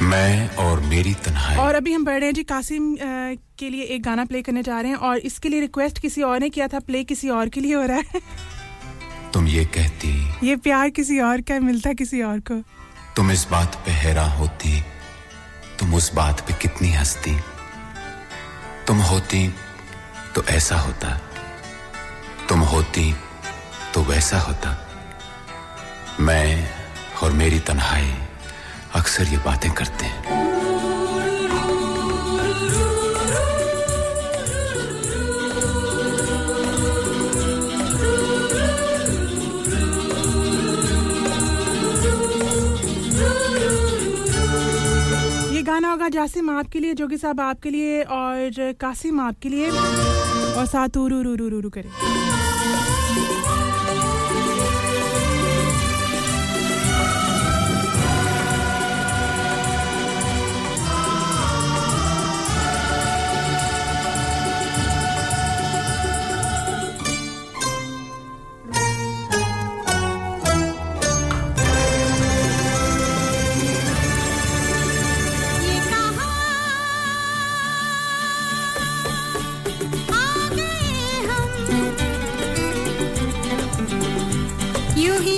मैं 0.03 0.49
और 0.57 0.81
मेरी 0.81 1.13
तन्हाई। 1.15 1.57
और 1.59 1.75
अभी 1.75 1.93
हम 1.93 2.05
बढ़ 2.05 2.17
रहे 2.17 2.27
हैं 2.27 2.35
जी 2.35 2.43
कासिम 2.43 2.93
अ, 2.95 2.99
के 3.59 3.71
लिए 3.71 3.83
एक 3.83 4.03
गाना 4.03 4.25
प्ले 4.25 4.43
करने 4.43 4.63
जा 4.63 4.81
रहे 4.81 4.91
हैं 4.91 4.99
और 4.99 5.19
इसके 5.19 5.49
लिए 5.49 5.61
रिक्वेस्ट 5.61 5.99
किसी 5.99 6.23
और 6.23 6.41
ने 6.41 6.49
किया 6.49 6.69
था 6.69 6.79
प्ले 6.81 7.05
किसी 7.05 7.29
और 7.29 7.49
के 7.49 7.61
लिए 7.61 7.75
हो 7.75 7.83
रहा 7.83 7.97
है। 7.97 8.21
तुम 9.35 9.47
ये 9.47 9.65
कहती। 9.65 10.11
ये 10.49 10.57
प्यार 10.57 10.91
किसी 10.91 11.19
और 11.21 11.41
का 11.41 11.61
मिलता 11.61 11.93
किसी 11.93 12.23
और 12.23 12.41
को। 12.41 12.63
तुम 13.17 13.31
इस 13.31 13.47
बात 13.51 13.75
पे 13.85 13.91
हैरा 13.91 14.25
होती, 14.29 14.81
तुम 15.79 15.95
उस 15.95 16.13
बात 16.15 16.41
पे 16.41 16.53
कितनी 16.53 16.91
हंसती। 16.93 17.37
तुम 18.87 18.99
होती 19.03 19.49
तो 20.35 20.43
ऐसा 20.47 20.79
होता, 20.79 21.11
तुम 22.49 22.61
होती 22.65 23.15
तो 23.95 24.03
वैसा 24.03 24.39
होता। 24.39 24.77
मैं 26.21 26.71
और 27.23 27.33
मेरी 27.33 27.61
तन्हाई 27.61 28.15
अक्सर 28.95 29.29
ये 29.29 29.39
बातें 29.39 29.71
करते 29.73 30.07
हैं। 30.07 30.66
गाना 45.77 45.91
होगा 45.91 46.09
जासिम 46.09 46.49
आपके 46.51 46.81
लिए, 46.81 46.93
जोगी 46.97 47.17
साहब 47.17 47.41
आपके 47.41 47.71
लिए 47.71 48.03
और 48.03 48.73
कासिम 48.81 49.21
आपके 49.21 49.49
लिए। 49.49 49.69
और 49.69 50.67
साथ 50.67 50.97
रू 50.97 51.21
रू 51.23 51.35
रू 51.37 51.49
रू 51.49 51.61
रू 51.61 51.71
करें। 51.71 51.91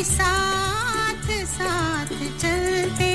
साथ 0.04 1.26
साथ 1.44 2.12
चलते। 2.38 3.12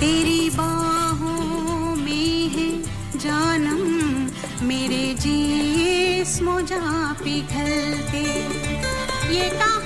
तेरी 0.00 0.50
बाहों 0.50 1.96
में 1.96 2.48
है 2.48 2.70
जानम 3.18 3.84
मेरे 4.66 5.14
जी 5.14 5.58
जा 6.60 7.12
पिघलते। 7.24 8.22
ये 9.34 9.50
कहाँ 9.50 9.77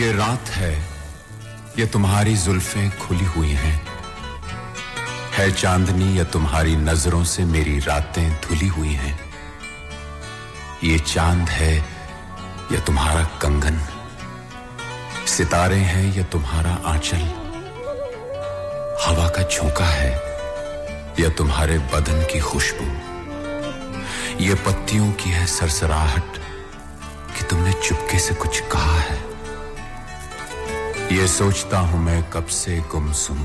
ये 0.00 0.12
रात 0.12 0.48
है, 0.48 0.82
ये 1.78 1.86
तुम्हारी 1.86 2.36
जुल्फें 2.36 2.98
खुली 2.98 3.24
हुई 3.24 3.48
हैं। 3.48 3.86
है 5.32 5.52
चांदनी, 5.52 6.18
या 6.18 6.24
तुम्हारी 6.24 6.76
नज़रों 6.76 7.24
से 7.24 7.44
मेरी 7.44 7.78
रातें 7.78 8.32
धुली 8.32 8.66
हुई 8.66 8.88
हैं। 8.88 9.20
ये 10.84 10.98
चाँद 10.98 11.48
है, 11.48 11.76
या 12.72 12.80
तुम्हारा 12.80 13.24
कंगन। 13.24 13.80
सितारे 15.26 15.76
हैं, 15.76 16.16
या 16.16 16.22
तुम्हारा 16.22 16.78
आंचल। 16.86 17.22
हवा 19.06 19.28
का 19.28 19.42
झोंका 19.42 19.84
है, 19.84 20.12
या 21.20 21.28
तुम्हारे 21.28 21.78
बदन 21.78 22.22
की 22.22 22.40
खुशबू। 22.40 22.86
ये 24.44 24.54
पत्तियों 24.54 25.12
की 25.12 25.30
है 25.30 25.46
सरसराहट 25.46 26.36
कि 27.38 27.44
तुमने 27.44 27.72
चुपके 27.72 28.18
से 28.18 28.34
कुछ 28.34 28.60
कहा 28.60 28.98
है। 29.00 29.29
ये 31.12 31.26
सोचता 31.28 31.78
हूँ 31.78 31.98
मैं 32.04 32.22
कब 32.30 32.46
से 32.46 32.78
गुमसुम 32.90 33.38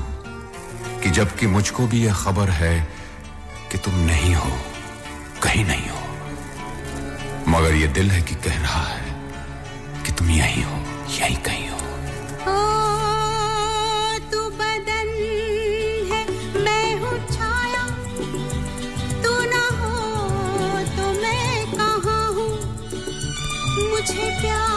कि 1.02 1.10
जबकि 1.10 1.46
मुझको 1.46 1.86
भी 1.86 2.04
यह 2.04 2.14
खबर 2.14 2.50
है 2.60 2.76
कि 3.72 3.78
तुम 3.78 3.94
नहीं 4.06 4.34
हो, 4.34 4.50
कहीं 5.42 5.64
नहीं 5.64 5.88
हो। 5.88 6.02
मगर 7.50 7.74
ये 7.74 7.86
दिल 7.98 8.10
है 8.10 8.22
कि 8.22 8.34
कह 8.46 8.60
रहा 8.62 8.84
है 8.84 9.04
कि 10.06 10.12
तुम 10.12 10.30
यहीं 10.30 10.64
हो, 10.64 10.78
यहीं 11.18 11.36
कहीं 11.48 11.68
हो। 11.68 11.74
तू 23.76 23.88
मुझे 23.90 24.30
प्यार 24.40 24.75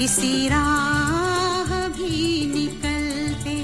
किसी 0.00 0.48
राह 0.48 1.72
भी 1.96 2.46
निकलते। 2.52 3.56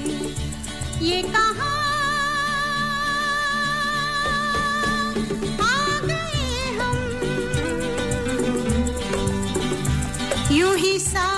ये 1.05 1.21
कहा 1.33 1.71
यूँ 10.51 10.75
ही 10.77 10.97
साथ 10.99 11.36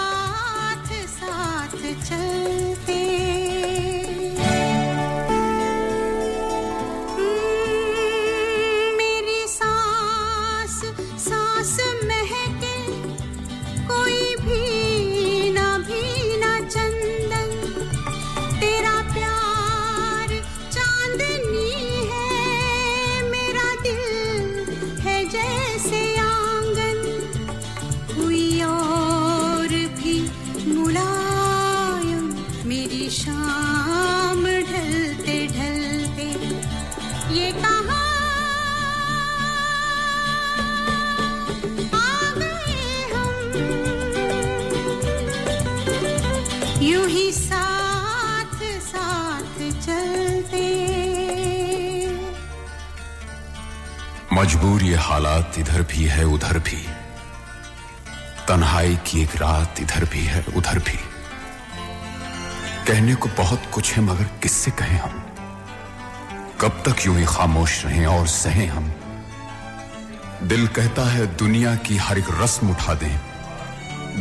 मजबूर 54.59 54.83
ये 54.83 54.95
हालात 54.95 55.53
इधर 55.59 55.81
भी 55.81 56.03
है, 56.03 56.23
उधर 56.23 56.59
भी। 56.59 56.85
तन्हाई 58.47 58.95
की 58.95 59.21
एक 59.21 59.35
रात 59.35 59.75
इधर 59.79 60.05
भी 60.05 60.25
है, 60.25 60.45
उधर 60.55 60.79
भी। 60.79 60.99
कहने 62.87 63.15
को 63.15 63.29
बहुत 63.29 63.61
कुछ 63.73 63.93
है, 63.93 64.03
मगर 64.03 64.23
किससे 64.23 64.71
कहें 64.71 64.99
हम? 64.99 65.23
कब 66.61 66.83
तक 66.87 67.05
यूँ 67.05 67.19
ही 67.19 67.25
खामोश 67.25 67.85
रहें 67.85 68.05
और 68.05 68.27
सहें 68.27 68.67
हम? 68.67 68.93
दिल 70.43 70.67
कहता 70.67 71.11
है, 71.11 71.35
दुनिया 71.35 71.75
की 71.75 71.97
हर 71.97 72.17
एक 72.17 72.27
रस्म 72.29 72.71
उठा 72.71 72.93
दें। 72.93 73.19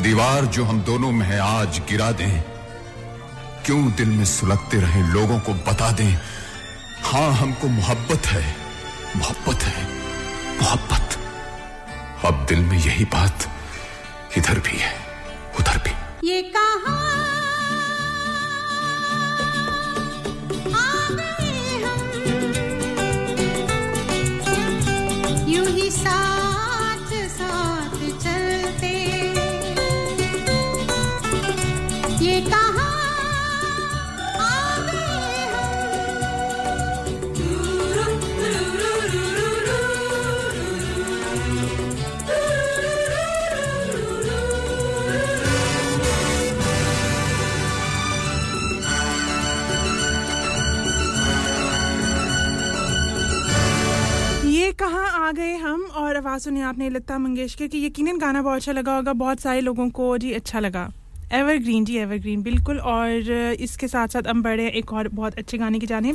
दीवार 0.02 0.44
जो 0.44 0.64
हम 0.64 0.80
दोनों 0.80 1.12
में 1.12 1.26
है, 1.26 1.40
आज 1.40 1.78
गिरा 1.78 2.12
दें। 2.12 2.42
क्यों 3.66 3.92
दिल 3.92 4.08
में 4.08 4.24
सुलगते 4.24 4.80
रहे, 4.80 5.02
लोगों 5.02 5.40
को 5.40 5.54
बता 5.54 5.90
दें 5.90 6.18
हाँ 7.04 7.32
हमको 7.32 7.68
मोहब्बत 7.68 8.26
है 8.26 8.56
मोहब्बत 9.16 9.62
है। 9.62 10.07
मोहब्बत। 10.60 11.16
अब 12.24 12.44
दिल 12.48 12.60
में 12.60 12.78
यही 12.78 13.04
बात 13.14 13.48
इधर 14.38 14.58
भी 14.66 14.76
है 14.78 14.92
उधर 15.60 15.78
भी। 15.84 15.92
ये 16.28 16.42
कहा 16.56 16.96
आ 55.28 55.30
गए 55.32 55.56
हम 55.56 55.80
और 56.00 56.16
आवाज़ 56.16 56.42
सुनी 56.42 56.60
आपने 56.60 56.88
लता 56.90 57.16
मंगेशकर 57.18 57.66
की। 57.66 57.84
यकीनन 57.86 58.18
गाना 58.18 58.42
बहुत 58.42 58.56
अच्छा 58.56 58.72
लगा 58.72 58.94
होगा, 58.96 59.12
बहुत 59.12 59.40
सारे 59.40 59.60
लोगों 59.60 59.88
को 59.90 60.06
जी 60.18 60.32
अच्छा 60.32 60.60
लगा। 60.60 60.88
एवरग्रीन 61.32 61.84
जी 61.84 61.96
एवरग्रीन 61.96 62.42
बिल्कुल। 62.42 62.78
और 62.92 63.30
इसके 63.60 63.88
साथ 63.88 64.08
साथ 64.08 64.28
हम 64.28 64.42
बढ़े 64.42 64.68
एक 64.70 64.92
और 64.92 65.08
बहुत 65.08 65.38
अच्छे 65.38 65.58
गाने 65.58 65.78
की 65.78 65.86
जाने। 65.86 66.12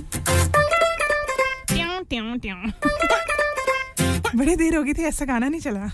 बड़ी 4.35 4.55
देर 4.55 4.75
हो 4.75 4.83
गई 4.83 4.93
थी, 4.93 5.03
ऐसा 5.03 5.25
गाना 5.25 5.47
नहीं 5.47 5.61
चला। 5.61 5.85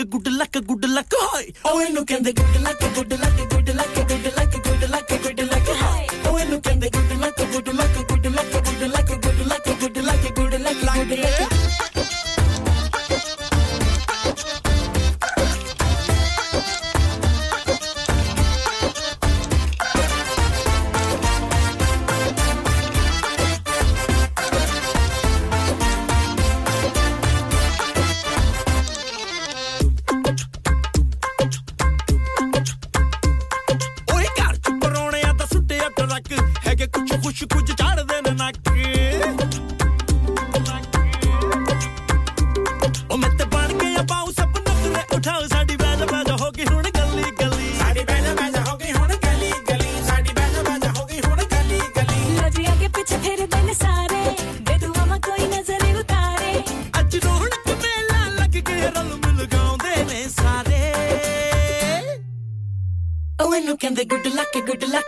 Good 0.00 0.28
luck, 0.32 0.52
good 0.52 0.66
luck, 0.66 0.66
good 0.66 0.84
luck, 0.96 1.14
hoy! 1.22 1.44
Oh, 1.68 1.74
ਇਹਨੂੰ 1.84 2.02
ਕਹਿੰਦੇ 2.10 2.32
good 2.40 2.56
luck, 2.66 2.84
good 2.96 3.12
luck, 3.22 3.36
good 3.52 3.69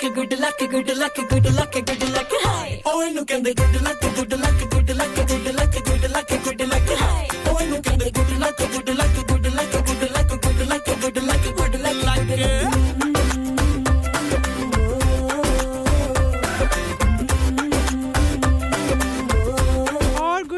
luck, 0.03 0.15
good 0.15 0.39
luck, 0.41 0.59
good 0.59 0.97
luck, 0.99 1.15
good 1.15 1.55
luck, 1.55 1.73
good 1.73 2.03
luck, 2.11 2.33
hi. 2.45 2.71
Oh, 2.91 3.03
ਇਹਨੂੰ 3.03 3.25
ਕਹਿੰਦੇ 3.27 3.53
good 3.59 3.77
luck, 3.85 4.01
good 4.17 4.33
luck, 4.43 4.63
good 4.73 4.91
luck, 4.99 5.15
good 5.19 5.47
luck, 5.59 5.75
good 5.89 6.07
luck, 6.15 6.33
good 6.47 6.65
luck, 6.73 6.91
hi. 7.03 7.27
Oh, 7.51 7.61
ਇਹਨੂੰ 7.63 7.83
ਕਹਿੰਦੇ 7.83 8.09
good 8.17 8.33
luck, 8.43 8.63
good 8.75 8.91
luck, 9.01 9.15
good 9.31 9.47
luck, 9.59 9.75
good 9.91 10.03
luck, 10.17 10.33
good 10.41 10.43
luck, 10.43 10.43
good 10.45 10.71
luck, 10.73 10.91
good 11.03 11.23
luck, 11.31 11.45
good 11.59 11.77
like 12.09 12.33
it. 12.39 12.83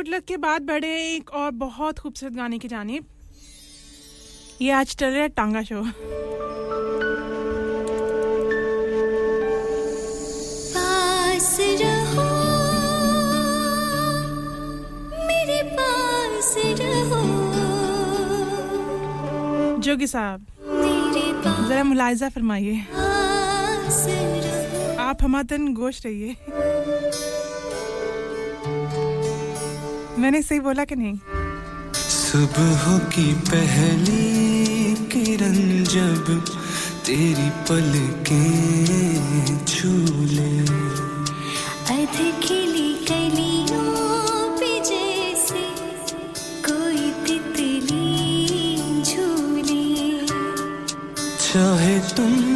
Luck 0.09 0.25
के 0.29 0.37
बाद 0.37 0.63
बढ़े 0.67 0.89
एक 1.03 1.31
और 1.35 1.51
बहुत 1.61 1.99
खूबसूरत 1.99 2.33
गाने 2.33 2.59
की 2.59 2.69
जानी 2.69 3.01
ये 4.63 4.71
आज 4.81 4.95
चल 4.97 5.07
रहा 5.07 5.23
है 5.23 5.29
टांगा 5.39 5.63
शो 5.71 5.83
जोगी 19.85 20.07
साहब। 20.07 20.47
जरा 21.69 21.83
मुलायजा 21.85 22.29
फरमाइए। 22.29 22.77
आप 25.01 25.19
हमातन 25.23 25.69
गोश 25.75 26.01
रहिए। 26.07 26.37
मैंने 30.19 30.43
सही 30.43 30.61
बोला 30.61 30.85
कि 30.85 30.97
नहीं? 30.97 31.19
सुबह 31.95 32.99
की 32.99 33.35
पहली 33.51 34.95
किरण 35.13 35.85
जब 35.85 36.45
तेरी 37.07 37.51
पलकें 37.69 39.65
छू 39.67 39.93
ले। 40.35 40.53
अध 41.95 42.17
что 52.15 52.54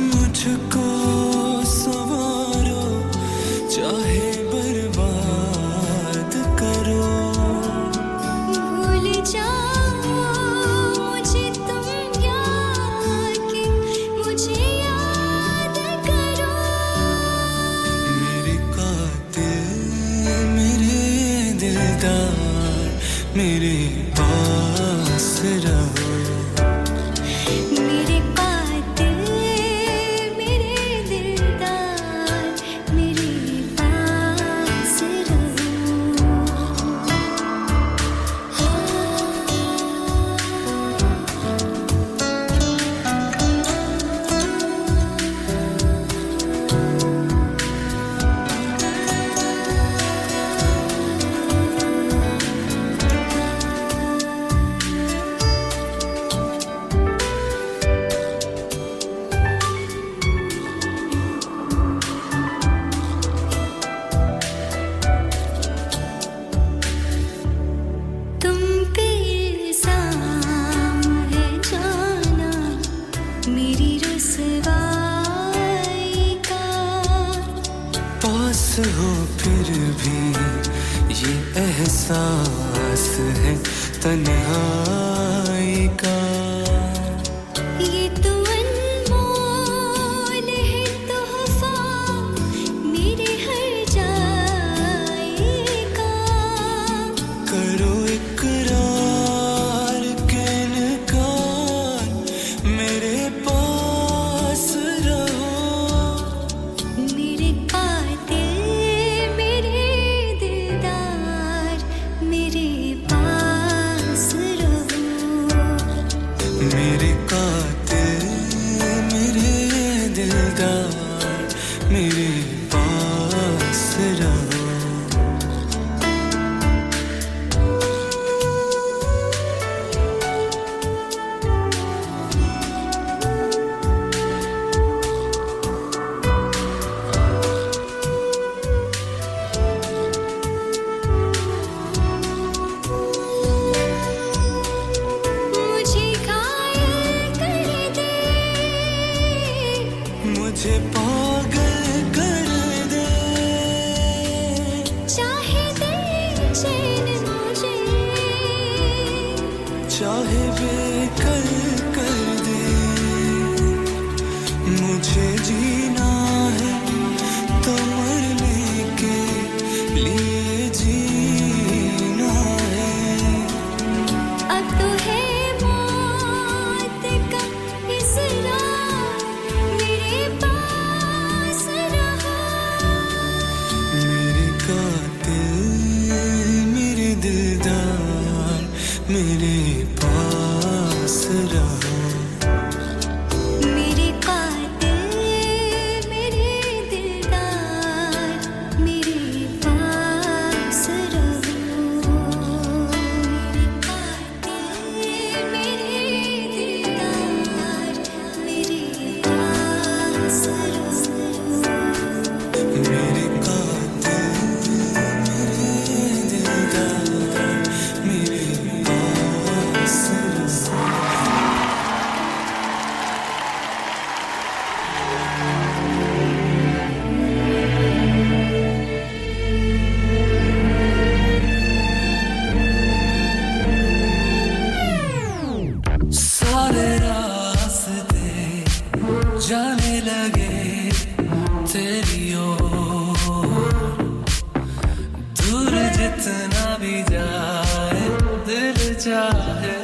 कितना 246.09 246.66
भी 246.80 247.02
जाए, 247.05 248.01
दिल 248.47 248.78
चाहे 248.97 249.74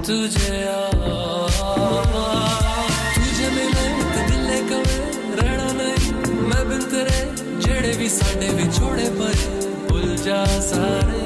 तुझे 0.00 0.60
तुझे 3.16 3.48
मिले 3.56 3.84
तो 3.96 4.04
ते 4.12 4.22
दिले 4.28 4.58
कवे 4.70 4.96
रहना 5.40 5.68
नहीं। 5.80 6.08
मैं 6.48 6.62
बिन 6.68 6.82
तेरे 6.92 7.18
जेड़े 7.66 7.92
भी 7.98 8.08
साडे 8.08 8.48
भी 8.56 8.66
छोड़े 8.72 9.08
पर 9.20 9.34
भूल 9.90 10.16
जा 10.24 10.40
सारे। 10.68 11.22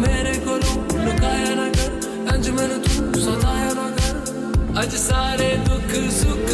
मेरे 0.00 0.34
को 0.46 0.56
लुकाया 1.04 1.52
ना 1.54 1.68
कर, 1.76 1.90
अंज 2.32 2.48
मैनू 2.56 2.78
तू 2.86 3.20
सताया 3.20 3.72
ना 3.80 3.88
कर। 3.98 4.14
अज 4.80 4.96
सारे 5.04 5.50
दुख 5.68 5.92
सुख 6.20 6.48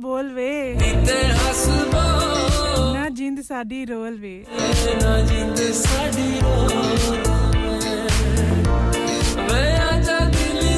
ਬੋਲ 0.00 0.32
ਵੇ। 0.32 0.74
ਨੀਤੇ 0.74 1.22
ਹੱਸ 1.28 1.66
ਬੋਲ 1.92 2.92
ਨਾ 2.94 3.08
ਜਿੰਦ 3.08 3.40
ਸਾਡੀ 3.40 3.84
ਰੋਲ 3.86 4.16
ਵੇ। 4.16 4.44
ਨਾ 5.02 5.20
ਜਿੰਦ 5.20 5.56
ਸਾਡੀ 5.72 6.40
ਰੋਲ 6.42 6.72
ਵੇ। 6.72 7.18
ਵੇ 9.48 9.72
ਆ 9.72 10.00
ਜਾ 10.00 10.18
ਦਿਲੀ 10.18 10.77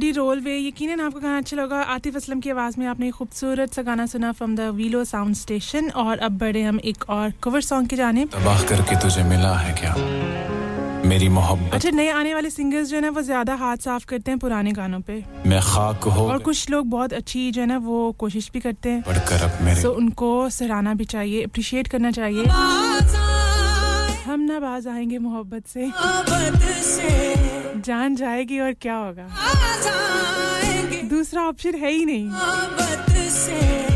जिंद 0.00 0.16
रोल 0.16 0.40
वे 0.40 0.56
यकीन 0.58 1.00
आपको 1.00 1.20
गाना 1.20 1.38
अच्छा 1.38 1.56
लगा। 1.56 1.80
आतिफ 1.92 2.16
असलम 2.16 2.40
की 2.40 2.50
आवाज़ 2.50 2.74
में 2.80 2.86
आपने 2.86 3.08
एक 3.08 3.14
खूबसूरत 3.14 3.74
सा 3.74 3.82
गाना 3.82 4.06
सुना 4.06 4.30
from 4.32 4.54
the 4.56 4.60
willow 4.74 5.04
sound 5.04 5.34
station 5.36 5.90
और 5.92 6.18
अब 6.18 6.38
बढ़े 6.38 6.62
हम 6.62 6.78
एक 6.84 7.04
और 7.10 7.32
कवर 7.42 7.60
सॉन्ग 7.60 7.88
की 7.88 7.96
जाने। 7.96 8.24
तबाह 8.32 8.62
करके 8.68 8.96
तुझे 9.02 9.22
मिला 9.24 9.52
है 9.56 9.72
क्या? 9.80 9.92
मेरी 11.04 11.28
मोहब्बत। 11.28 11.74
अच्छा 11.74 11.90
नए 11.90 12.08
आने 12.12 12.34
वाले 12.34 12.50
सिंगर्स 12.50 12.88
जो 12.88 12.96
है 12.96 13.02
ना 13.02 13.10
वो 13.10 13.22
ज़्यादा 13.22 13.54
हाथ 13.56 13.76
साफ़ 13.84 14.06
करते 14.06 14.30
हैं 14.30 14.38
पुराने 14.40 14.72
गानों 14.72 15.00
पे। 15.00 15.22
मैं 15.46 15.60
खाक 15.68 16.04
हो 16.16 16.26
और 16.28 16.38
कुछ 16.48 16.70
लोग 16.70 16.86
बहुत 16.90 17.12
अच्छी 17.12 17.50
जो 17.50 17.60
है 17.60 17.66
ना 17.66 17.78
वो 17.84 18.00
कोशिश 18.18 18.50
भी 18.54 18.60
करते 18.60 18.88
हैं। 18.88 19.00
बढ़कर 19.06 19.44
अब 19.44 19.64
मेरे 19.64 19.80
सो 19.82 19.90
उनको 20.00 20.48
सराहना 20.50 20.94
भी 20.94 21.04
चाहिए 21.12 21.44
अप्रिशिएट 21.44 21.88
करना 21.88 22.10
चाहिए। 22.12 22.44
हम 24.24 24.40
ना 24.40 24.60
बाज 24.60 24.86
आएँगे 24.88 25.18
मोहब्बत 25.20 25.66
से। 25.68 25.90
जान 27.80 28.16
जाएगी 28.16 28.60
और 28.60 28.72
क्या 28.72 28.94
होगा? 28.94 29.28
दूसरा 31.08 31.42
ऑप्शन 31.42 31.74
है 31.74 31.90
ही 31.90 32.04
नहीं। 32.04 33.89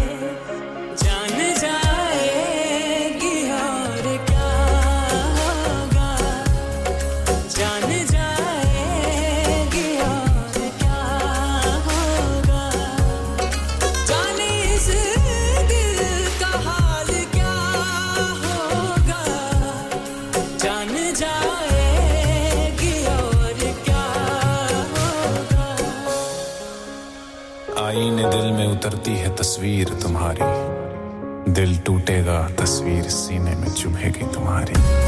में 28.65 28.73
उतरती 28.73 29.11
है 29.11 29.37
तस्वीर 29.37 29.89
तुम्हारी। 29.89 31.53
दिल 31.53 31.79
टूटेगा 31.79 32.49
तस्वीर 32.49 33.03
सीने 33.03 33.55
में 33.57 33.71
चुभेगी 33.71 34.35
तुम्हारी। 34.35 35.04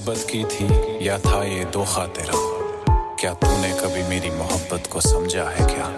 मोहब्बत 0.00 0.26
की 0.30 0.44
थी? 0.44 1.06
या 1.06 1.18
था 1.18 1.44
ये 1.44 1.64
धोखा 1.64 2.06
तेरा? 2.06 2.32
क्या 3.20 3.32
तूने 3.34 3.72
कभी 3.80 4.02
मेरी 4.02 4.30
मोहब्बत 4.30 4.86
को 4.86 5.00
समझा 5.00 5.44
है 5.44 5.66
क्या? 5.66 5.88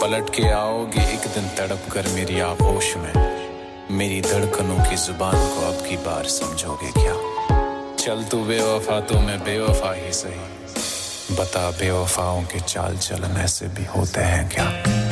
पलट 0.00 0.30
के 0.30 0.50
आओगी 0.50 1.02
एक 1.14 1.20
दिन 1.20 1.48
तड़प 1.48 1.92
कर 1.92 2.06
मेरी 2.06 2.40
आगोश 2.40 2.96
में। 2.96 3.12
मेरी 3.90 4.20
धड़कनों 4.20 4.90
की 4.90 4.96
ज़ुबान 4.96 5.36
को 5.36 5.66
अब 5.66 5.88
की 5.88 5.96
बार 5.96 6.24
समझोगे 6.24 6.90
क्या? 6.92 7.14
चल 7.94 8.24
तू 8.24 8.44
बेवफा 8.44 9.00
तो 9.00 9.20
मैं 9.20 9.38
बेवफा 9.44 9.92
ही 9.92 10.12
सही। 10.12 11.36
बता 11.36 11.70
बेवफाओं 11.70 12.42
के 12.42 12.60
चाल 12.60 12.96
चलन 12.96 13.40
ऐसे 13.40 13.66
भी 13.66 13.84
होते 13.84 14.20
हैं 14.20 14.48
क्या? 14.48 15.09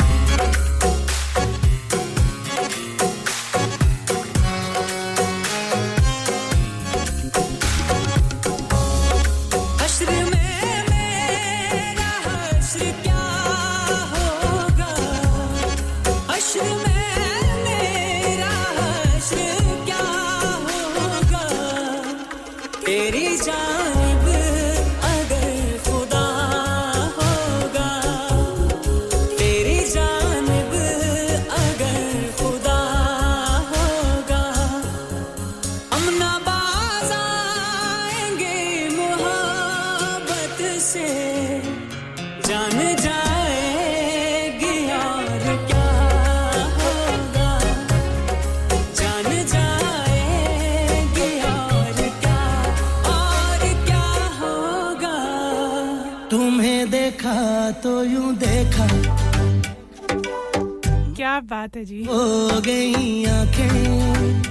बात 61.69 61.77
है 61.77 61.85
जी। 61.85 62.03
हो 62.05 62.61
गई 62.65 63.25
आँखें 63.29 64.43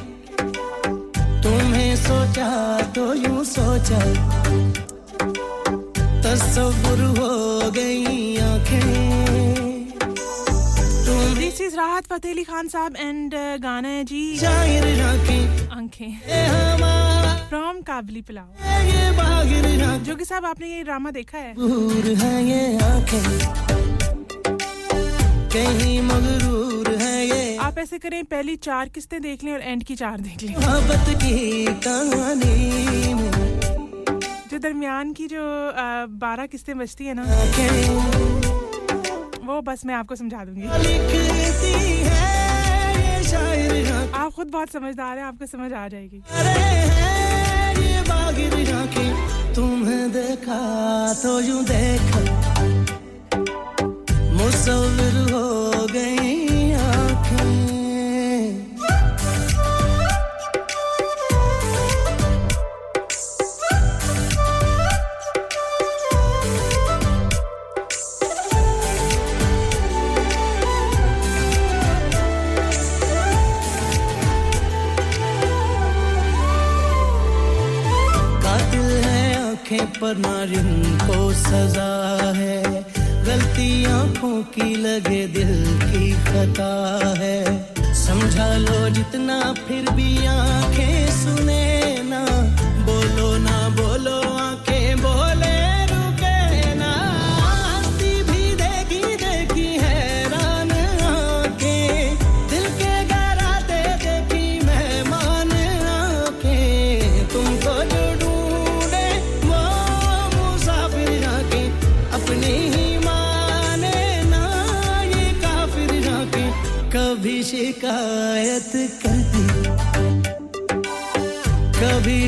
तुम्हें 1.42 1.96
सोचा 1.98 2.50
तो 2.96 3.06
यूँ 3.16 3.44
सोचा। 3.44 4.00
तस्वुर 6.22 7.02
हो 7.18 7.72
गई 7.72 8.38
आँखें। 8.38 8.86
दिस 11.40 11.62
इज़ 11.62 11.76
राहत 11.78 12.06
फतेह 12.06 12.32
अली 12.32 12.44
खान 12.44 12.68
साहब 12.68 12.96
एंड 13.00 13.34
गाना 13.66 13.88
है 13.88 14.04
जी। 14.04 14.22
आँखें। 15.74 16.12
फ्रॉम 17.50 17.82
काबली 17.82 18.22
पुलाव 18.22 18.50
जोगी 20.06 20.26
साहब 20.26 20.46
आपने 20.46 20.68
ये 20.68 20.84
ड्रामा 20.84 21.12
देखा 21.12 21.38
है? 21.38 21.54
दूर 21.56 22.06
है 22.22 22.36
ये 22.46 22.62
आँखें। 22.86 23.26
कहीं 25.52 26.02
मगरूर 26.04 26.77
आप 27.78 27.82
ऐसे 27.82 27.98
करें 28.00 28.24
पहली 28.26 28.56
चार 28.58 28.90
किस्तें 28.90 29.22
देख 29.22 29.44
लें 29.44 29.52
और 29.54 29.62
एंड 29.62 29.84
की 29.86 29.96
चार 29.96 30.20
देख 30.20 30.44
लें। 30.44 30.54
जो 34.50 34.58
दरमियान 34.58 35.12
की 35.14 35.28
जो 35.28 35.42
बारह 36.18 36.46
किस्तें 36.46 36.78
बचती 36.78 37.06
है 37.06 37.14
ना 37.18 37.26
वो 39.46 39.62
बस 39.62 39.86
मैं 39.86 39.96
आपको 39.96 40.16
समझा 40.16 40.46
दूँगी। 40.46 40.66
आप 44.14 44.32
खुद 44.36 44.48
बहुत 44.48 44.70
समझदार 44.72 45.18
हैं 45.18 45.26
आपको 45.26 45.46
समझ 45.46 45.72
आ 45.74 45.88
जाएगी। 45.88 46.22
तुम्हें 49.56 50.12
देखा 50.12 50.60
तो 51.22 51.40
यूँ 51.42 51.64
देखा। 51.66 52.20
मुसविर 54.34 55.16
हो 55.32 55.88
गई। 55.94 56.47
पर 80.02 80.18
नारिन 80.18 80.98
को 81.02 81.34
सजा 81.34 82.32
है। 82.36 82.64
गलती 83.26 83.86
आँखों 83.86 84.44
की 84.44 84.76
लगे 84.76 85.28
दिल 85.28 85.80
की 85.92 86.12
खता 86.12 87.04
है। 87.18 87.74
समझा 87.94 88.58
लो 88.58 88.90
जितना 88.90 89.54
फिर 89.68 89.90
भी 89.92 90.26
आँखें 90.26 91.12
सुने 91.12 91.98
ना। 92.04 92.26
बोलो 92.86 93.38
ना, 93.38 93.70
बोलो। 93.70 94.37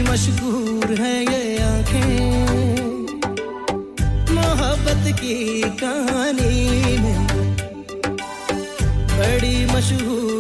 मशहूर 0.10 0.94
है 0.99 1.15
ये 1.23 1.41
आँखें। 1.64 2.03
मोहब्बत 4.36 5.03
की 5.19 5.36
कहानी 5.81 6.98
में 7.03 7.19
बड़ी 9.11 9.56
मशहूर 9.73 10.38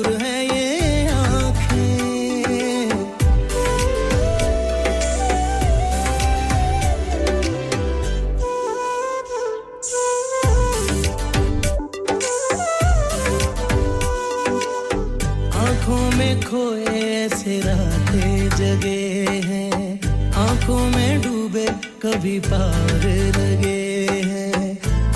कभी 22.19 22.39
पार 22.39 23.03
लगे 23.35 24.07
हैं। 24.29 24.71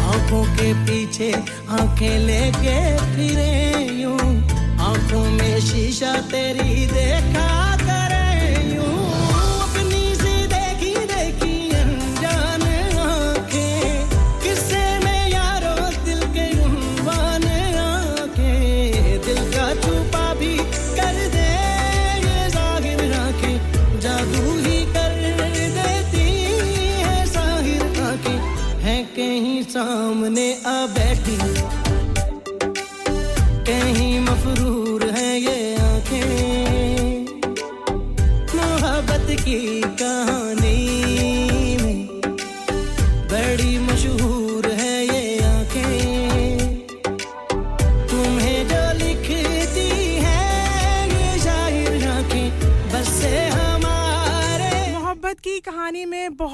आँखों 0.10 0.44
के 0.56 0.74
पीछे 0.86 1.32
आँखें 1.78 2.18
लेके 2.20 2.76
फिरे 3.16 3.84
यूँ। 4.02 4.20
आँखों 4.80 5.26
में 5.32 5.60
शीशा 5.60 6.14
तेरी 6.32 6.86
देखा 6.94 7.53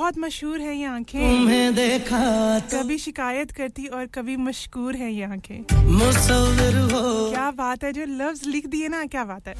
बहुत 0.09 0.17
मशहूर 0.19 0.61
है 0.61 0.75
ये 0.75 0.85
आँखें। 0.85 1.21
तुम्हें 1.21 1.75
देखा 1.75 2.19
तो 2.61 2.77
कभी 2.77 2.97
शिकायत 2.97 3.51
करती 3.51 3.85
और 3.87 4.05
कभी 4.05 4.35
मशकूर 4.37 4.95
है 4.95 5.11
ये 5.13 5.23
आँखें। 5.23 5.65
क्या 5.69 7.49
बात 7.53 7.83
है 7.83 7.91
जो 7.93 8.05
लफ्ज 8.09 8.47
लिख 8.47 8.67
दिए 8.67 8.87
ना 8.87 9.05
क्या 9.05 9.23
बात 9.25 9.47
है। 9.47 9.53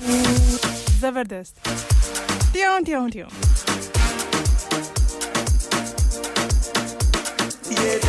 ज़बरदस्त। 0.99 1.55
ट्यों 2.53 2.81
ट्यों 2.81 3.09
ट्यों। 3.09 3.30
ये 7.71 7.99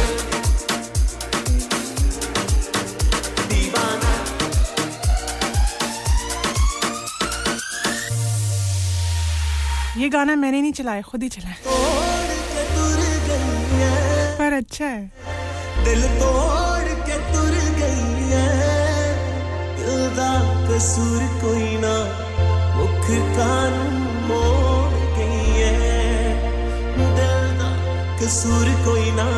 ये 9.98 10.08
गाना 10.08 10.34
मैंने 10.36 10.60
नहीं 10.60 10.72
चलाया 10.72 11.02
खुद 11.02 11.22
ही 11.22 11.28
चलाया। 11.28 11.99
अच्छा 14.60 14.86
है। 14.86 15.10
दिल 15.84 16.02
तोड़ 16.02 16.88
के 17.06 17.14
तुर 17.32 17.54
गई 17.78 18.26
है। 18.30 18.48
दिल 19.76 20.02
दा 20.16 20.32
कसूर 20.66 21.22
कोई 21.42 21.70
ना, 21.76 21.94
मुख 22.76 23.06
कानून 23.36 23.96
मोड़ 24.28 25.00
गई 25.16 25.56
है। 25.56 25.78
दिल 26.96 27.56
दा 27.60 27.70
कसूर 28.20 28.70
कोई 28.84 29.10
ना। 29.10 29.28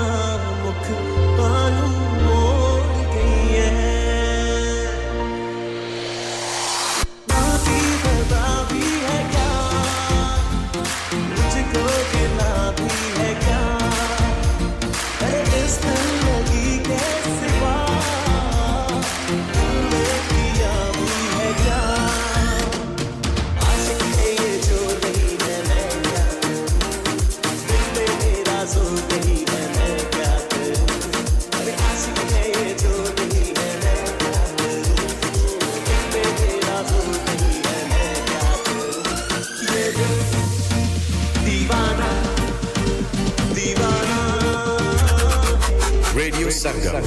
Radio 46.62 46.62
Sangam. 46.62 47.04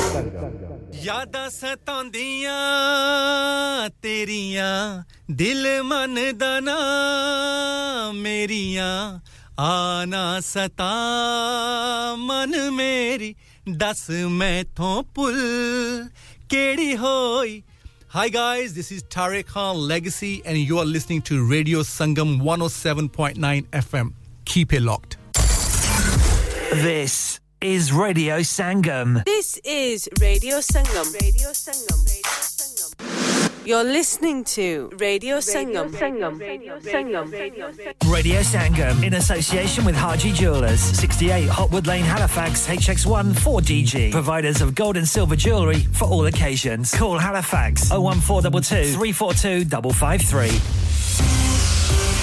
ਯਾਦਾਂ 1.03 1.49
ਸਤਾਉਂਦੀਆਂ 1.51 2.55
ਤੇਰੀਆਂ 4.03 5.03
ਦਿਲ 5.31 5.67
ਮਨ 5.83 6.15
ਦਾ 6.39 6.59
ਨਾ 6.61 6.77
ਮੇਰੀਆਂ 8.15 9.21
ਆ 9.61 10.05
ਨਾ 10.09 10.41
ਸਤਾ 10.41 10.91
ਮਨ 12.19 12.71
ਮੇਰੀ 12.71 13.35
ਦੱਸ 13.79 14.11
ਮੈਥੋਂ 14.31 15.03
ਭੁੱਲ 15.15 16.09
ਕਿਹੜੀ 16.49 16.97
ਹੋਈ 16.97 17.63
Hi 18.13 18.29
guys, 18.29 18.73
this 18.77 18.89
is 18.95 19.03
Tariq 19.15 19.47
Khan 19.55 19.77
Legacy 19.91 20.33
and 20.45 20.59
you 20.59 20.79
are 20.81 20.87
listening 20.95 21.23
to 21.29 21.37
Radio 21.53 21.83
Sangam 21.91 22.33
107.9 22.43 23.69
FM. 23.83 24.11
Keep 24.45 24.73
it 24.73 24.83
locked. 24.83 25.17
This 26.87 27.34
is 27.62 27.92
Radio 27.94 28.40
Sangam. 28.40 29.24
This 29.26 29.58
is 29.64 30.10
Radio 30.20 30.58
Sangam. 30.58 31.14
Radio 31.22 31.50
Sangam. 31.50 32.06
Radio 32.06 32.32
Sangam. 32.42 33.68
You're 33.68 33.84
listening 33.84 34.44
to 34.56 34.92
Radio 34.98 35.38
Sangam. 35.38 35.90
Sangam. 35.92 36.40
Radio 36.40 36.80
Sangam. 36.80 37.32
Radio 38.12 38.42
Sangam 38.42 39.04
in 39.04 39.14
association 39.16 39.86
with 39.86 39.96
Haji 39.96 40.32
Jewelers, 40.34 40.80
68 40.82 41.50
Hotwood 41.50 41.88
Lane, 41.88 42.04
Halifax, 42.04 42.68
HX1 42.68 43.34
4DG. 43.34 44.12
Providers 44.12 44.62
of 44.62 44.76
gold 44.76 44.98
and 44.98 45.08
silver 45.08 45.36
jewellery 45.36 45.80
for 45.94 46.06
all 46.06 46.26
occasions. 46.26 46.94
Call 46.94 47.18
Halifax 47.18 47.90
01422 47.92 48.94
342 48.94 49.66
553. 49.94 51.45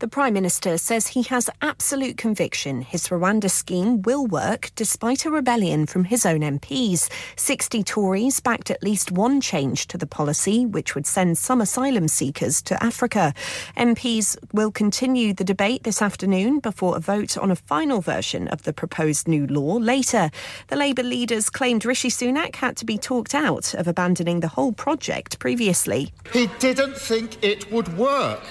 The 0.00 0.06
Prime 0.06 0.32
Minister 0.32 0.78
says 0.78 1.08
he 1.08 1.22
has 1.24 1.50
absolute 1.60 2.16
conviction 2.16 2.82
his 2.82 3.08
Rwanda 3.08 3.50
scheme 3.50 4.00
will 4.02 4.28
work 4.28 4.70
despite 4.76 5.24
a 5.24 5.30
rebellion 5.30 5.86
from 5.86 6.04
his 6.04 6.24
own 6.24 6.40
MPs. 6.40 7.10
60 7.34 7.82
Tories 7.82 8.38
backed 8.38 8.70
at 8.70 8.80
least 8.80 9.10
one 9.10 9.40
change 9.40 9.88
to 9.88 9.98
the 9.98 10.06
policy, 10.06 10.64
which 10.64 10.94
would 10.94 11.04
send 11.04 11.36
some 11.36 11.60
asylum 11.60 12.06
seekers 12.06 12.62
to 12.62 12.80
Africa. 12.80 13.34
MPs 13.76 14.36
will 14.52 14.70
continue 14.70 15.34
the 15.34 15.42
debate 15.42 15.82
this 15.82 16.00
afternoon 16.00 16.60
before 16.60 16.96
a 16.96 17.00
vote 17.00 17.36
on 17.36 17.50
a 17.50 17.56
final 17.56 18.00
version 18.00 18.46
of 18.48 18.62
the 18.62 18.72
proposed 18.72 19.26
new 19.26 19.48
law 19.48 19.78
later. 19.78 20.30
The 20.68 20.76
Labour 20.76 21.02
leaders 21.02 21.50
claimed 21.50 21.84
Rishi 21.84 22.08
Sunak 22.08 22.54
had 22.54 22.76
to 22.76 22.84
be 22.84 22.98
talked 22.98 23.34
out 23.34 23.74
of 23.74 23.88
abandoning 23.88 24.38
the 24.40 24.48
whole 24.48 24.72
project 24.72 25.40
previously. 25.40 26.12
He 26.32 26.46
didn't 26.60 26.96
think 26.96 27.42
it 27.42 27.72
would 27.72 27.98
work. 27.98 28.42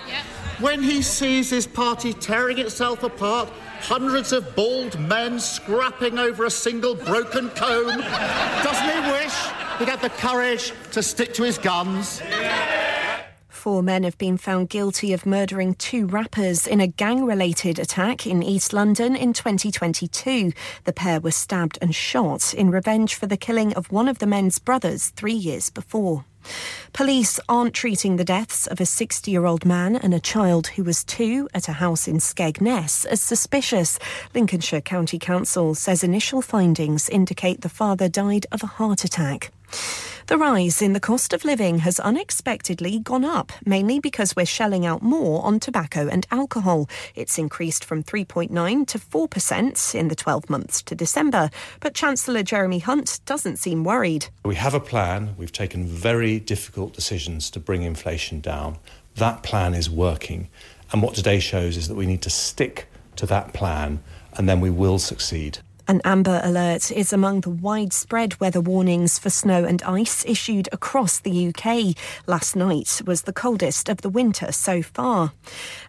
When 0.59 0.81
he 0.81 1.03
sees 1.03 1.51
his 1.51 1.67
party 1.67 2.13
tearing 2.13 2.57
itself 2.57 3.03
apart, 3.03 3.47
hundreds 3.81 4.31
of 4.31 4.55
bald 4.55 4.99
men 4.99 5.39
scrapping 5.39 6.17
over 6.17 6.45
a 6.45 6.49
single 6.49 6.95
broken 6.95 7.49
comb, 7.51 7.99
doesn't 8.63 8.89
he 8.89 9.11
wish 9.11 9.35
he'd 9.77 9.87
had 9.87 10.01
the 10.01 10.09
courage 10.17 10.73
to 10.93 11.03
stick 11.03 11.35
to 11.35 11.43
his 11.43 11.59
guns? 11.59 12.23
Four 13.49 13.83
men 13.83 14.03
have 14.03 14.17
been 14.17 14.37
found 14.37 14.69
guilty 14.69 15.13
of 15.13 15.27
murdering 15.27 15.75
two 15.75 16.07
rappers 16.07 16.65
in 16.65 16.81
a 16.81 16.87
gang 16.87 17.25
related 17.25 17.77
attack 17.77 18.25
in 18.25 18.41
East 18.41 18.73
London 18.73 19.15
in 19.15 19.33
2022. 19.33 20.53
The 20.85 20.93
pair 20.93 21.19
were 21.19 21.31
stabbed 21.31 21.77
and 21.81 21.93
shot 21.93 22.55
in 22.55 22.71
revenge 22.71 23.13
for 23.13 23.27
the 23.27 23.37
killing 23.37 23.73
of 23.75 23.91
one 23.91 24.07
of 24.07 24.17
the 24.17 24.25
men's 24.25 24.57
brothers 24.57 25.09
three 25.09 25.33
years 25.33 25.69
before. 25.69 26.25
Police 26.93 27.39
aren't 27.47 27.73
treating 27.73 28.15
the 28.15 28.23
deaths 28.23 28.67
of 28.67 28.79
a 28.79 28.85
60 28.85 29.29
year 29.29 29.45
old 29.45 29.65
man 29.65 29.95
and 29.95 30.13
a 30.13 30.19
child 30.19 30.67
who 30.67 30.83
was 30.83 31.03
two 31.03 31.47
at 31.53 31.67
a 31.67 31.73
house 31.73 32.07
in 32.07 32.17
Skegness 32.17 33.05
as 33.05 33.21
suspicious. 33.21 33.99
Lincolnshire 34.33 34.81
County 34.81 35.19
Council 35.19 35.75
says 35.75 36.03
initial 36.03 36.41
findings 36.41 37.09
indicate 37.09 37.61
the 37.61 37.69
father 37.69 38.09
died 38.09 38.45
of 38.51 38.63
a 38.63 38.67
heart 38.67 39.03
attack. 39.03 39.51
The 40.27 40.37
rise 40.37 40.81
in 40.81 40.91
the 40.91 40.99
cost 40.99 41.31
of 41.31 41.45
living 41.45 41.79
has 41.79 42.01
unexpectedly 42.01 42.99
gone 42.99 43.23
up, 43.23 43.53
mainly 43.65 44.01
because 44.01 44.35
we're 44.35 44.45
shelling 44.45 44.85
out 44.85 45.01
more 45.01 45.41
on 45.45 45.57
tobacco 45.57 46.09
and 46.09 46.27
alcohol. 46.31 46.89
It's 47.15 47.37
increased 47.37 47.85
from 47.85 48.03
3.9 48.03 48.85
to 48.87 48.99
4% 48.99 49.95
in 49.95 50.09
the 50.09 50.15
12 50.15 50.49
months 50.49 50.81
to 50.83 50.95
December. 50.95 51.49
But 51.79 51.93
Chancellor 51.93 52.43
Jeremy 52.43 52.79
Hunt 52.79 53.21
doesn't 53.25 53.55
seem 53.55 53.85
worried. 53.85 54.27
We 54.43 54.55
have 54.55 54.73
a 54.73 54.81
plan. 54.81 55.33
We've 55.37 55.53
taken 55.53 55.85
very 55.85 56.41
difficult 56.41 56.93
decisions 56.93 57.49
to 57.51 57.61
bring 57.61 57.83
inflation 57.83 58.41
down. 58.41 58.79
That 59.15 59.43
plan 59.43 59.73
is 59.73 59.89
working. 59.89 60.49
And 60.91 61.01
what 61.01 61.15
today 61.15 61.39
shows 61.39 61.77
is 61.77 61.87
that 61.87 61.95
we 61.95 62.05
need 62.05 62.21
to 62.23 62.29
stick 62.29 62.89
to 63.15 63.25
that 63.27 63.53
plan 63.53 64.03
and 64.33 64.49
then 64.49 64.59
we 64.59 64.71
will 64.71 64.99
succeed. 64.99 65.59
An 65.89 66.01
amber 66.03 66.41
alert 66.43 66.91
is 66.91 67.13
among 67.13 67.41
the 67.41 67.49
widespread 67.49 68.37
weather 68.41 68.59
warnings 68.59 69.17
for 69.17 69.29
snow 69.29 69.63
and 69.63 69.81
ice 69.83 70.25
issued 70.25 70.67
across 70.73 71.19
the 71.19 71.47
UK. 71.47 71.95
Last 72.27 72.57
night 72.57 73.01
was 73.05 73.21
the 73.21 73.31
coldest 73.31 73.87
of 73.87 74.01
the 74.01 74.09
winter 74.09 74.51
so 74.51 74.81
far. 74.81 75.31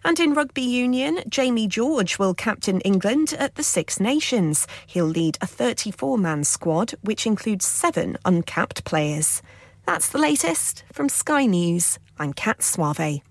And 0.05 0.17
in 0.17 0.33
rugby 0.33 0.61
union, 0.61 1.19
Jamie 1.27 1.67
George 1.67 2.17
will 2.17 2.33
captain 2.33 2.79
England 2.81 3.35
at 3.37 3.55
the 3.55 3.63
Six 3.63 3.99
Nations. 3.99 4.67
He'll 4.87 5.05
lead 5.05 5.37
a 5.41 5.47
34 5.47 6.17
man 6.17 6.45
squad, 6.45 6.93
which 7.01 7.25
includes 7.25 7.65
seven 7.65 8.17
uncapped 8.23 8.85
players. 8.85 9.41
That's 9.85 10.07
the 10.07 10.17
latest 10.17 10.85
from 10.93 11.09
Sky 11.09 11.45
News. 11.45 11.99
I'm 12.17 12.31
Kat 12.31 12.63
Suave. 12.63 13.21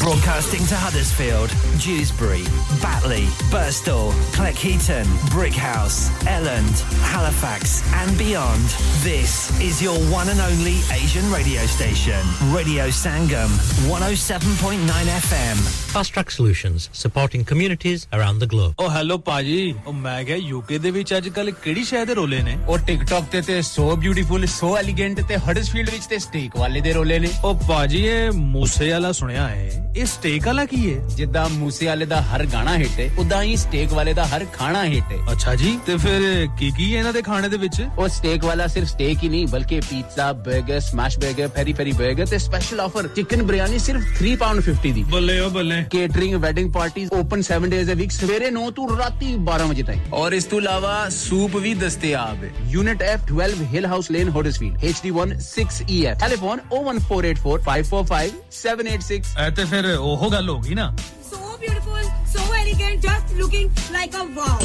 Broadcasting 0.00 0.66
to 0.66 0.74
Huddersfield, 0.74 1.48
Dewsbury, 1.80 2.42
Batley, 2.82 3.22
Burstall, 3.52 4.10
Cleckheaton, 4.34 5.04
Brickhouse, 5.30 6.10
Elland, 6.26 6.74
Halifax, 7.10 7.82
and 7.94 8.18
beyond. 8.18 8.66
This 9.04 9.34
is 9.60 9.80
your 9.80 9.96
one 10.12 10.28
and 10.28 10.40
only 10.40 10.74
Asian 10.92 11.30
radio 11.32 11.62
station, 11.66 12.20
Radio 12.52 12.88
Sangam, 12.88 13.48
107.9 13.88 14.90
FM. 15.22 15.56
Fast 15.94 16.12
Track 16.14 16.32
Solutions, 16.32 16.90
supporting 16.92 17.44
communities 17.44 18.08
around 18.12 18.40
the 18.40 18.50
globe. 18.54 18.74
O 18.80 18.90
hello 18.96 19.18
ਭਾਜੀ 19.30 19.74
ਉਹ 19.86 19.92
ਮੈਂ 19.92 20.22
ਕਿਹਾ 20.24 20.36
UK 20.36 20.78
ਦੇ 20.78 20.90
ਵਿੱਚ 20.90 21.16
ਅੱਜ 21.16 21.28
ਕੱਲ 21.38 21.50
ਕਿਹੜੀ 21.62 21.84
ਸ਼ਹਿਰ 21.84 22.06
ਦੇ 22.06 22.14
ਰੋਲੇ 22.14 22.42
ਨੇ 22.42 22.58
ਉਹ 22.66 22.78
ਟਿਕਟੌਕ 22.86 23.30
ਤੇ 23.32 23.40
ਤੇ 23.46 23.60
ਸੋ 23.70 23.94
ਬਿਊਟੀਫੁਲ 23.96 24.46
ਸੋ 24.58 24.76
ਐਲੀਗੈਂਟ 24.78 25.20
ਤੇ 25.28 25.36
ਹਡਸਫੀਲਡ 25.48 25.90
ਵਿੱਚ 25.90 26.06
ਤੇ 26.10 26.18
ਸਟੇਕ 26.28 26.56
ਵਾਲੇ 26.56 26.80
ਦੇ 26.80 26.92
ਰੋਲੇ 26.92 27.18
ਨੇ 27.18 27.30
ਉਹ 27.44 27.54
ਭਾਜੀ 27.68 28.04
ਇਹ 28.06 28.30
ਮੂਸੇ 28.32 28.90
ਵਾਲਾ 28.90 29.12
ਸੁਣਿਆ 29.22 29.48
ਹੈ 29.48 29.79
ਇਹ 29.97 30.05
ਸਟੇਕ 30.05 30.45
ਵਾਲਾ 30.45 30.65
ਕੀ 30.65 30.93
ਹੈ? 30.93 31.01
ਜਿੱਦਾਂ 31.15 31.49
ਮੂਸੇ 31.49 31.85
ਵਾਲੇ 31.85 32.05
ਦਾ 32.05 32.21
ਹਰ 32.21 32.45
ਗਾਣਾ 32.45 32.77
ਹਿੱਟ 32.77 32.99
ਹੈ 32.99 33.09
ਉਦਾਂ 33.19 33.43
ਹੀ 33.43 33.55
ਸਟੇਕ 33.55 33.93
ਵਾਲੇ 33.93 34.13
ਦਾ 34.13 34.25
ਹਰ 34.25 34.45
ਖਾਣਾ 34.53 34.85
ਹਿੱਟ 34.85 35.11
ਹੈ। 35.11 35.17
ਅੱਛਾ 35.31 35.55
ਜੀ 35.55 35.79
ਤੇ 35.85 35.97
ਫਿਰ 35.97 36.47
ਕੀ 36.59 36.71
ਕੀ 36.77 36.93
ਹੈ 36.93 36.99
ਇਹਨਾਂ 36.99 37.13
ਦੇ 37.13 37.21
ਖਾਣੇ 37.21 37.49
ਦੇ 37.49 37.57
ਵਿੱਚ? 37.57 37.81
ਉਹ 37.97 38.07
ਸਟੇਕ 38.07 38.45
ਵਾਲਾ 38.45 38.67
ਸਿਰਫ 38.67 38.87
ਸਟੇਕ 38.87 39.23
ਹੀ 39.23 39.29
ਨਹੀਂ 39.29 39.47
ਬਲਕਿ 39.47 39.79
ਪੀਜ਼ਾ 39.89 40.33
버ਗਰ 40.47 40.79
ਸਮੈਸ਼ 40.79 41.19
버ਗਰ 41.19 41.47
ਪੈਰੀ 41.47 41.73
ਪੈਰੀ 41.73 41.91
버ਗਰ 41.91 42.25
ਤੇ 42.25 42.37
ਸਪੈਸ਼ਲ 42.37 42.79
ਆਫਰ 42.79 43.07
ਚਿਕਨ 43.15 43.43
ਬਿਰਿਆਨੀ 43.43 43.79
ਸਿਰਫ 43.79 44.03
3 44.21 44.35
ਪਾਉਂਡ 44.35 44.61
50 44.61 44.91
ਦੀ। 44.93 45.03
ਬੱਲੇ 45.11 45.39
ਓ 45.39 45.49
ਬੱਲੇ। 45.49 45.83
Catering 45.91 46.35
wedding 46.35 46.71
party 46.73 47.07
open 47.13 47.41
7 47.49 47.69
days 47.69 47.91
a 47.91 47.95
week 47.95 48.11
ਸਵੇਰੇ 48.11 48.51
9 48.51 48.71
ਤੋਂ 48.71 48.97
ਰਾਤੀ 48.97 49.35
12 49.49 49.67
ਵਜੇ 49.69 49.83
ਤੱਕ 49.83 50.13
ਔਰ 50.13 50.33
ਇਸ 50.33 50.45
ਤੋਂ 50.45 50.61
ਇਲਾਵਾ 50.61 51.09
ਸੂਪ 51.09 51.55
ਵੀ 51.57 51.73
ਦਸਤਿਆਬ 51.73 52.43
ਹੈ। 52.43 52.49
Unit 52.69 53.03
F 53.03 53.19
12 53.33 53.63
Hill 53.73 53.85
House 53.85 54.11
Lane 54.11 54.29
Huddersfield 54.29 54.77
HD1 54.91 55.35
6EF 55.45 56.19
telephone 56.19 56.59
01484545786 56.73 59.60
तो 59.61 59.67
फिर 59.67 59.85
होगा 59.95 60.39
लोग 60.39 60.65
ही 60.65 60.75
ना। 60.75 60.85
So 61.29 61.57
beautiful 61.57 62.03
so 62.27 62.53
elegant 62.55 63.01
just 63.01 63.35
looking 63.37 63.75
like 63.91 64.15
a 64.15 64.23
wow 64.37 64.57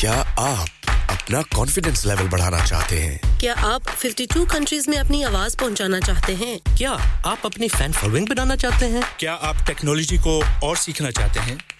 क्या 0.00 0.14
आप 0.38 0.68
अपना 1.10 1.42
कॉन्फिडेंस 1.56 2.04
लेवल 2.06 2.28
बढ़ाना 2.28 2.64
चाहते 2.66 2.98
हैं? 2.98 3.38
क्या 3.40 3.54
आप 3.54 3.82
52 4.02 4.44
कंट्रीज़ 4.52 4.90
में 4.90 4.96
अपनी 4.98 5.22
आवाज़ 5.22 5.56
पहुंचाना 5.56 6.00
चाहते 6.00 6.34
हैं? 6.34 6.58
क्या 6.76 6.90
आप 7.26 7.38
अपनी 7.44 7.68
फ़ैन 7.68 7.92
फॉलोइंग 7.92 8.28
बनाना 8.28 8.56
चाहते 8.56 8.86
हैं? 8.86 9.02
क्या 9.20 9.34
आप 9.50 9.64
टेक्नोलॉजी 9.66 10.18
को 10.18 10.40
और 10.66 10.76
सीखना 10.76 11.10
चाहते 11.10 11.40
हैं? 11.40 11.58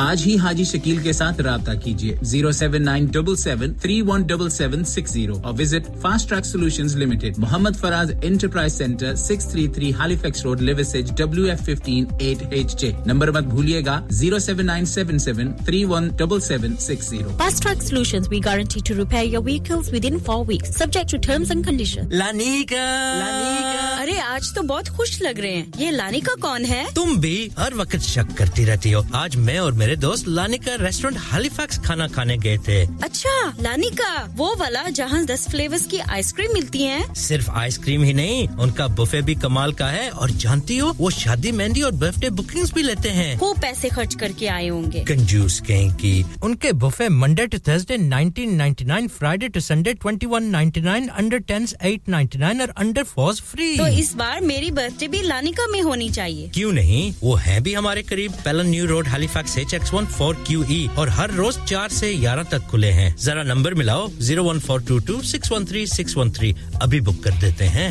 आज 0.00 0.22
ही 0.24 0.36
हाजी 0.36 0.64
शकील 0.64 1.02
के 1.02 1.12
साथ 1.12 1.40
रहा 1.40 1.74
कीजिए। 1.74 2.18
Zero 2.24 2.52
seven 2.52 2.82
nine 2.82 3.06
double 3.14 3.36
seven 3.36 3.74
three 3.82 4.00
one 4.02 4.22
double 4.26 4.48
seven 4.50 4.82
six 4.84 5.12
zero 5.12 5.34
और 5.44 5.52
visit 5.56 5.86
Fast 6.02 6.28
Track 6.28 6.44
Solution 6.44 6.88
Limited. 6.98 7.38
Mohammed 7.38 7.76
Faraz 7.76 8.10
Enterprise 8.24 8.72
Centre 8.72 9.14
six 9.16 9.50
three 9.52 9.66
three 9.76 9.90
Halifax 10.00 10.44
Road 10.44 10.60
Liversedge 10.60 11.10
W 11.20 11.46
F 11.46 11.62
fifteen 11.64 12.08
eight 12.22 12.52
H 12.52 12.74
J. 12.80 12.94
Number 13.06 13.30
मत 13.36 13.44
भूलिएगा 13.54 14.00
zero 14.12 14.38
seven 14.38 14.64
nine 14.66 14.84
seven 14.94 15.18
seven 15.26 15.52
three 15.66 15.84
one 15.92 16.08
double 16.20 16.40
seven 16.40 16.76
six 16.86 17.10
zero. 17.10 17.36
Fast 17.38 17.62
Track 17.62 17.82
Solutions, 17.82 18.28
we 18.34 18.40
guarantee 18.40 18.82
to 18.90 18.98
repair 19.00 19.24
your 19.24 19.42
vehicles 19.48 19.90
within 19.94 20.18
four 20.28 20.40
weeks, 20.44 20.76
subject 20.76 21.14
to 21.14 21.22
terms 21.28 21.54
and 21.54 21.66
conditions. 21.68 22.12
लानिका 22.14 22.84
लानिका 23.18 24.02
अरे 24.02 24.18
आज 24.18 24.52
तो 24.54 24.62
बहुत 24.62 24.88
खुश 24.96 25.20
लग 25.22 25.40
रहे 25.40 25.52
हैं। 25.52 25.80
ये 25.80 25.90
लानिका 25.90 26.34
कौन 26.42 26.64
है? 26.64 26.84
तुम 26.94 27.16
भी 27.20 27.36
हर 27.58 27.74
वक्त 27.74 28.00
शक 28.02 28.32
करती 28.38 28.64
रहती 28.64 28.90
हो। 28.90 29.04
आज 29.14 29.36
मैं 29.36 29.53
और 29.58 29.72
मेरे 29.72 29.96
दोस्त 29.96 30.28
लानिका 30.28 30.74
रेस्टोरेंट 30.80 31.20
हालीफैक्स 31.22 31.78
खाना 31.78 32.08
खाने 32.08 32.36
गए 32.36 32.56
थे। 32.58 32.80
अच्छा 33.04 33.32
लानिका 33.60 34.12
वो 34.36 34.54
वाला 34.56 34.82
जहाँ 34.90 35.24
दस 35.24 35.46
फ्लेवर्स 35.50 35.86
की 35.86 35.98
आइसक्रीम 35.98 36.52
मिलती 36.54 36.82
है। 36.82 37.14
सिर्फ़ 37.14 37.50
आइसक्रीम 37.50 38.02
ही 38.02 38.12
नहीं 38.12 38.46
उनका 38.58 38.86
बुफे 38.94 39.22
भी 39.22 39.34
कमाल 39.34 39.72
का 39.72 39.86
है 39.86 40.08
और 40.10 40.30
जानती 40.30 40.78
हो 40.78 40.90
वो 40.98 41.10
शादी 41.10 41.52
मेहंदी 41.52 41.82
और 41.82 41.92
बर्थडे 41.94 42.30
बुकिंग्स 42.32 42.72
भी 42.74 42.82
लेते 42.82 43.08
हैं। 43.10 43.38
खूब 43.38 43.60
पैसे 43.60 43.88
खर्च 43.88 44.14
करके 44.14 44.46
आए 44.48 44.68
होंगे। 44.68 45.04
कंजूस 45.04 45.60
कहीं 45.60 45.90
की 45.94 46.24
उनके 46.42 46.72
buffet 46.74 47.08
Monday 47.08 47.46
to 47.46 47.58
Thursday 47.68 47.98
1999 47.98 49.08
Friday 49.08 49.48
to 49.48 49.60
Sunday 49.60 49.94
2199 50.04 51.08
under 51.08 51.40
10s 51.50 51.74
899 51.82 52.60
और 52.60 52.74
अंडर 52.76 53.04
4s 53.10 53.40
फ्री 53.42 53.76
तो 53.78 53.86
इस 53.98 54.14
बार 54.14 54.40
मेरी 54.40 54.70
बर्थडे 54.70 55.08
भी 55.08 55.22
लानिका 55.22 55.66
में 55.66 55.80
होनी 55.82 56.08
चाहिए। 56.10 56.48
क्यों 56.54 56.72
नहीं? 56.72 57.12
वो 57.22 57.34
है 57.36 57.60
भी 57.60 57.74
हमारे 57.74 58.02
करीब 58.02 58.32
Pellon 58.44 58.66
New 58.66 58.86
Road 58.86 59.08
Halifax 59.44 59.58
H 59.58 59.74
X 59.74 59.92
one 59.94 60.06
four 60.08 60.34
Q 60.46 60.64
E 60.70 60.88
और 60.98 61.08
हर 61.08 61.30
रोज 61.34 61.58
चार 61.68 61.88
से 61.90 62.14
ग्यारह 62.16 62.42
तक 62.52 62.66
खुले 62.70 62.90
हैं। 62.90 63.14
जरा 63.16 63.42
नंबर 63.44 63.74
मिलाओ 63.74 64.08
zero 64.20 64.44
one 64.44 64.58
four 64.60 64.82
two 64.88 64.98
two 65.06 65.20
six 65.22 65.52
one 65.52 65.64
three 65.66 65.86
six 65.86 66.16
one 66.16 66.30
three 66.32 66.54
अभी 66.82 67.00
बुक 67.00 67.22
कर 67.24 67.34
देते 67.40 67.64
हैं। 67.76 67.90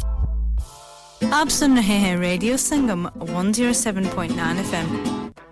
आप 1.23 1.47
सुन 1.53 1.75
रहे 1.77 1.95
हैं 2.03 2.15
radio 2.19 2.55
Sangam 2.57 3.05
107.9 3.07 4.57
FM 4.59 4.87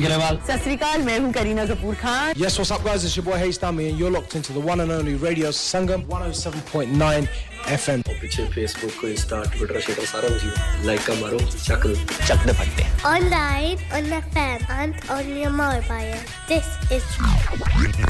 Hardik 0.00 0.08
Grewal. 0.08 0.38
Satsrikal, 0.46 1.04
मैं 1.04 1.18
हूँ 1.18 1.32
Kareena 1.32 1.66
Kapoor 1.66 1.94
Khan. 1.94 2.34
Yes, 2.36 2.58
what's 2.58 2.70
up 2.70 2.84
guys? 2.84 3.04
It's 3.04 3.16
your 3.16 3.24
boy 3.24 3.38
Hayes 3.38 3.58
Dami 3.58 3.90
and 3.90 3.98
you're 3.98 4.10
locked 4.10 4.34
into 4.34 4.52
the 4.52 4.60
one 4.60 4.80
and 4.80 4.90
only 4.90 5.14
Radio 5.14 5.50
Sangam 5.50 6.06
107.9 6.06 7.28
FM. 7.66 8.08
और 8.08 8.14
पीछे 8.20 8.46
Facebook 8.54 8.94
को 9.00 9.08
Insta, 9.08 9.42
Twitter, 9.56 9.80
Twitter 9.80 10.06
सारा 10.06 10.28
कुछ 10.28 10.86
लाइक 10.86 11.00
का 11.06 11.14
मारो, 11.20 11.38
चक 11.38 11.86
चक 12.28 12.46
दे 12.46 12.52
फटते. 12.52 12.86
Online, 13.14 13.78
on 13.92 14.08
the 14.14 14.22
fan, 14.34 14.64
and 14.78 14.94
on 15.10 15.36
your 15.36 15.50
mobile. 15.50 16.16
This 16.48 16.66
is 16.90 17.04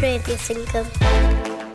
Radio 0.02 0.36
Sangam. 0.36 1.69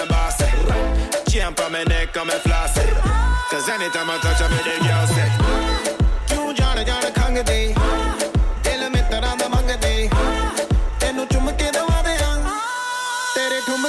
me 0.00 0.08
bossy. 0.08 0.44
Chain 1.30 1.44
on 1.46 1.72
my 1.72 1.84
neck, 1.84 2.16
I'm 2.16 2.28
a 2.28 2.32
flossy. 2.32 2.86
Cause 3.50 3.68
anytime 3.68 4.10
I 4.10 4.18
touch, 4.18 4.40
I 4.40 4.48
make 4.48 4.64
the 4.64 4.74
girl 4.86 5.06
sick. 5.14 5.32
क्यों 6.28 6.52
जाने 6.54 6.84
जाने 6.84 7.10
खंग 7.18 7.38
दे 7.48 7.60
दिल 8.64 8.82
में 8.92 9.04
तरह 9.10 9.34
दा 9.40 9.48
मंग 9.54 9.70
दे 9.84 9.94
तेनू 11.00 11.24
चुम 11.32 11.50
के 11.60 11.70
दवा 11.76 11.98
दे 12.06 12.14
तेरे 13.34 13.60
ठुम 13.66 13.82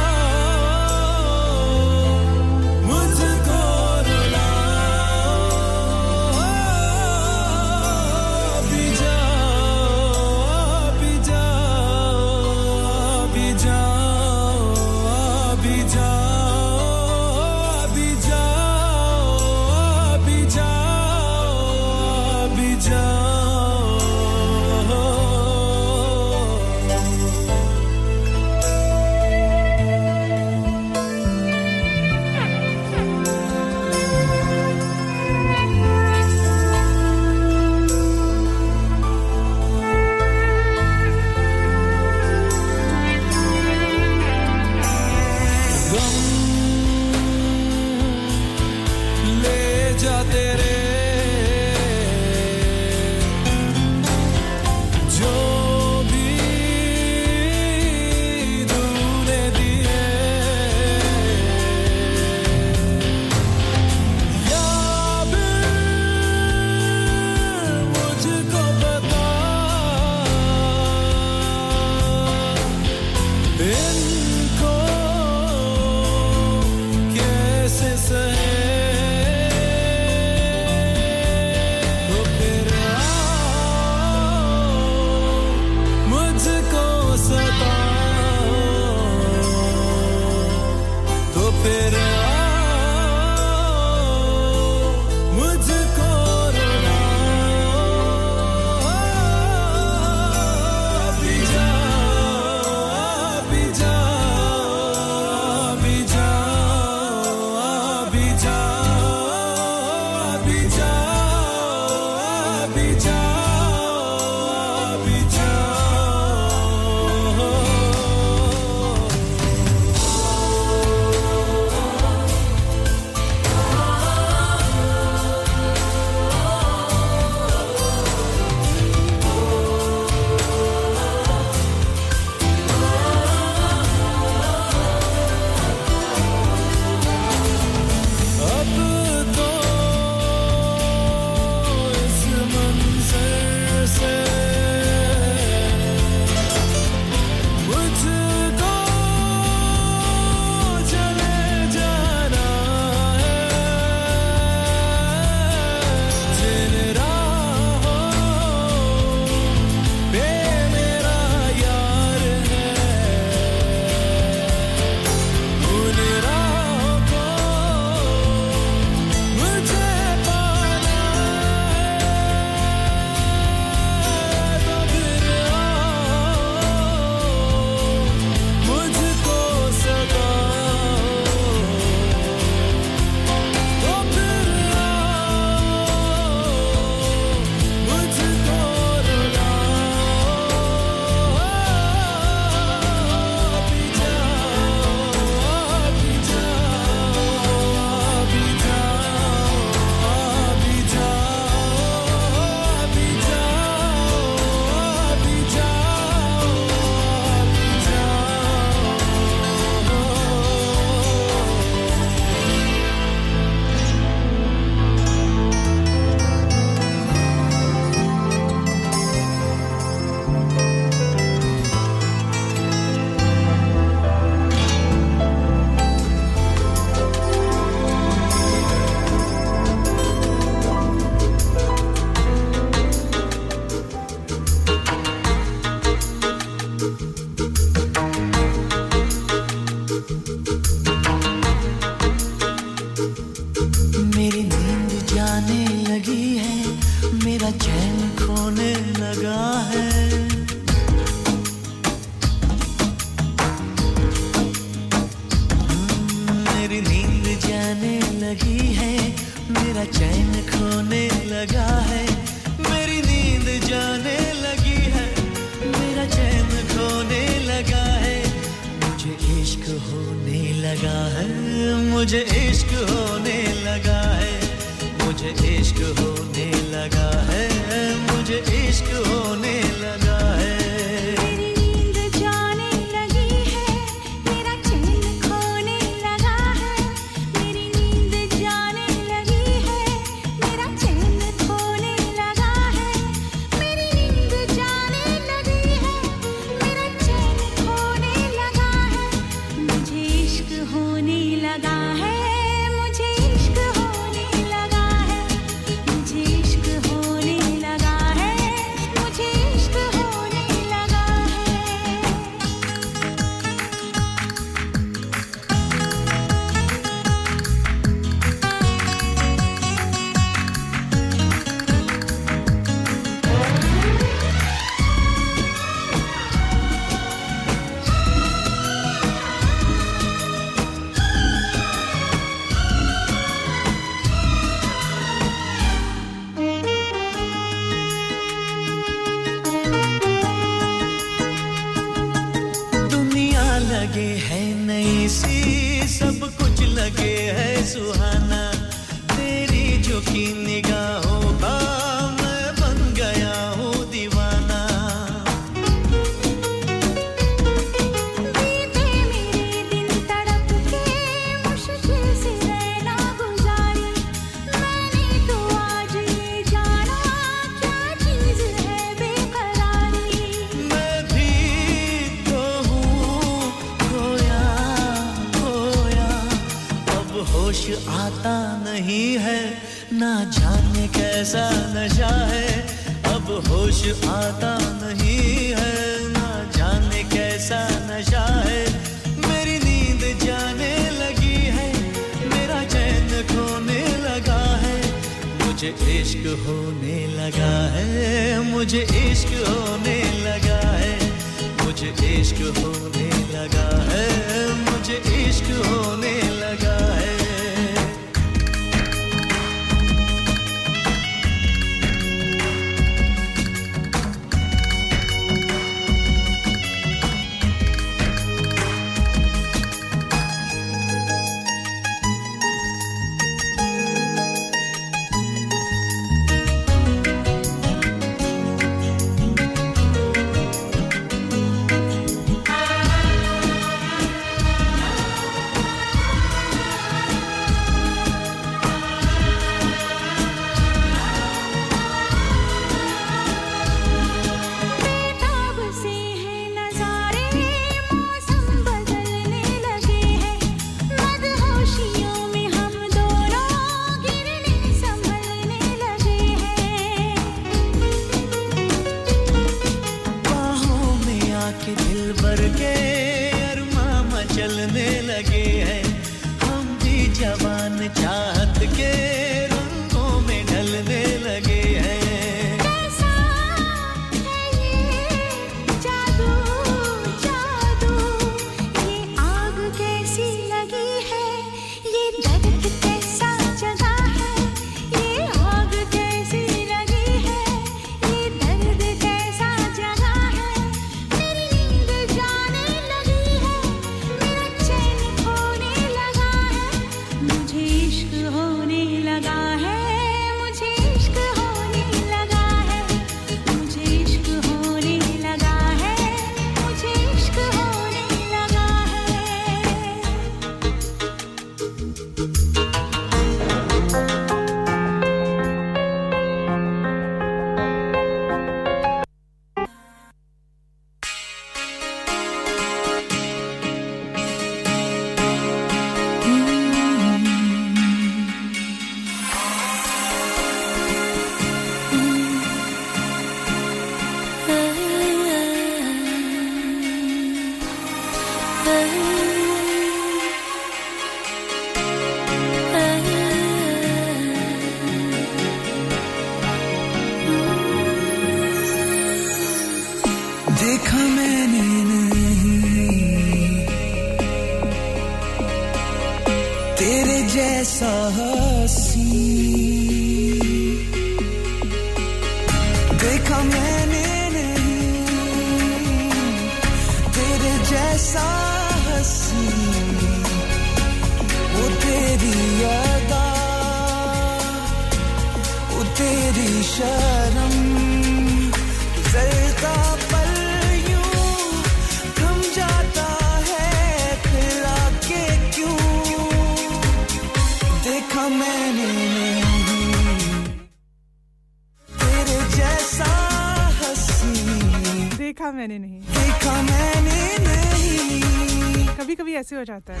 सेक्सी 599.52 599.56
हो 599.56 599.64
जाता 599.64 599.92
है। 599.92 600.00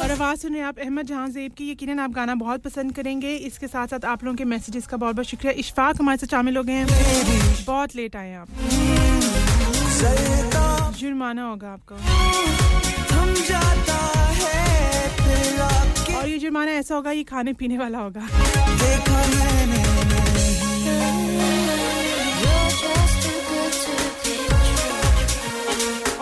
और 0.00 0.10
आवाज़ 0.10 0.40
सुन 0.40 0.52
रहे 0.52 0.62
आप 0.62 0.78
अहमद 0.78 1.06
जहाँ 1.06 1.28
जेब 1.30 1.52
की 1.52 1.70
यकीन 1.70 1.98
आप 2.00 2.10
गाना 2.10 2.34
बहुत 2.34 2.62
पसंद 2.62 2.94
करेंगे। 2.94 3.34
इसके 3.48 3.66
साथ 3.66 3.86
साथ 3.86 4.04
आप 4.04 4.24
लोगों 4.24 4.36
के 4.36 4.44
मैसेजेस 4.44 4.86
का 4.86 4.96
बहुत 4.96 5.14
बहुत 5.14 5.26
शुक्रिया। 5.26 5.52
इशफाक 5.58 6.00
हमारे 6.00 6.18
साथ 6.18 6.30
शामिल 6.30 6.56
हो 6.56 6.62
गए 6.62 6.72
हैं। 6.72 6.86
बहुत 7.66 7.96
लेट 7.96 8.16
आए 8.16 8.34
आप। 8.34 8.48
जुर्माना 11.00 11.42
होगा 11.42 11.68
आपको। 11.68 11.94
और 16.16 16.28
ये 16.28 16.38
जुर्माना 16.38 16.72
ऐसा 16.72 16.94
होगा 16.94 17.10
ये 17.10 17.24
खाने 17.24 17.52
पीने 17.52 17.78
वाला 17.78 17.98
होगा। 17.98 18.20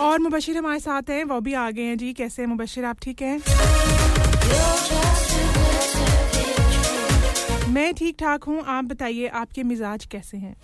और 0.09 0.19
मुबशिर 0.19 0.57
हमारे 0.57 0.79
साथ 0.79 1.09
हैं, 1.09 1.23
वो 1.23 1.39
भी 1.39 1.53
आ 1.53 1.69
गए 1.71 1.81
हैं। 1.81 1.97
जी, 1.97 2.13
कैसे 2.13 2.45
मुबशिर? 2.45 2.85
आप 2.85 2.97
ठीक 3.01 3.21
हैं? 3.21 3.37
मैं 7.73 7.93
ठीक 7.93 8.15
ठाक 8.19 8.43
हूँ। 8.43 8.63
आप 8.67 8.83
बताइए, 8.83 9.27
आपके 9.27 9.63
मिजाज 9.63 10.05
कैसे 10.05 10.37
हैं? 10.37 10.55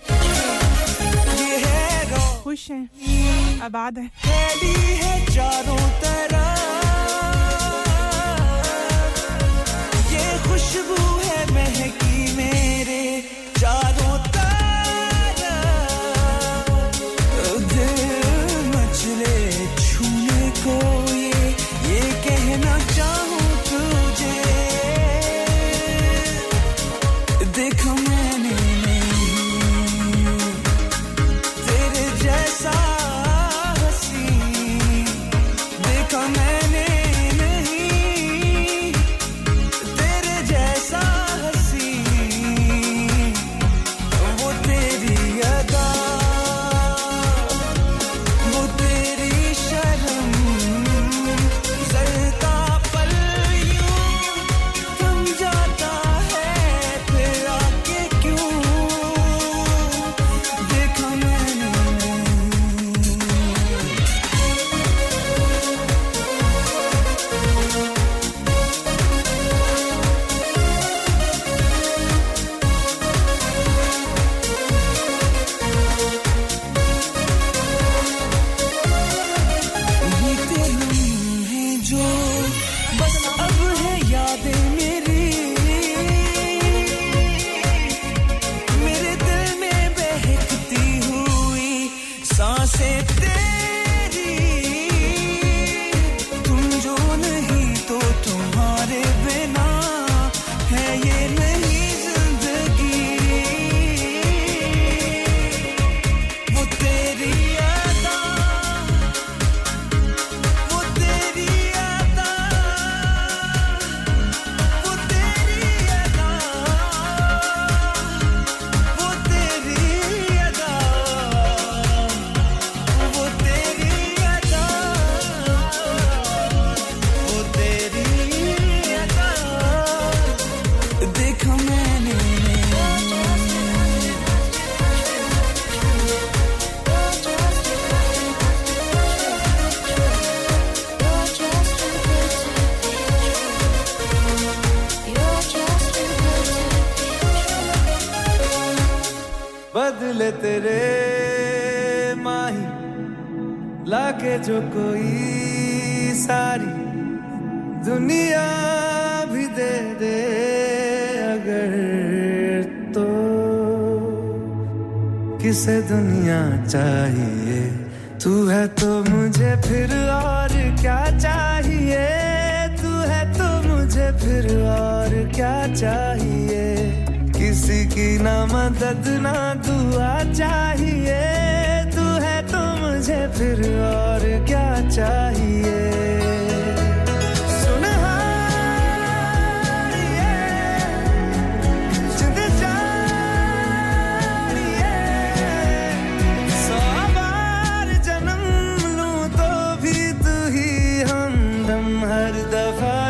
खुश 2.43 2.69
हैं? 2.71 3.59
आबाद 3.61 3.97
हैं? 3.97 4.11
है 10.11 10.37
खुशबू 10.47 11.14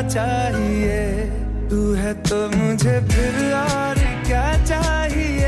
चाहिए? 0.09 0.99
तू 1.69 1.93
है 1.93 2.13
तो 2.13 2.37
मुझे 2.57 2.99
फिर 3.11 3.53
और 3.53 3.95
क्या 4.25 4.65
चाहिए? 4.65 5.44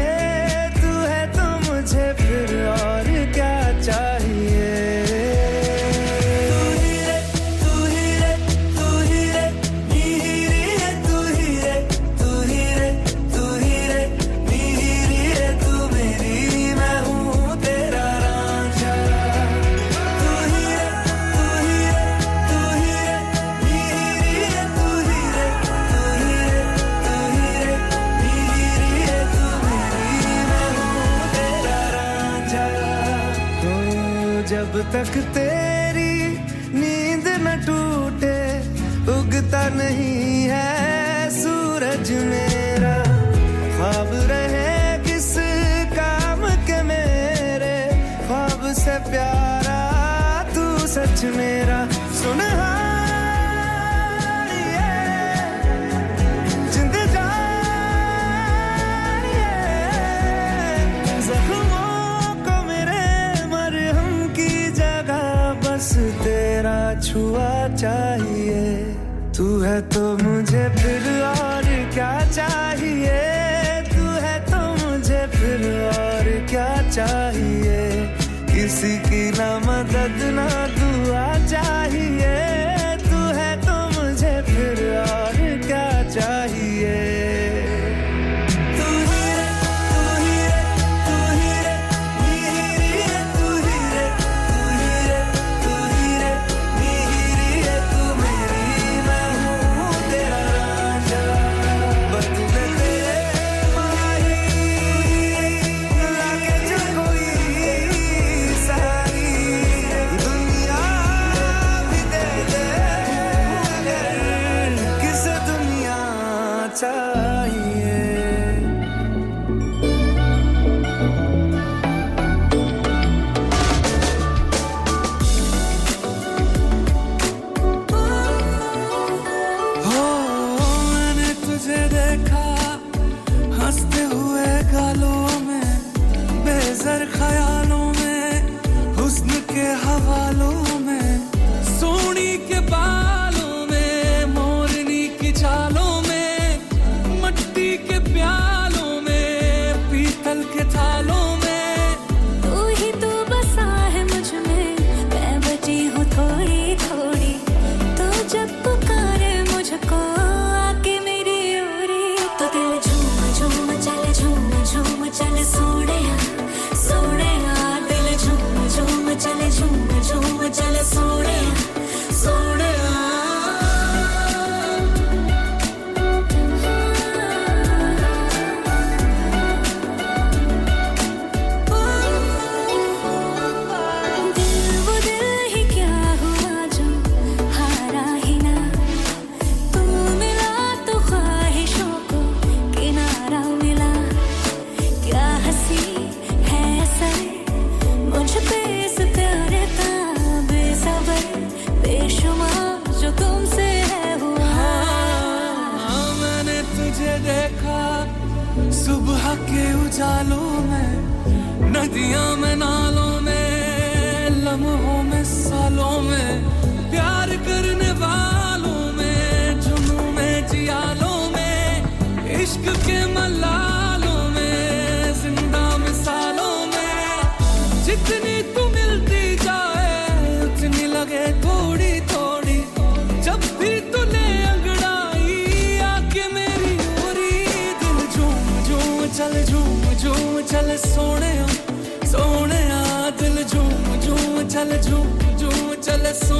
है 69.68 69.80
तो 69.94 70.02
मुझे 70.18 70.64
फिर 70.76 71.04
और 71.24 71.66
क्या 71.94 72.12
चाहिए? 72.32 72.67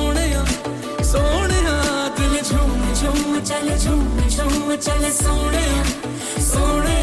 चल 0.08 0.46
सोने 1.04 1.04
सोने 1.12 1.60
दिल 2.18 2.36
झूम 2.42 2.94
झूम 2.94 3.40
चल 3.50 3.70
झूम 3.78 4.20
झूम 4.30 4.76
चल 4.76 5.10
सोने 5.20 5.66
सोने 6.48 6.96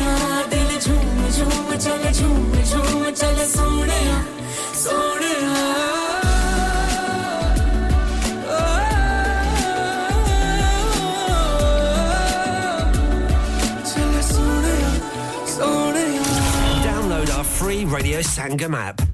दिल 0.55 0.79
झूम 0.81 1.29
झूम 1.37 1.75
चल 1.77 2.11
झूम 2.13 2.53
झूम 2.65 3.11
चल 3.21 3.45
सोने 3.55 4.01
सोने 4.85 5.33
चल 13.91 14.21
सोने 14.31 14.77
सोने 15.57 16.07
Download 16.85 17.31
our 17.37 17.45
free 17.45 17.85
Radio 17.85 18.21
Sangam 18.21 18.75
app. 18.75 19.14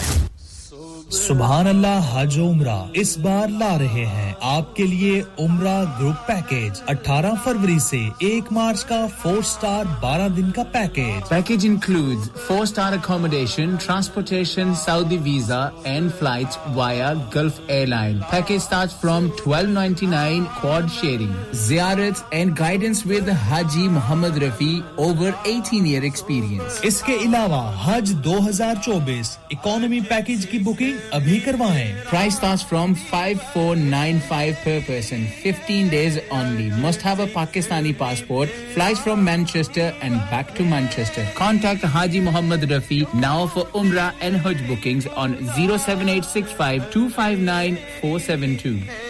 सुबहान 1.31 1.67
अल्लाह 1.67 2.07
हज 2.13 2.37
उम्रा। 2.39 2.77
इस 2.97 3.15
बार 3.19 3.49
ला 3.49 3.75
रहे 3.81 4.05
हैं 4.05 4.35
आपके 4.45 4.85
लिए 4.85 5.19
उमरा 5.39 5.75
ग्रुप 5.97 6.15
पैकेज। 6.29 6.79
18 6.89 7.35
फरवरी 7.43 7.79
से 7.79 7.99
1 8.29 8.51
मार्च 8.53 8.81
का 8.89 8.97
फोर 9.21 9.43
स्टार 9.49 9.85
12 10.01 10.27
दिन 10.35 10.49
का 10.57 10.63
package. 10.73 11.21
Package 11.29 11.65
includes 11.65 12.27
four 12.47 12.65
star 12.71 12.97
accommodation 12.97 13.77
transportation 13.85 14.73
Saudi 14.81 15.17
visa 15.27 15.61
and 15.85 16.09
flight 16.11 16.57
via 16.75 17.13
Gulf 17.35 17.69
airline 17.69 18.19
package 18.31 18.61
start 18.61 18.91
from 19.01 19.29
1299 19.37 20.43
quad 20.59 20.89
sharing 20.97 21.33
जियारत 21.61 22.25
and 22.33 22.53
guidance 22.57 23.05
with 23.07 23.29
Haji 23.45 23.87
Mohammed 23.95 24.43
Rafi 24.43 24.71
over 25.05 25.31
18 25.53 25.87
year 25.93 26.09
experience 26.11 26.81
इसके 26.91 27.17
अलावा 27.29 27.63
हज 27.85 28.13
2024 28.27 29.33
economy 29.59 30.01
package 30.13 30.45
की 30.51 30.59
booking 30.69 31.19
अभी 31.20 31.38
करवाएं 31.40 32.04
Price 32.10 32.36
starts 32.38 32.62
from 32.62 32.94
5495 32.94 34.56
per 34.64 34.80
person, 34.88 35.26
15 35.42 35.88
days 35.88 36.18
only. 36.30 36.70
Must 36.84 37.02
have 37.02 37.20
a 37.20 37.26
Pakistani 37.26 37.92
passport. 37.98 38.48
Flights 38.74 39.00
from 39.00 39.24
Manchester 39.24 39.92
and 40.02 40.20
back 40.30 40.54
to 40.54 40.64
Manchester. 40.64 41.26
Contact 41.34 41.82
Haji 41.82 42.20
Muhammad 42.20 42.60
Rafi 42.60 43.00
now 43.14 43.46
for 43.46 43.64
Umrah 43.82 44.12
and 44.20 44.36
Hajj 44.36 44.66
bookings 44.68 45.06
on 45.08 45.36
07865 45.54 46.90
259 46.90 47.76
472. 48.00 49.09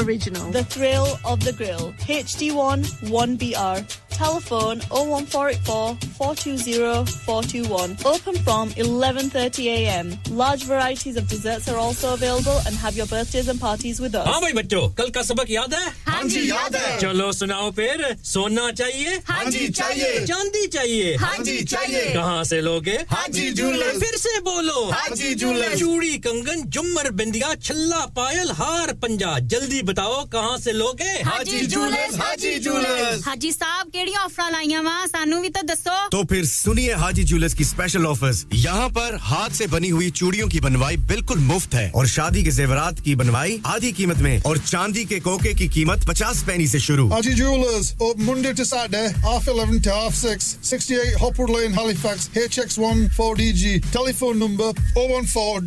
Original. 0.00 0.50
The 0.52 0.64
thrill 0.64 1.18
of 1.24 1.44
the 1.44 1.52
grill. 1.52 1.92
HD1 2.08 2.84
1BR. 3.12 3.84
Telephone 4.16 4.80
01484 4.90 5.98
420 6.16 7.04
421. 7.26 7.98
Open 8.10 8.34
from 8.46 8.70
11:30 8.70 9.66
a.m. 9.72 10.12
Large 10.30 10.62
varieties 10.64 11.18
of 11.18 11.28
desserts 11.28 11.68
are 11.68 11.76
also 11.76 12.14
available 12.14 12.56
and 12.66 12.74
have 12.84 12.96
your 12.96 13.04
birthdays 13.06 13.48
and 13.48 13.60
parties 13.60 14.00
with 14.00 14.14
us. 14.14 14.26
हाँ 14.26 14.40
भाई 14.40 14.52
बच्चों 14.60 14.88
कल 15.00 15.10
का 15.16 15.22
सबक 15.30 15.50
याद 15.50 15.74
है 15.74 15.90
हाँ 16.06 16.22
जी, 16.28 16.48
याद 16.50 16.76
है। 16.76 16.98
चलो 17.00 17.30
सुनाओ 17.40 17.70
फिर 17.80 18.04
सोना 18.30 18.70
चाहिए 18.80 19.18
हाँ 19.28 19.44
जी, 19.50 19.68
चाहिए। 19.80 20.24
चांदी 20.26 20.66
चाहिए 20.78 21.14
हाँ 21.24 21.36
जी, 21.44 21.58
चाहिए। 21.74 22.04
कहाँ 22.14 22.42
से 22.52 22.60
लोगे 22.60 22.96
हाँ 23.12 23.26
जी, 23.36 23.50
जूलर्स। 23.60 24.00
फिर 24.04 24.16
से 24.24 24.38
बोलो 24.48 24.84
हाँ 24.92 25.08
जी, 25.16 25.34
जूलर्स। 25.44 25.78
चूड़ी 25.80 26.16
कंगन 26.28 26.62
जुमर 26.78 27.10
बिंदिया 27.20 27.54
छल्ला 27.68 28.04
पायल 28.16 28.50
हार 28.62 28.92
पंजा 29.04 29.38
जल्दी 29.54 29.82
बताओ 29.91 30.23
कहाँ 30.31 30.57
से 30.57 30.71
लोगे 30.71 31.11
हाजी 31.25 31.65
जूलर्स, 31.67 32.15
हाजी 32.19 32.57
जूलर्स। 32.59 33.25
हाजी 33.27 33.51
साहब 33.51 33.87
केड़ी 33.93 34.13
ऑफ़र 34.15 34.51
लाइया 34.51 34.81
वा? 34.81 35.05
सानू 35.05 35.39
भी 35.41 35.49
तो 35.49 35.61
दसो 35.67 35.95
तो 36.09 36.23
फिर 36.31 36.45
सुनिए 36.45 36.93
हाजी 37.01 37.23
ज्वेलर्स 37.23 37.53
की 37.53 37.63
स्पेशल 37.65 38.05
ऑफर्स 38.05 38.45
यहाँ 38.53 38.87
पर 38.97 39.17
हाथ 39.21 39.49
से 39.57 39.67
बनी 39.67 39.89
हुई 39.89 40.09
चूड़ियों 40.11 40.47
की 40.49 40.59
बनवाई 40.59 40.97
बिल्कुल 41.11 41.39
मुफ़्त 41.49 41.73
है। 41.75 41.89
और 41.95 42.07
शादी 42.07 42.43
के 42.43 42.51
जेवरात 42.51 42.99
की 43.05 43.15
बनवाई 43.15 43.59
आधी 43.65 43.91
कीमत 43.91 44.17
में 44.27 44.41
और 44.47 44.57
चांदी 44.57 45.03
के 45.05 45.19
कोके 45.27 45.53
की 45.53 45.67
कीमत 45.75 46.05
पचास 46.09 46.43
पैनी 46.47 46.63
ऐसी 46.63 46.79
शुरू। 46.79 47.07
Haji 47.09 47.33
Jewelers, 47.41 47.91
open 48.01 48.25
Monday 48.29 48.53
to 48.61 48.65
Saturday, 48.71 49.05
half 49.27 49.47
11 49.55 49.81
to 49.81 49.93
half 49.97 50.15
6, 50.21 50.57
68 50.71 51.19
Hopwood 51.25 51.49
Lane, 51.57 51.73
Halifax, 51.73 52.29
HX1 52.45 53.05
4DG. 53.19 53.75
Telephone 53.91 54.39
number 54.39 54.71
014 54.95 55.65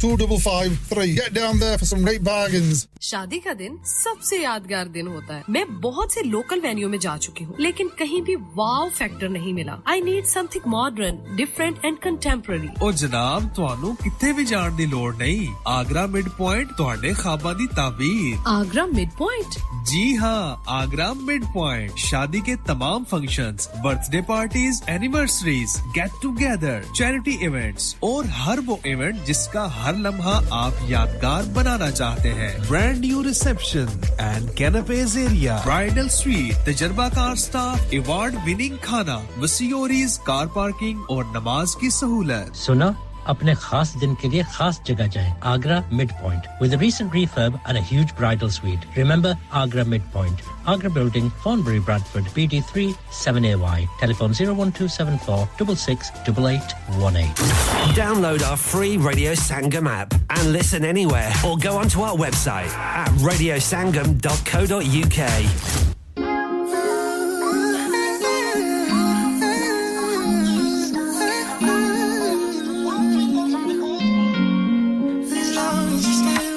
253 0.00 1.14
Get 1.14 1.34
down 1.34 1.58
there 1.60 1.78
for 1.78 1.84
some 1.84 2.02
great 2.02 2.24
bargains. 2.24 2.79
शादी 3.01 3.39
का 3.39 3.53
दिन 3.55 3.77
सबसे 3.85 4.37
यादगार 4.43 4.87
दिन 4.89 5.07
होता 5.07 5.35
है 5.35 5.43
मैं 5.49 5.63
बहुत 5.81 6.13
से 6.13 6.21
लोकल 6.23 6.59
वेन्यू 6.61 6.89
में 6.89 6.97
जा 6.99 7.15
चुकी 7.17 7.43
हूँ 7.43 7.55
लेकिन 7.59 7.89
कहीं 7.99 8.21
भी 8.21 8.35
वाव 8.55 8.89
फैक्टर 8.97 9.29
नहीं 9.29 9.53
मिला 9.53 9.77
I 9.87 10.01
need 10.01 10.25
something 10.33 10.67
modern 10.71 11.17
different 11.37 11.85
and 11.85 11.97
contemporary 12.05 12.69
ਉਹ 12.81 12.91
ਜਨਾਬ 12.93 13.47
ਤੁਹਾਨੂੰ 13.55 13.95
ਕਿੱਥੇ 14.03 14.31
ਵੀ 14.33 14.45
ਜਾਣ 14.45 14.71
ਦੀ 14.75 14.85
ਲੋੜ 14.85 15.15
ਨਹੀਂ 15.17 15.47
ਆਗਰਾ 15.67 16.05
ਮਿਡ 16.07 16.29
ਪੁਆਇੰਟ 16.37 16.71
ਤੁਹਾਡੇ 16.77 17.13
ਖਾਬਾਂ 17.23 17.53
ਦੀ 17.55 17.67
ਤਾਬੀਰ 17.75 18.37
आगरा 18.55 18.85
मिड 18.91 19.11
पॉइंट 19.19 19.55
जी 19.89 20.01
हाँ 20.19 20.37
आगरा 20.75 21.07
मिड 21.21 21.43
पॉइंट 21.55 21.99
शादी 22.03 22.39
के 22.45 22.53
तमाम 22.69 23.03
functions, 23.11 23.67
birthday 23.83 24.21
parties 24.29 24.79
anniversaries 24.93 25.75
get 25.97 26.15
together 26.23 26.87
charity 26.99 27.35
events 27.47 27.89
और 28.09 28.31
हर 28.39 28.61
वो 28.69 28.77
इवेंट 28.93 29.21
जिसका 29.27 29.65
हर 29.75 29.99
लम्हा 29.99 30.35
आप 30.59 30.81
यादगार 30.91 31.51
बनाना 31.57 31.89
चाहते 31.93 32.33
हैं 32.39 32.51
Brand 32.70 32.98
new 33.00 33.20
reception 33.22 33.88
and 34.20 34.50
canopies 34.58 35.16
area 35.18 35.56
bridal 35.64 36.08
suite 36.16 36.68
तजर्बाकार 36.68 37.34
स्टाफ 37.44 37.94
अवार्ड 37.94 38.34
विनिंग 38.44 38.76
खाना 38.84 39.16
वसीओरीज 39.38 40.16
कार 40.26 40.46
पार्किंग 40.56 41.10
और 41.10 41.24
नमाज़ 41.36 41.76
की 41.80 41.90
सहूलत 41.90 42.54
सुना 42.56 42.94
अपने 43.29 43.53
खास 43.61 43.93
दिन 43.99 44.13
के 44.21 44.27
लिए 44.29 44.43
खास 44.53 44.79
जगह 44.87 45.07
जाएं 45.13 45.31
Agra 45.51 45.77
mid 45.99 46.11
point 46.21 46.43
with 46.61 46.73
recent 46.81 47.09
refurb 47.17 47.55
and 47.71 47.79
a 47.79 47.81
huge 47.91 48.11
bridal 48.19 48.51
suite 48.57 48.83
remember 48.97 49.31
agra 49.61 49.85
mid 49.93 50.03
point 50.15 50.43
agra 50.73 50.91
building 50.97 51.31
thornbury 51.45 51.81
bradford 51.87 52.27
bt3 52.35 52.83
7ay 53.21 53.79
telephone 54.03 54.35
01274 54.41 55.39
668818 55.63 57.97
Download 58.01 58.45
our 58.51 58.59
free 58.67 58.93
Radio 59.09 59.33
Sangam 59.47 59.89
app 59.95 60.15
and 60.37 60.53
listen 60.59 60.87
anywhere 60.93 61.33
or 61.49 61.55
go 61.67 61.73
onto 61.83 62.05
our 62.09 62.15
website 62.25 62.77
at 63.03 63.11
radiosangam.co.uk. 63.31 65.98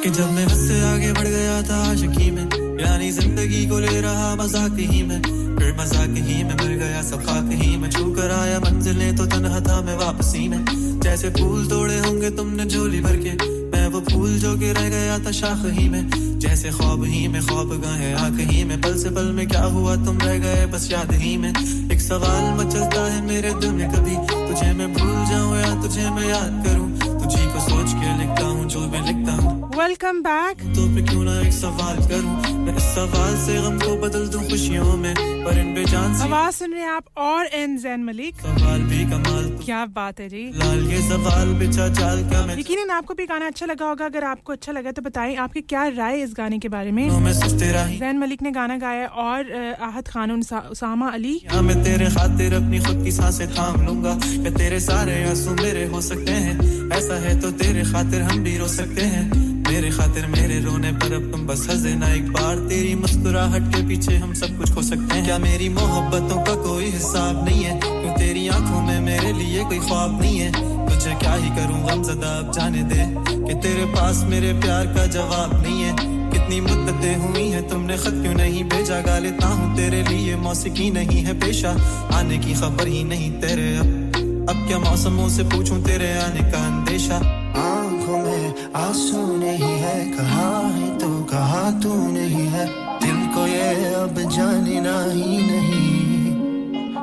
कि 0.04 0.10
जब 0.10 0.32
मैं 0.32 0.44
हद 0.44 0.56
से 0.58 0.80
आगे 0.86 1.12
बढ़ 1.14 1.28
गया 1.28 1.62
था 1.64 1.76
आशिकी 1.90 2.30
में, 2.32 2.44
यानी 2.80 3.10
ज़िंदगी 3.12 3.66
को 3.68 3.78
ले 3.80 4.00
रहा 4.02 4.34
मज़ाक 4.36 4.80
ही 4.80 5.04
में। 5.04 5.22
फिर 5.58 5.72
मज़ाक 5.80 6.16
ही 6.18 6.44
में 6.44 6.54
मर 6.54 6.74
गया 6.80 7.02
सब 7.02 7.24
खाक 7.26 7.52
ही 7.54 7.78
में। 7.78 7.90
छू 7.90 8.04
कर 8.12 8.32
आया 8.32 8.60
मंजिलें 8.60 9.16
तो 9.16 9.26
तनहा 9.26 9.60
था 9.60 9.80
मैं 9.82 9.96
वापसी 9.98 10.48
में। 10.48 11.00
जैसे 11.00 11.30
फूल 11.30 11.66
तोड़े 11.68 12.00
होंगे 12.00 12.30
तुमने 12.32 12.66
झोली 12.66 13.00
भर 13.02 13.16
के, 13.18 13.32
मैं 13.72 13.88
वो 13.88 14.02
फूल 14.12 14.38
जो 14.40 14.54
कि 14.60 14.72
रह 14.74 14.90
गया 14.90 15.18
था 15.20 15.32
शाख 15.32 15.66
ही 15.78 15.88
में। 15.90 16.04
जैसे 16.40 16.72
ख्वाब 16.72 17.04
ही 17.06 17.28
में 17.28 17.42
ख्वाब 17.42 17.72
गए 17.82 18.12
आँख 18.20 18.40
ही 18.52 18.64
में 18.64 18.80
पल 18.82 18.98
से 18.98 19.10
पल 19.12 19.32
में 19.32 19.48
क्या 19.48 19.64
हुआ 19.72 19.96
तुम 20.06 20.18
रह 20.20 20.38
गए 20.40 20.66
बस 20.74 20.92
याद 20.92 21.14
ही 21.24 21.36
में। 21.38 21.50
एक 21.50 22.02
सवाल 22.02 22.54
मचलता 22.60 23.06
है 23.06 23.26
मेरे 23.28 23.54
दिल 23.56 23.72
में 23.72 23.90
कभी, 23.90 24.16
तुझे 24.28 24.74
मैं 24.74 24.94
भूल 24.94 25.16
जाऊँ 25.32 25.58
या 25.58 25.74
तुझे 25.82 26.10
मैं 26.10 26.30
याद 26.30 26.64
करूँ? 26.68 26.92
तुझी 27.00 27.46
को 27.46 27.68
सोच 27.70 27.94
के 27.94 28.18
लिखता 28.20 28.46
हूँ, 28.46 28.70
जो 28.70 28.88
मैं 28.88 29.06
लिखता 29.08 29.34
हूँ। 29.34 29.53
वेलकम 29.74 30.20
बैक 30.22 30.60
तो 30.76 30.84
पे 30.96 31.02
क्यों 31.02 31.24
ना 31.24 31.40
एक 31.42 31.54
सवाल 31.54 31.98
करूँ? 32.10 32.34
मैं 32.56 32.76
इस 32.78 32.84
सवाल 32.96 33.36
से 33.44 33.54
गम 33.62 33.78
को 33.80 33.96
बदल 34.02 34.28
दूँ 34.30 34.42
खुशियों 34.50 34.98
में 34.98 35.14
पर 35.46 35.58
इन 35.60 35.74
बेजान 35.74 36.14
सी 36.16 36.24
आवाज़ 36.24 36.56
सुन 36.56 36.74
रहे 36.74 36.82
हैं 36.82 36.90
आप 36.90 37.06
और 37.18 37.46
एन 37.54 37.78
जैन 37.78 38.04
मलिक 38.04 38.36
सवाल 38.42 38.82
भी 38.90 39.04
कमाल 39.12 39.48
क्या 39.64 39.86
बात 39.96 40.20
है 40.20 40.28
जी। 40.30 40.44
लाल 40.56 40.84
ये 40.90 41.00
सवाल 41.08 41.54
बिछा 41.60 41.88
चाल 41.94 42.22
का 42.30 42.46
मैं 42.46 42.58
यकीनन 42.60 42.90
आपको 42.92 43.14
भी 43.14 43.26
गाना 43.26 43.48
अच्छा 43.48 43.66
लगा 43.66 43.86
होगा। 43.86 44.06
अगर 44.06 44.24
आपको 44.24 44.54
अच्छा 44.54 44.72
लगा 44.72 44.92
तो 44.92 45.02
बताएँ 45.02 45.36
आपकी 45.38 45.62
क्या 45.64 45.88
राय 45.98 46.22
इस 46.22 46.34
गाने 46.38 46.60
के 46.60 46.70
बारे 46.70 46.92
में। 46.92 47.10
मैं 47.20 47.34
जैन 47.34 48.18
मलिक 48.18 48.42
ने 48.42 48.52
गाना 48.52 48.78
गाया 48.78 49.08
और 49.08 49.52
आहत 49.82 50.08
खान 50.08 50.32
उसामा 50.32 51.10
अली। 51.10 51.36
मैं 51.64 51.84
तेरे 51.84 52.10
खातिर 52.16 52.54
अपनी 52.56 52.80
खुद 52.80 53.04
की 53.04 53.12
साँसें 53.12 53.48
थाम 53.56 53.86
लूँगा। 53.86 54.18
या 54.36 54.54
तेरे 54.58 54.80
सारे 54.82 55.24
आँसू 55.24 55.56
मेरे 55.64 55.86
हो 55.88 56.02
सकते 56.04 56.32
हैं। 56.44 56.92
ऐसा 56.98 57.20
है 57.26 57.40
तो 57.42 57.52
तेरे 57.64 57.84
खातिर 57.92 58.22
हम 58.22 58.44
भी 58.44 58.58
रो 58.58 58.68
सकते 58.76 59.02
हैं। 59.16 59.52
मेरे 59.74 59.90
खातिर 59.90 60.26
मेरे 60.26 60.60
रोने 60.60 60.92
पर 60.92 61.14
अब 61.14 61.32
तुम 61.32 61.48
बस 61.48 61.68
हंस 61.70 61.80
देना 61.80 62.14
एक 62.14 62.28
बार। 62.34 62.56
तेरी 62.56 62.96
मुस्कुराहट 62.96 63.62
के 63.62 63.88
पीछे 63.88 64.16
हम 64.16 64.34
सब 64.34 64.58
कुछ 64.58 64.74
खो 64.74 64.82
सकते 64.82 65.16
हैं। 65.16 65.26
क्या 65.26 65.38
मेरी 65.38 65.70
मोहब्बतों 65.70 66.44
का 66.44 66.56
कोई 66.56 66.86
हिसाब 66.86 67.46
नहीं 67.46 67.64
है? 67.64 67.80
क्यों 67.80 68.14
तेरी 68.14 68.48
आँखों 68.48 68.82
में 68.82 69.02
मेरे 69.02 69.34
लिए 69.34 69.64
कोई 69.64 69.80
ख्वाब 69.80 70.22
नहीं 70.22 70.40
है? 70.40 70.52
तुझे 70.90 71.14
क्या 71.14 71.34
ही 71.34 71.50
करूँ 71.50 71.90
गमजदा 71.90 72.40
अब 72.40 72.52
जाने 72.52 72.84
दे 72.84 73.08
कि 73.48 73.54
तेरे 73.54 73.86
पास 73.86 74.24
मेरे 74.24 74.54
प्यार 74.54 74.86
का 74.86 75.06
जवाब 75.06 75.64
नहीं 75.64 75.82
है। 75.82 75.96
कितनी 76.32 76.62
मुद्दतें 76.62 77.16
हुई 77.16 77.48
हैं 77.48 77.68
तुमने 77.70 77.98
खत 77.98 78.20
क्यों 78.22 78.34
नहीं 78.34 78.64
भेजा? 78.64 79.02
गा 79.02 79.18
लेता 79.20 79.48
हूँ 79.48 79.76
तेरे 79.76 80.04
लिए 80.04 80.36
मौसीकी 80.36 80.92
नहीं 80.92 81.24
है 81.24 81.40
पेशा। 81.40 81.72
आने 82.14 82.38
की 82.38 82.54
खबर 82.54 82.88
ही 82.88 83.04
नहीं 83.04 83.32
तेरे। 83.32 83.78
अब 83.78 84.00
अब 84.50 84.68
क्या 84.68 84.80
मौसमों 84.80 85.30
से 85.30 85.44
पूछूँ 85.44 85.84
तेरे 85.84 86.14
आने 86.20 86.52
का 86.52 86.68
अंदेशा? 86.68 87.20
में 87.20 87.83
आँसू 88.76 89.22
नहीं 89.38 89.74
है 89.82 89.96
कहा 90.18 90.48
है 90.76 90.88
तो 91.00 91.10
कहा 91.32 91.64
तू 91.84 91.94
नहीं 92.12 92.46
है। 92.54 92.66
दिल 93.04 93.20
को 93.36 93.46
ये 93.48 93.94
अब 93.94 94.20
जानना 94.36 94.96
ही 95.12 95.38
नहीं। 95.50 96.34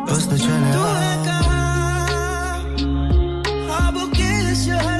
बस 0.07 0.27
तो 0.31 0.37
चले 0.45 0.73
अब 3.77 3.97
के 4.17 4.55
शहर 4.65 5.00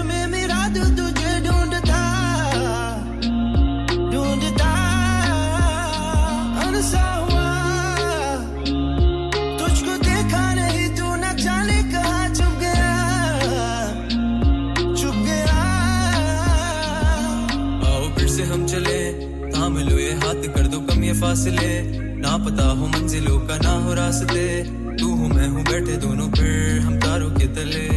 फासले 21.31 21.83
ना 22.21 22.37
पता 22.37 22.69
हो 22.69 22.87
मंजिलों 22.87 23.39
का 23.41 23.57
ना 23.57 23.85
हो 23.85 23.95
रास्ते। 23.95 24.63
तू 24.97 25.09
हूँ, 25.09 25.29
मैं 25.29 25.49
हूँ, 25.49 25.63
बैठे 25.65 25.97
दोनों 25.97 26.29
फिर 26.29 26.81
हम 26.81 26.97
तारों 26.97 27.31
के 27.31 27.47
तले। 27.47 27.89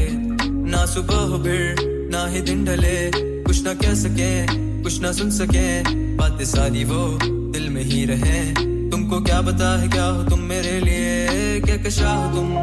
ना 0.72 0.86
सुबह 0.86 1.16
हो 1.16 1.44
फिर, 1.44 1.76
ना 2.12 2.28
ही 2.28 2.42
दिन 2.42 2.66
ढले। 2.66 3.12
कुछ 3.44 3.64
ना 3.64 3.74
कह 3.74 3.94
सके, 3.94 4.46
कुछ 4.84 5.02
ना 5.02 5.12
सुन 5.12 5.32
सके। 5.32 5.84
बातें 6.16 6.46
सारी 6.46 6.84
वो 6.84 7.20
दिल 7.52 7.70
में 7.70 7.84
ही 7.84 8.06
रहे। 8.06 8.54
तुमको 8.90 9.22
क्या 9.22 9.42
पता 9.42 9.82
है 9.82 9.88
क्या 9.88 10.06
हो 10.06 10.24
तुम 10.24 10.40
मेरे 10.40 10.80
लिए? 10.80 11.62
क्या 11.62 11.78
कशा 11.78 12.10
हो 12.10 12.36
तुम? 12.36 12.56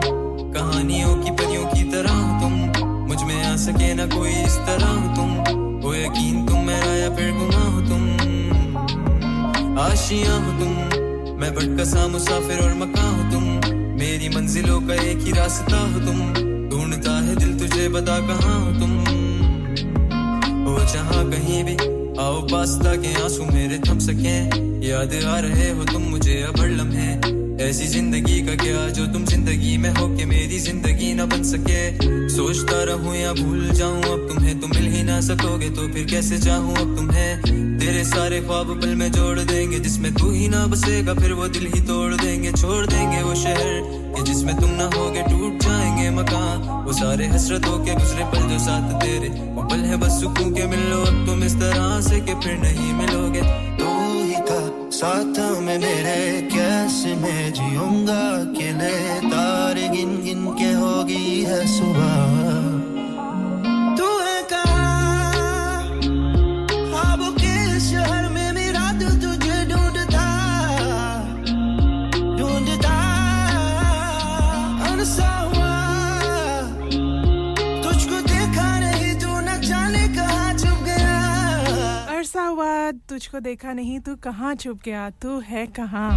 कहानियों 0.52 1.16
की 1.16 1.31
परियों 1.31 1.65
की 1.65 1.82
तरह 1.82 2.12
हो 2.12 2.40
तुम। 2.40 2.52
मुझमें 2.84 3.44
आ 3.44 3.57
सके 3.57 3.94
ना 3.94 4.07
कोई 4.07 4.31
इस 4.31 4.57
तरह 4.57 4.86
हो 4.86 5.16
तुम। 5.16 5.58
वो 5.81 5.94
यकीन 5.94 6.47
तुम 6.47 6.58
मेरा 6.58 6.94
या 6.94 7.10
फिर 7.16 7.32
गुमा 7.32 7.65
हो 7.65 7.81
तुम। 7.81 8.09
आशियाँ 9.81 10.39
हो 10.41 10.50
तुम। 10.60 10.73
मैं 11.41 11.50
भटका 11.55 11.84
सा 11.84 12.07
मुसाफिर 12.09 12.59
और 12.60 12.75
मका 12.75 13.02
हो 13.02 13.31
तुम। 13.33 13.44
मेरी 13.99 14.28
मंजिलों 14.28 14.81
का 14.81 14.94
एक 15.02 15.18
ही 15.18 15.33
रास्ता 15.33 15.78
हो 15.92 16.00
तुम। 16.00 16.18
ढूंढता 16.70 17.12
है 17.20 17.36
दिल 17.36 17.59
तुझे 17.59 17.89
बता 17.89 18.18
कहाँ 18.28 18.59
हो 18.60 18.73
तुम। 18.81 18.92
हो 20.67 20.78
जहाँ 20.92 21.25
कहीं 21.31 21.62
भी, 21.65 21.76
आओ 22.23 22.41
पास 22.42 22.78
ताकि 22.84 23.15
आँसू 23.23 23.44
मेरे 23.44 23.78
थम 23.89 23.99
सके। 23.99 24.36
याद 24.89 25.15
आ 25.25 25.39
रहे 25.39 25.70
हो 25.70 25.84
तुम 25.84 26.02
मुझे 26.02 26.41
अब 26.42 26.60
लम्हे। 26.78 27.39
ऐसी 27.65 27.86
ज़िंदगी 27.86 28.41
का 28.41 28.55
क्या 28.55 28.89
जो 28.89 29.07
तुम 29.07 29.25
ज़िंदगी 29.25 29.76
में 29.76 29.91
हो 29.91 30.09
के 30.17 30.25
मेरी 30.26 30.59
ज़िंदगी 30.59 31.12
ना 31.15 31.26
बन 31.26 31.42
सके। 31.42 31.83
सोचता 32.36 32.83
रहूँ 32.84 33.17
या 33.17 33.33
भूल 33.33 33.68
जाऊँ, 33.70 34.02
अब 34.02 34.28
तुम्हें 34.28 34.60
तुम 34.60 34.70
मिल 34.70 34.86
ही 34.92 35.02
ना 35.02 35.20
सकोगे 35.20 35.70
तो 35.70 35.89
फिर 35.89 36.07
कैसे 36.10 36.39
चाहूँ 36.39 36.76
अब 36.76 36.97
तुम्हें? 36.97 37.78
तेरे 37.91 38.05
सारे 38.05 38.41
ख्वाब 38.41 38.81
पल 38.81 38.94
में 38.94 39.12
जोड़ 39.12 39.39
देंगे, 39.39 39.78
जिसमें 39.78 40.15
तू 40.15 40.31
ही 40.31 40.49
ना 40.49 40.67
बसेगा, 40.67 41.15
फिर 41.15 41.33
वो 41.33 41.49
दिल 41.49 41.67
ही 41.75 41.81
तोड़ 41.81 42.15
देंगे, 42.15 42.52
छोड़ 42.52 42.86
देंगे 42.86 43.23
वो 43.23 43.35
शहर 43.35 43.81
कि 44.17 44.23
जिसमें 44.23 44.57
तुम 44.57 44.70
ना 44.70 44.85
होगे, 44.85 45.23
टूट 45.23 45.62
जाएँगे 45.62 46.10
मकान। 46.10 46.85
वो 46.86 46.93
सारे 46.93 47.27
हसरतों 47.27 47.85
के 47.85 47.94
गुजरे 47.94 48.25
पल 48.25 48.49
जो 48.49 48.59
साथ 48.59 49.01
तेरे, 49.01 49.28
वो 49.28 49.62
पल 49.62 49.77
है 49.77 49.97
बस 49.97 50.20
सुकून 50.20 50.55
के, 50.55 50.67
मिलो 50.67 51.01
अब 51.01 51.27
तुम 51.27 51.44
इस 51.44 51.55
तरह 51.55 52.01
से 52.01 52.20
कि 52.20 52.35
फिर 52.35 52.59
नहीं 52.59 52.93
मिलोगे। 52.93 53.43
तू 53.78 54.23
ही 54.25 54.35
था 54.35 54.91
साथ 54.91 55.60
में 55.60 55.78
मेरे, 55.78 56.49
कैसे 56.52 57.15
मैं 57.15 57.52
जीऊँगा 57.52 58.20
अकेले? 58.36 59.28
तारे 59.28 59.89
गिन 59.89 60.23
गिन 60.23 60.47
के 60.47 60.73
होगी 60.73 61.43
है 61.43 61.67
सुबह। 61.67 62.49
अरसा 82.91 83.07
तुझको 83.09 83.41
देखा 83.41 83.73
नहीं, 83.73 83.99
तू 84.01 84.15
कहाँ 84.17 84.55
छुप 84.55 84.81
गया? 84.85 85.09
तू 85.23 85.39
है 85.41 85.67
कहाँ? 85.78 86.10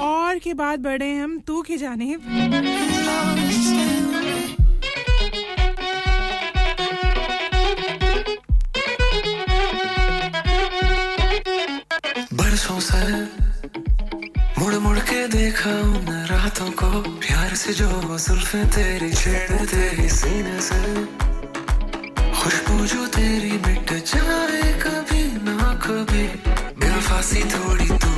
और 0.00 0.38
के 0.38 0.54
बाद 0.54 0.80
बढ़े 0.80 1.14
हम, 1.14 1.38
तू 1.38 1.62
की 1.62 1.76
जाने 1.76 2.16
बरसों 12.34 12.78
मुड़ 14.58 14.74
मुड़ 14.74 14.98
के 14.98 15.26
देखा 15.28 15.70
उन 15.70 16.06
रातों 16.30 16.70
को। 16.70 17.13
से 17.64 17.72
जो 17.72 17.88
जुल्फे 18.18 18.64
तेरी 18.76 19.10
छेड़ते 19.12 19.84
ही 19.96 20.08
सीने 20.08 20.60
से। 20.60 20.80
खुशबू 22.36 22.76
जो 22.86 23.06
तेरी 23.06 23.52
मिट 23.64 23.88
जाए 24.04 24.72
कभी 24.84 25.22
ना 25.48 25.72
कभी। 25.86 26.26
बेफासी 26.76 27.42
थोड़ी 27.44 27.88
तू 27.88 28.12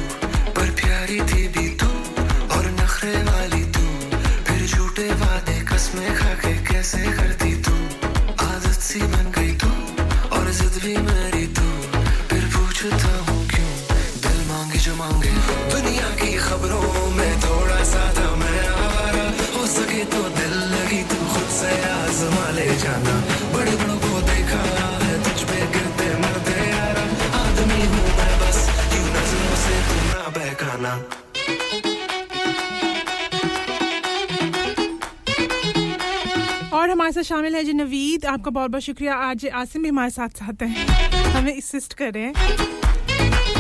साथ 37.17 37.23
शामिल 37.23 37.55
है 37.55 37.65
जी 37.65 37.73
नवीद। 37.73 38.25
आपका 38.25 38.51
बहुत 38.51 38.71
बहुत 38.71 38.83
शुक्रिया। 38.83 39.15
आज 39.15 39.47
आसिम 39.47 39.83
भी 39.83 39.89
हमारे 39.89 40.11
साथ 40.11 40.29
साथ 40.29 40.63
हैं। 40.63 40.87
हमें 41.33 41.57
असिस्ट 41.57 41.95
हैं। 42.17 42.33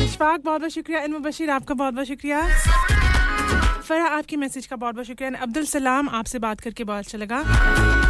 इशफाक, 0.04 0.40
बहुत 0.40 0.60
बहुत 0.60 0.70
शुक्रिया। 0.70 1.00
इनम 1.00 1.18
बशीर, 1.18 1.50
आपका 1.50 1.74
बहुत 1.74 1.94
बहुत 1.94 2.06
शुक्रिया। 2.06 2.42
फरा 3.80 4.04
आपके 4.04 4.36
मैसेज 4.36 4.66
का 4.66 4.76
बहुत 4.76 4.94
बहुत 4.94 5.06
शुक्रिया। 5.06 5.30
अब्दुल 5.42 5.64
सलाम, 5.64 6.08
आपसे 6.08 6.38
बात 6.38 6.60
करके 6.60 6.84
बहुत 6.84 7.04
अच्छा 7.04 7.18
लगा। 7.18 8.05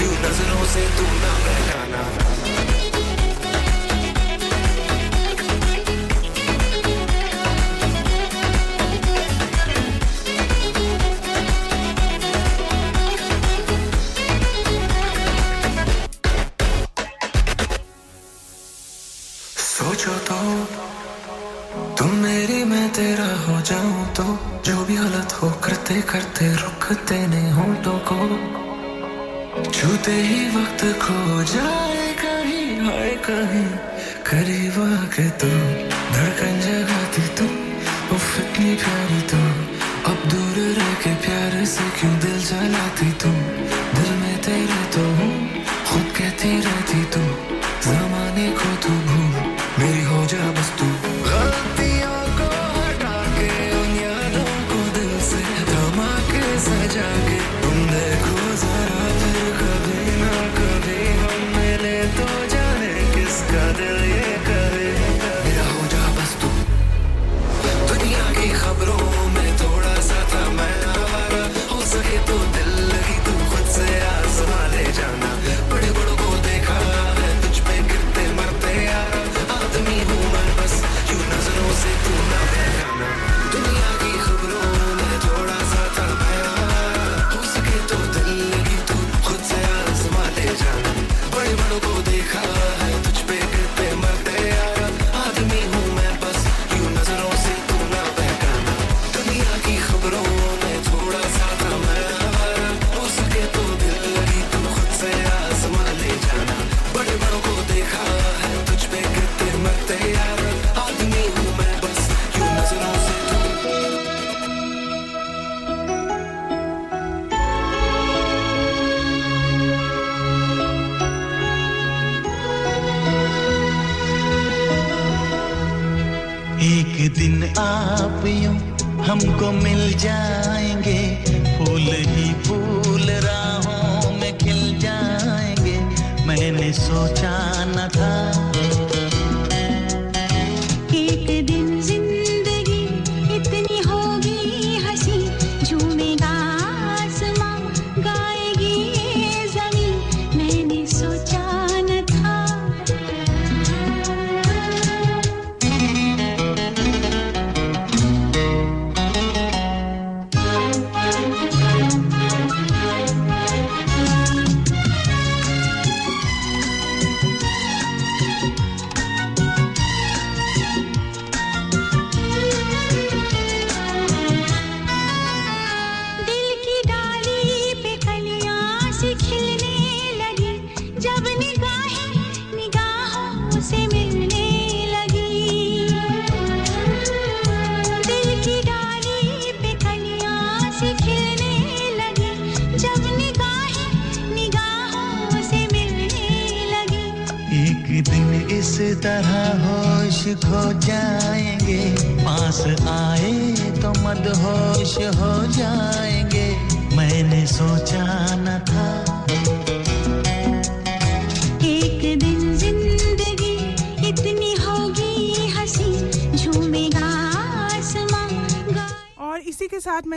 नज़रों 0.00 0.64
से 0.66 0.82
तू 0.96 1.04
ना 1.04 1.32
बहकाना। 1.44 2.02
सोचो 19.58 20.14
तो 20.28 20.38
तुम 21.98 22.14
मेरी, 22.16 22.62
मैं 22.64 22.88
तेरा 22.92 23.30
हो 23.46 23.60
जाऊँ 23.62 24.06
तो 24.14 24.24
जो 24.64 24.84
भी 24.84 24.96
गलत 24.96 25.32
हो 25.42 25.50
करते 25.64 26.00
करते 26.12 26.54
रुकते 26.54 27.26
नहीं 27.26 27.52
होठों 27.52 27.98
को। 28.08 28.57
छूते 29.78 30.12
ही 30.12 30.38
वक्त 30.48 30.80
खो 31.02 31.42
जाए 31.42 32.06
कहीं, 32.12 32.80
हाय 32.80 33.10
कहीं। 33.26 33.68
करीब 34.26 34.78
आके 34.82 35.26
तू, 35.40 35.50
धड़कन 36.14 36.58
जगाती 36.60 37.22
तू 37.36 37.44
उफ 38.14 38.40
इतनी 38.40 38.74
प्यारी 38.74 39.20
तू। 39.30 39.38
अब 40.10 40.24
दूर 40.30 40.56
रह 40.78 40.92
के 40.94 41.14
प्यार 41.14 41.64
से 41.64 41.84
क्यों 42.00 42.12
दिल 42.18 42.38
जलाती 42.44 43.10
तू? 43.22 43.30
दिल 43.94 44.10
में 44.16 44.36
तेरे 44.42 44.82
तो 44.94 45.04
हूँ, 45.16 45.32
खुद 45.90 46.12
कहती 46.18 46.50
रहती 46.60 47.04
तू। 47.04 47.22
जमाने 47.86 48.48
को 48.52 48.76
तू 48.76 48.94
भूल, 49.08 49.56
मेरी 49.78 50.02
हो 50.04 50.24
जा 50.26 50.50
बस 50.50 50.72
तू। 50.78 50.88
गलतियों 51.28 52.18
को 52.38 52.50
हटा 52.74 53.16
के, 53.38 53.50
उन 53.74 53.94
यादों 53.96 54.50
को 54.70 54.80
दिल 54.98 55.20
से 55.20 55.44
थमा 55.70 56.10
के 56.32 56.44
सजा 56.58 57.10
के। 57.28 57.47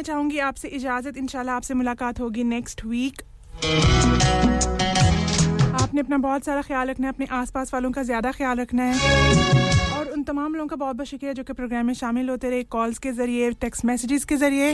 मैं 0.02 0.06
चाहूँगी, 0.06 0.38
आपसे 0.42 0.68
इजाज़त। 0.68 1.18
इंशाल्लाह 1.18 1.56
आपसे 1.56 1.74
मुलाकात 1.74 2.20
होगी 2.20 2.44
नेक्स्ट 2.46 2.82
वीक 2.86 3.22
आपने 5.78 6.02
अपना 6.02 6.18
बहुत 6.18 6.46
सारा 6.46 6.62
ख्याल 6.62 6.90
रखना 6.90 7.08
है, 7.08 7.14
अपने 7.14 7.26
आसपास 7.32 7.74
वालों 7.74 7.92
का 7.92 8.04
ज़्यादा 8.04 8.32
ख्याल 8.32 8.58
रखना 8.60 8.84
है। 8.84 8.96
और 9.98 10.08
उन 10.08 10.24
तमाम 10.24 10.56
लोगों 10.56 10.68
का 10.68 10.76
बहुत 10.76 10.96
बहुत 10.96 11.08
शुक्रिया 11.08 11.34
जो 11.34 11.44
कि 11.44 11.54
प्रोग्राम 11.54 11.86
में 11.86 11.94
शामिल 11.94 12.30
होते 12.30 12.50
रहे 12.50 12.64
कॉल्स 12.72 12.98
के 13.00 13.12
ज़रिए 13.14 13.52
टेक्स्ट 13.62 13.86
मैसेजेस 13.86 14.26
के 14.26 14.36
ज़रिए। 14.38 14.74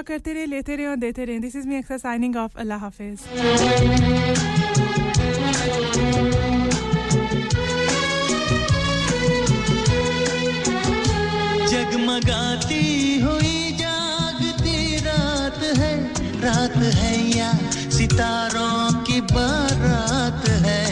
दुआ 0.00 0.08
करते 0.08 0.32
रहे 0.32 0.46
लेते 0.46 0.76
रहे 0.76 0.86
और 0.86 0.96
देते 0.96 1.24
रहे 1.24 1.38
दिस 1.38 1.56
इज़ 1.56 1.66
मी 1.68 1.76
अक्सर 1.76 1.98
साइनिंग 1.98 2.36
ऑफ़ 2.36 2.58
अल्लाह 2.58 2.78
हाफिज़। 2.80 3.20
जगमगाती 11.68 12.84
हुई 13.20 13.56
जागती 13.80 14.96
रात 15.04 15.60
है। 15.80 15.92
रात 16.44 16.76
है 16.96 17.12
या 17.36 17.52
सितारों 17.90 19.04
की 19.04 19.20
बारात 19.34 20.48
है। 20.64 20.84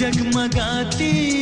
जगमगाती 0.00 1.41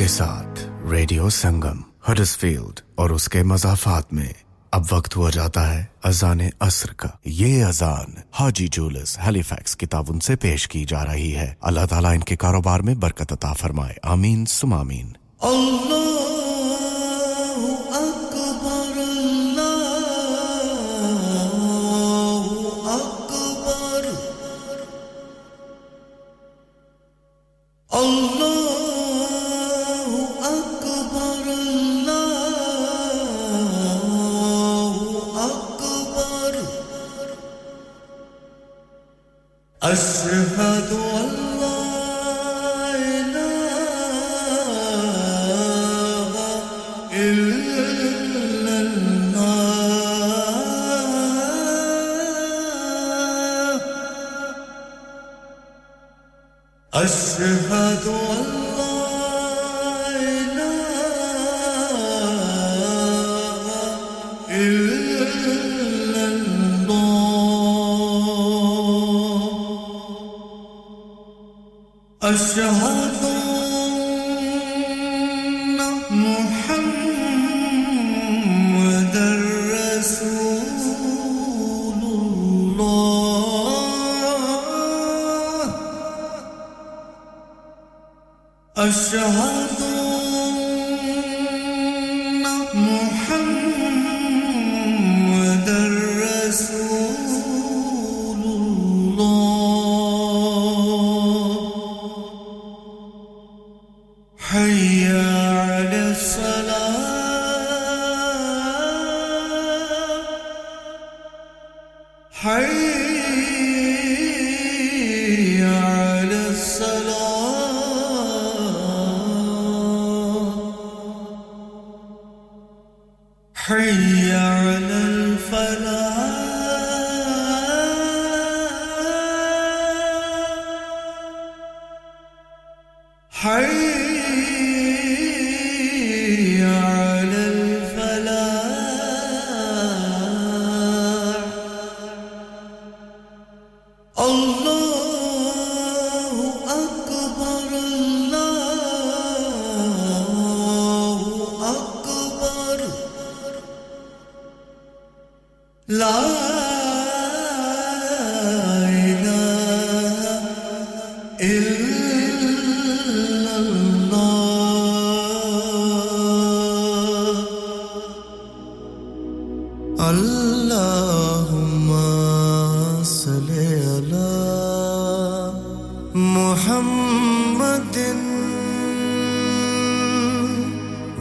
के 0.00 0.08
साथ 0.08 0.54
रेडियो 0.90 1.30
संगम 1.30 1.84
हडसफील्ड 2.08 2.80
और 2.98 3.12
उसके 3.12 3.42
मजाफात 3.42 4.14
में 4.14 4.34
अब 4.72 4.88
वक्त 4.92 5.16
हुआ 5.16 5.30
जाता 5.30 5.60
है 5.60 5.92
अजान 6.04 6.50
असर 6.62 6.92
का। 6.92 7.18
ये 7.26 7.60
अजान 7.60 8.22
हाजी 8.34 8.68
जूलस 8.68 9.16
हेलीफैक्स 9.20 9.74
की 9.74 9.86
ताउन 9.86 10.18
से 10.18 10.36
पेश 10.36 10.66
की 10.66 10.84
जा 10.84 11.02
रही 11.02 11.30
है। 11.30 11.56
अल्लाह 11.64 11.86
ताला 11.86 12.12
इनके 12.12 12.36
कारोबार 12.36 12.82
में 12.82 13.00
बरकत 13.00 13.32
अता 13.32 13.52
फरमाए। 13.52 13.96
आमीन, 14.04 14.44
सुमामीन। 14.44 15.16
अल्लाह 15.42 16.29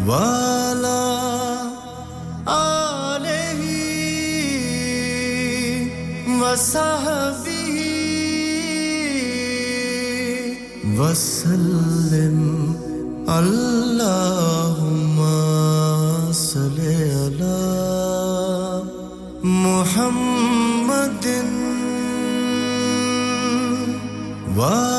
वाला 0.09 1.01
आलही 2.53 3.85
वसहबी 6.41 7.65
वसल्लम 10.99 12.39
अल्लाहुम्मा 13.37 15.35
सल्लि 16.43 16.95
अला 17.25 17.59
मुहम्मदिन। 19.65 21.49
वा 24.57 24.98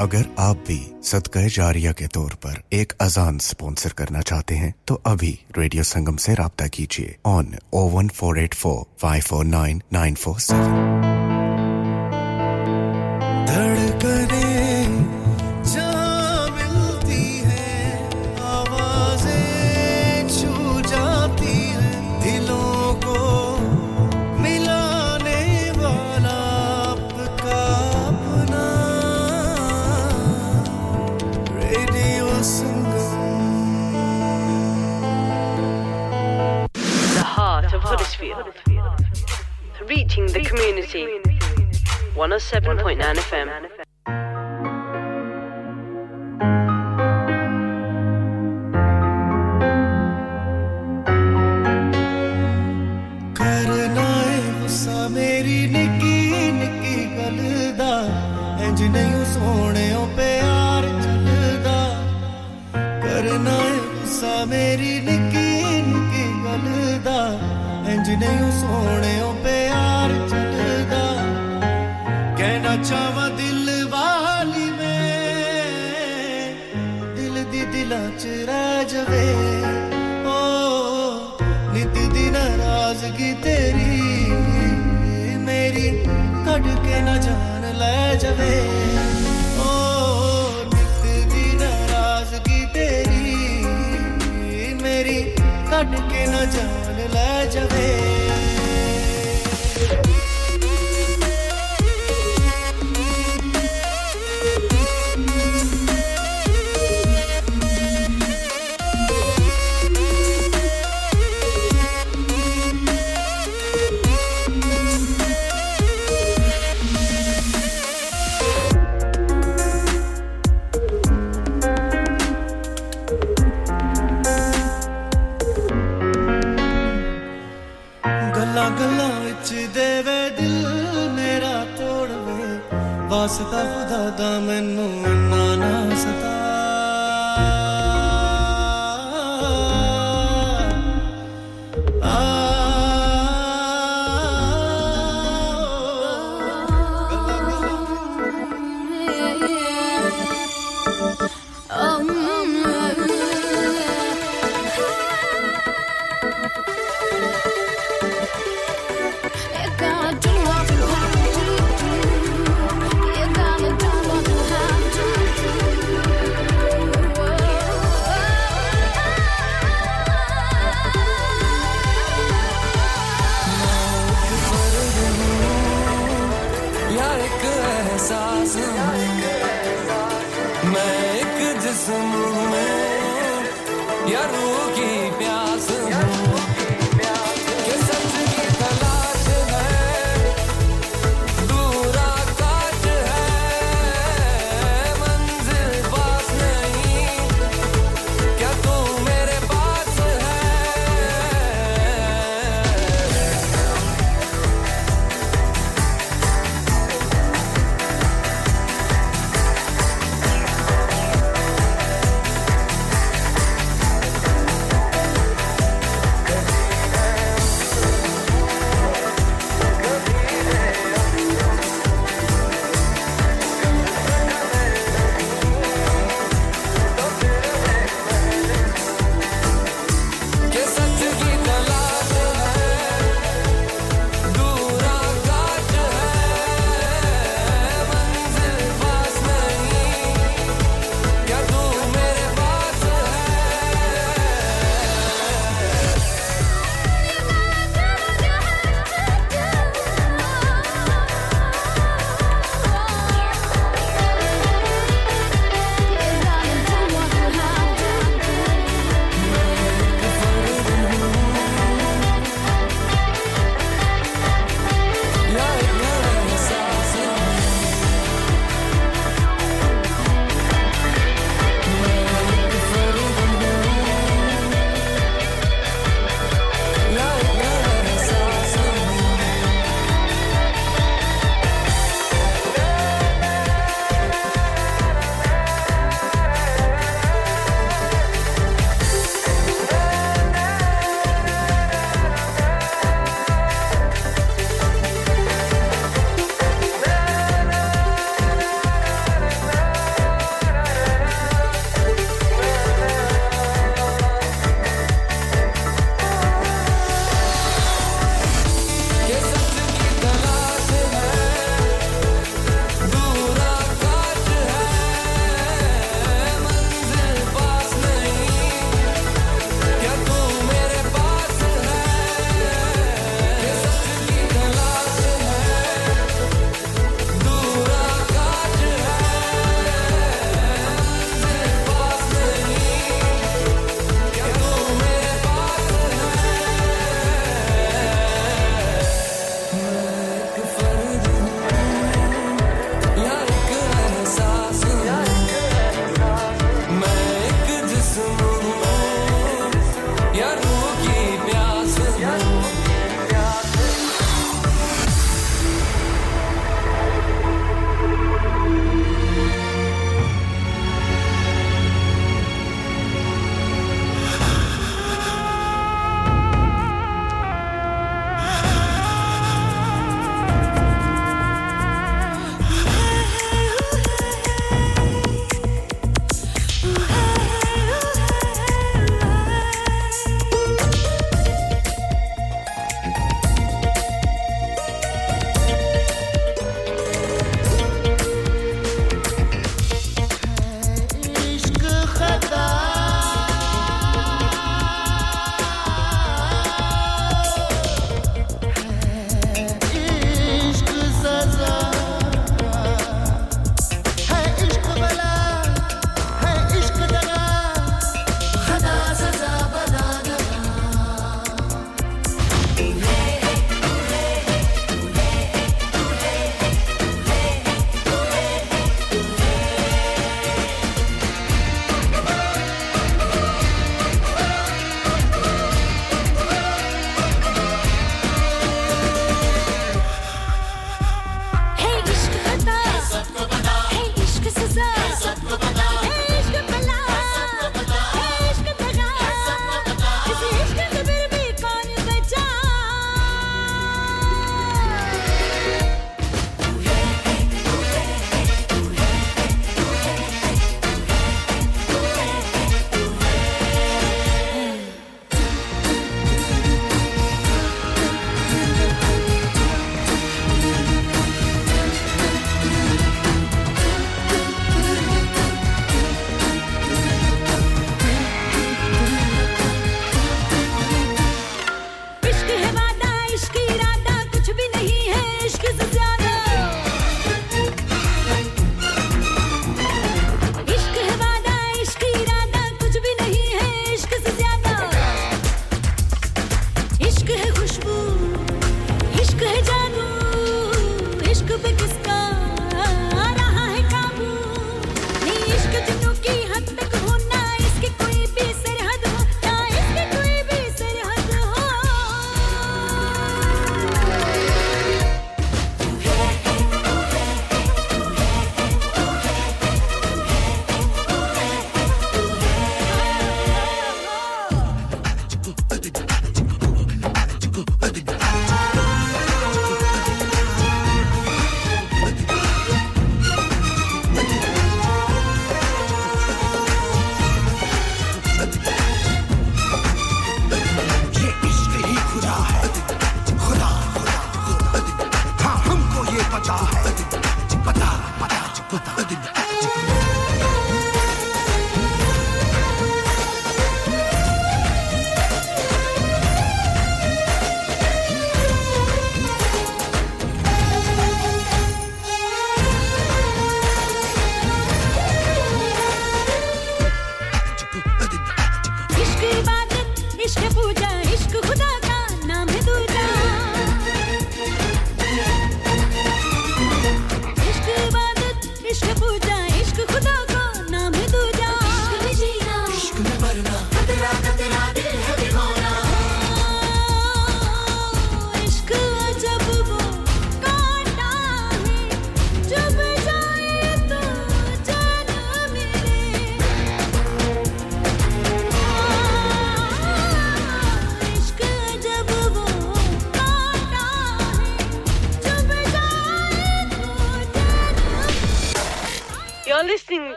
अगर 0.00 0.24
आप 0.38 0.56
भी 0.68 0.80
सदकय 1.02 1.48
जारिया 1.48 1.92
के 1.92 2.06
तौर 2.06 2.32
पर 2.44 2.62
एक 2.72 2.92
अजान 3.00 3.38
स्पॉन्सर 3.38 3.92
करना 3.98 4.20
चाहते 4.20 4.54
हैं 4.54 4.74
तो 4.88 4.94
अभी 5.06 5.32
रेडियो 5.58 5.82
संगम 5.82 6.16
से 6.16 6.34
रबता 6.34 6.66
कीजिए 6.66 7.16
on 7.26 7.54
oh one 7.74 8.08
four 8.08 8.38
eight 8.40 8.54
four 8.54 8.84
five 9.02 9.22
four 9.22 9.44
nine 9.44 9.82
nine 9.92 10.14
four 10.14 10.38
seven. 10.40 11.01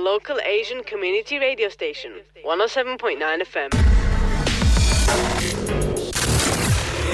local 0.00 0.38
Asian 0.40 0.82
community 0.82 1.38
radio 1.38 1.68
station, 1.68 2.12
107.9 2.44 3.18
FM. 3.42 3.70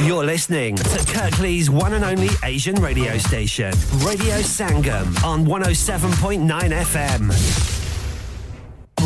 You're 0.06 0.24
listening 0.24 0.76
to 0.76 0.98
Kirkley's 1.12 1.68
one 1.68 1.94
and 1.94 2.04
only 2.04 2.28
Asian 2.44 2.76
radio 2.76 3.18
station, 3.18 3.72
Radio 4.04 4.36
Sangam, 4.36 5.22
on 5.24 5.44
107.9 5.46 6.46
FM. 6.48 7.66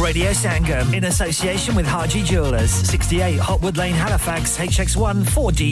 Radio 0.00 0.30
Sangam 0.30 0.94
in 0.94 1.04
association 1.04 1.74
with 1.74 1.86
Haji 1.86 2.22
Jewelers, 2.22 2.70
68 2.70 3.38
Hotwood 3.38 3.76
Lane, 3.76 3.94
Halifax, 3.94 4.56
HX1 4.56 5.24
4D. 5.24 5.68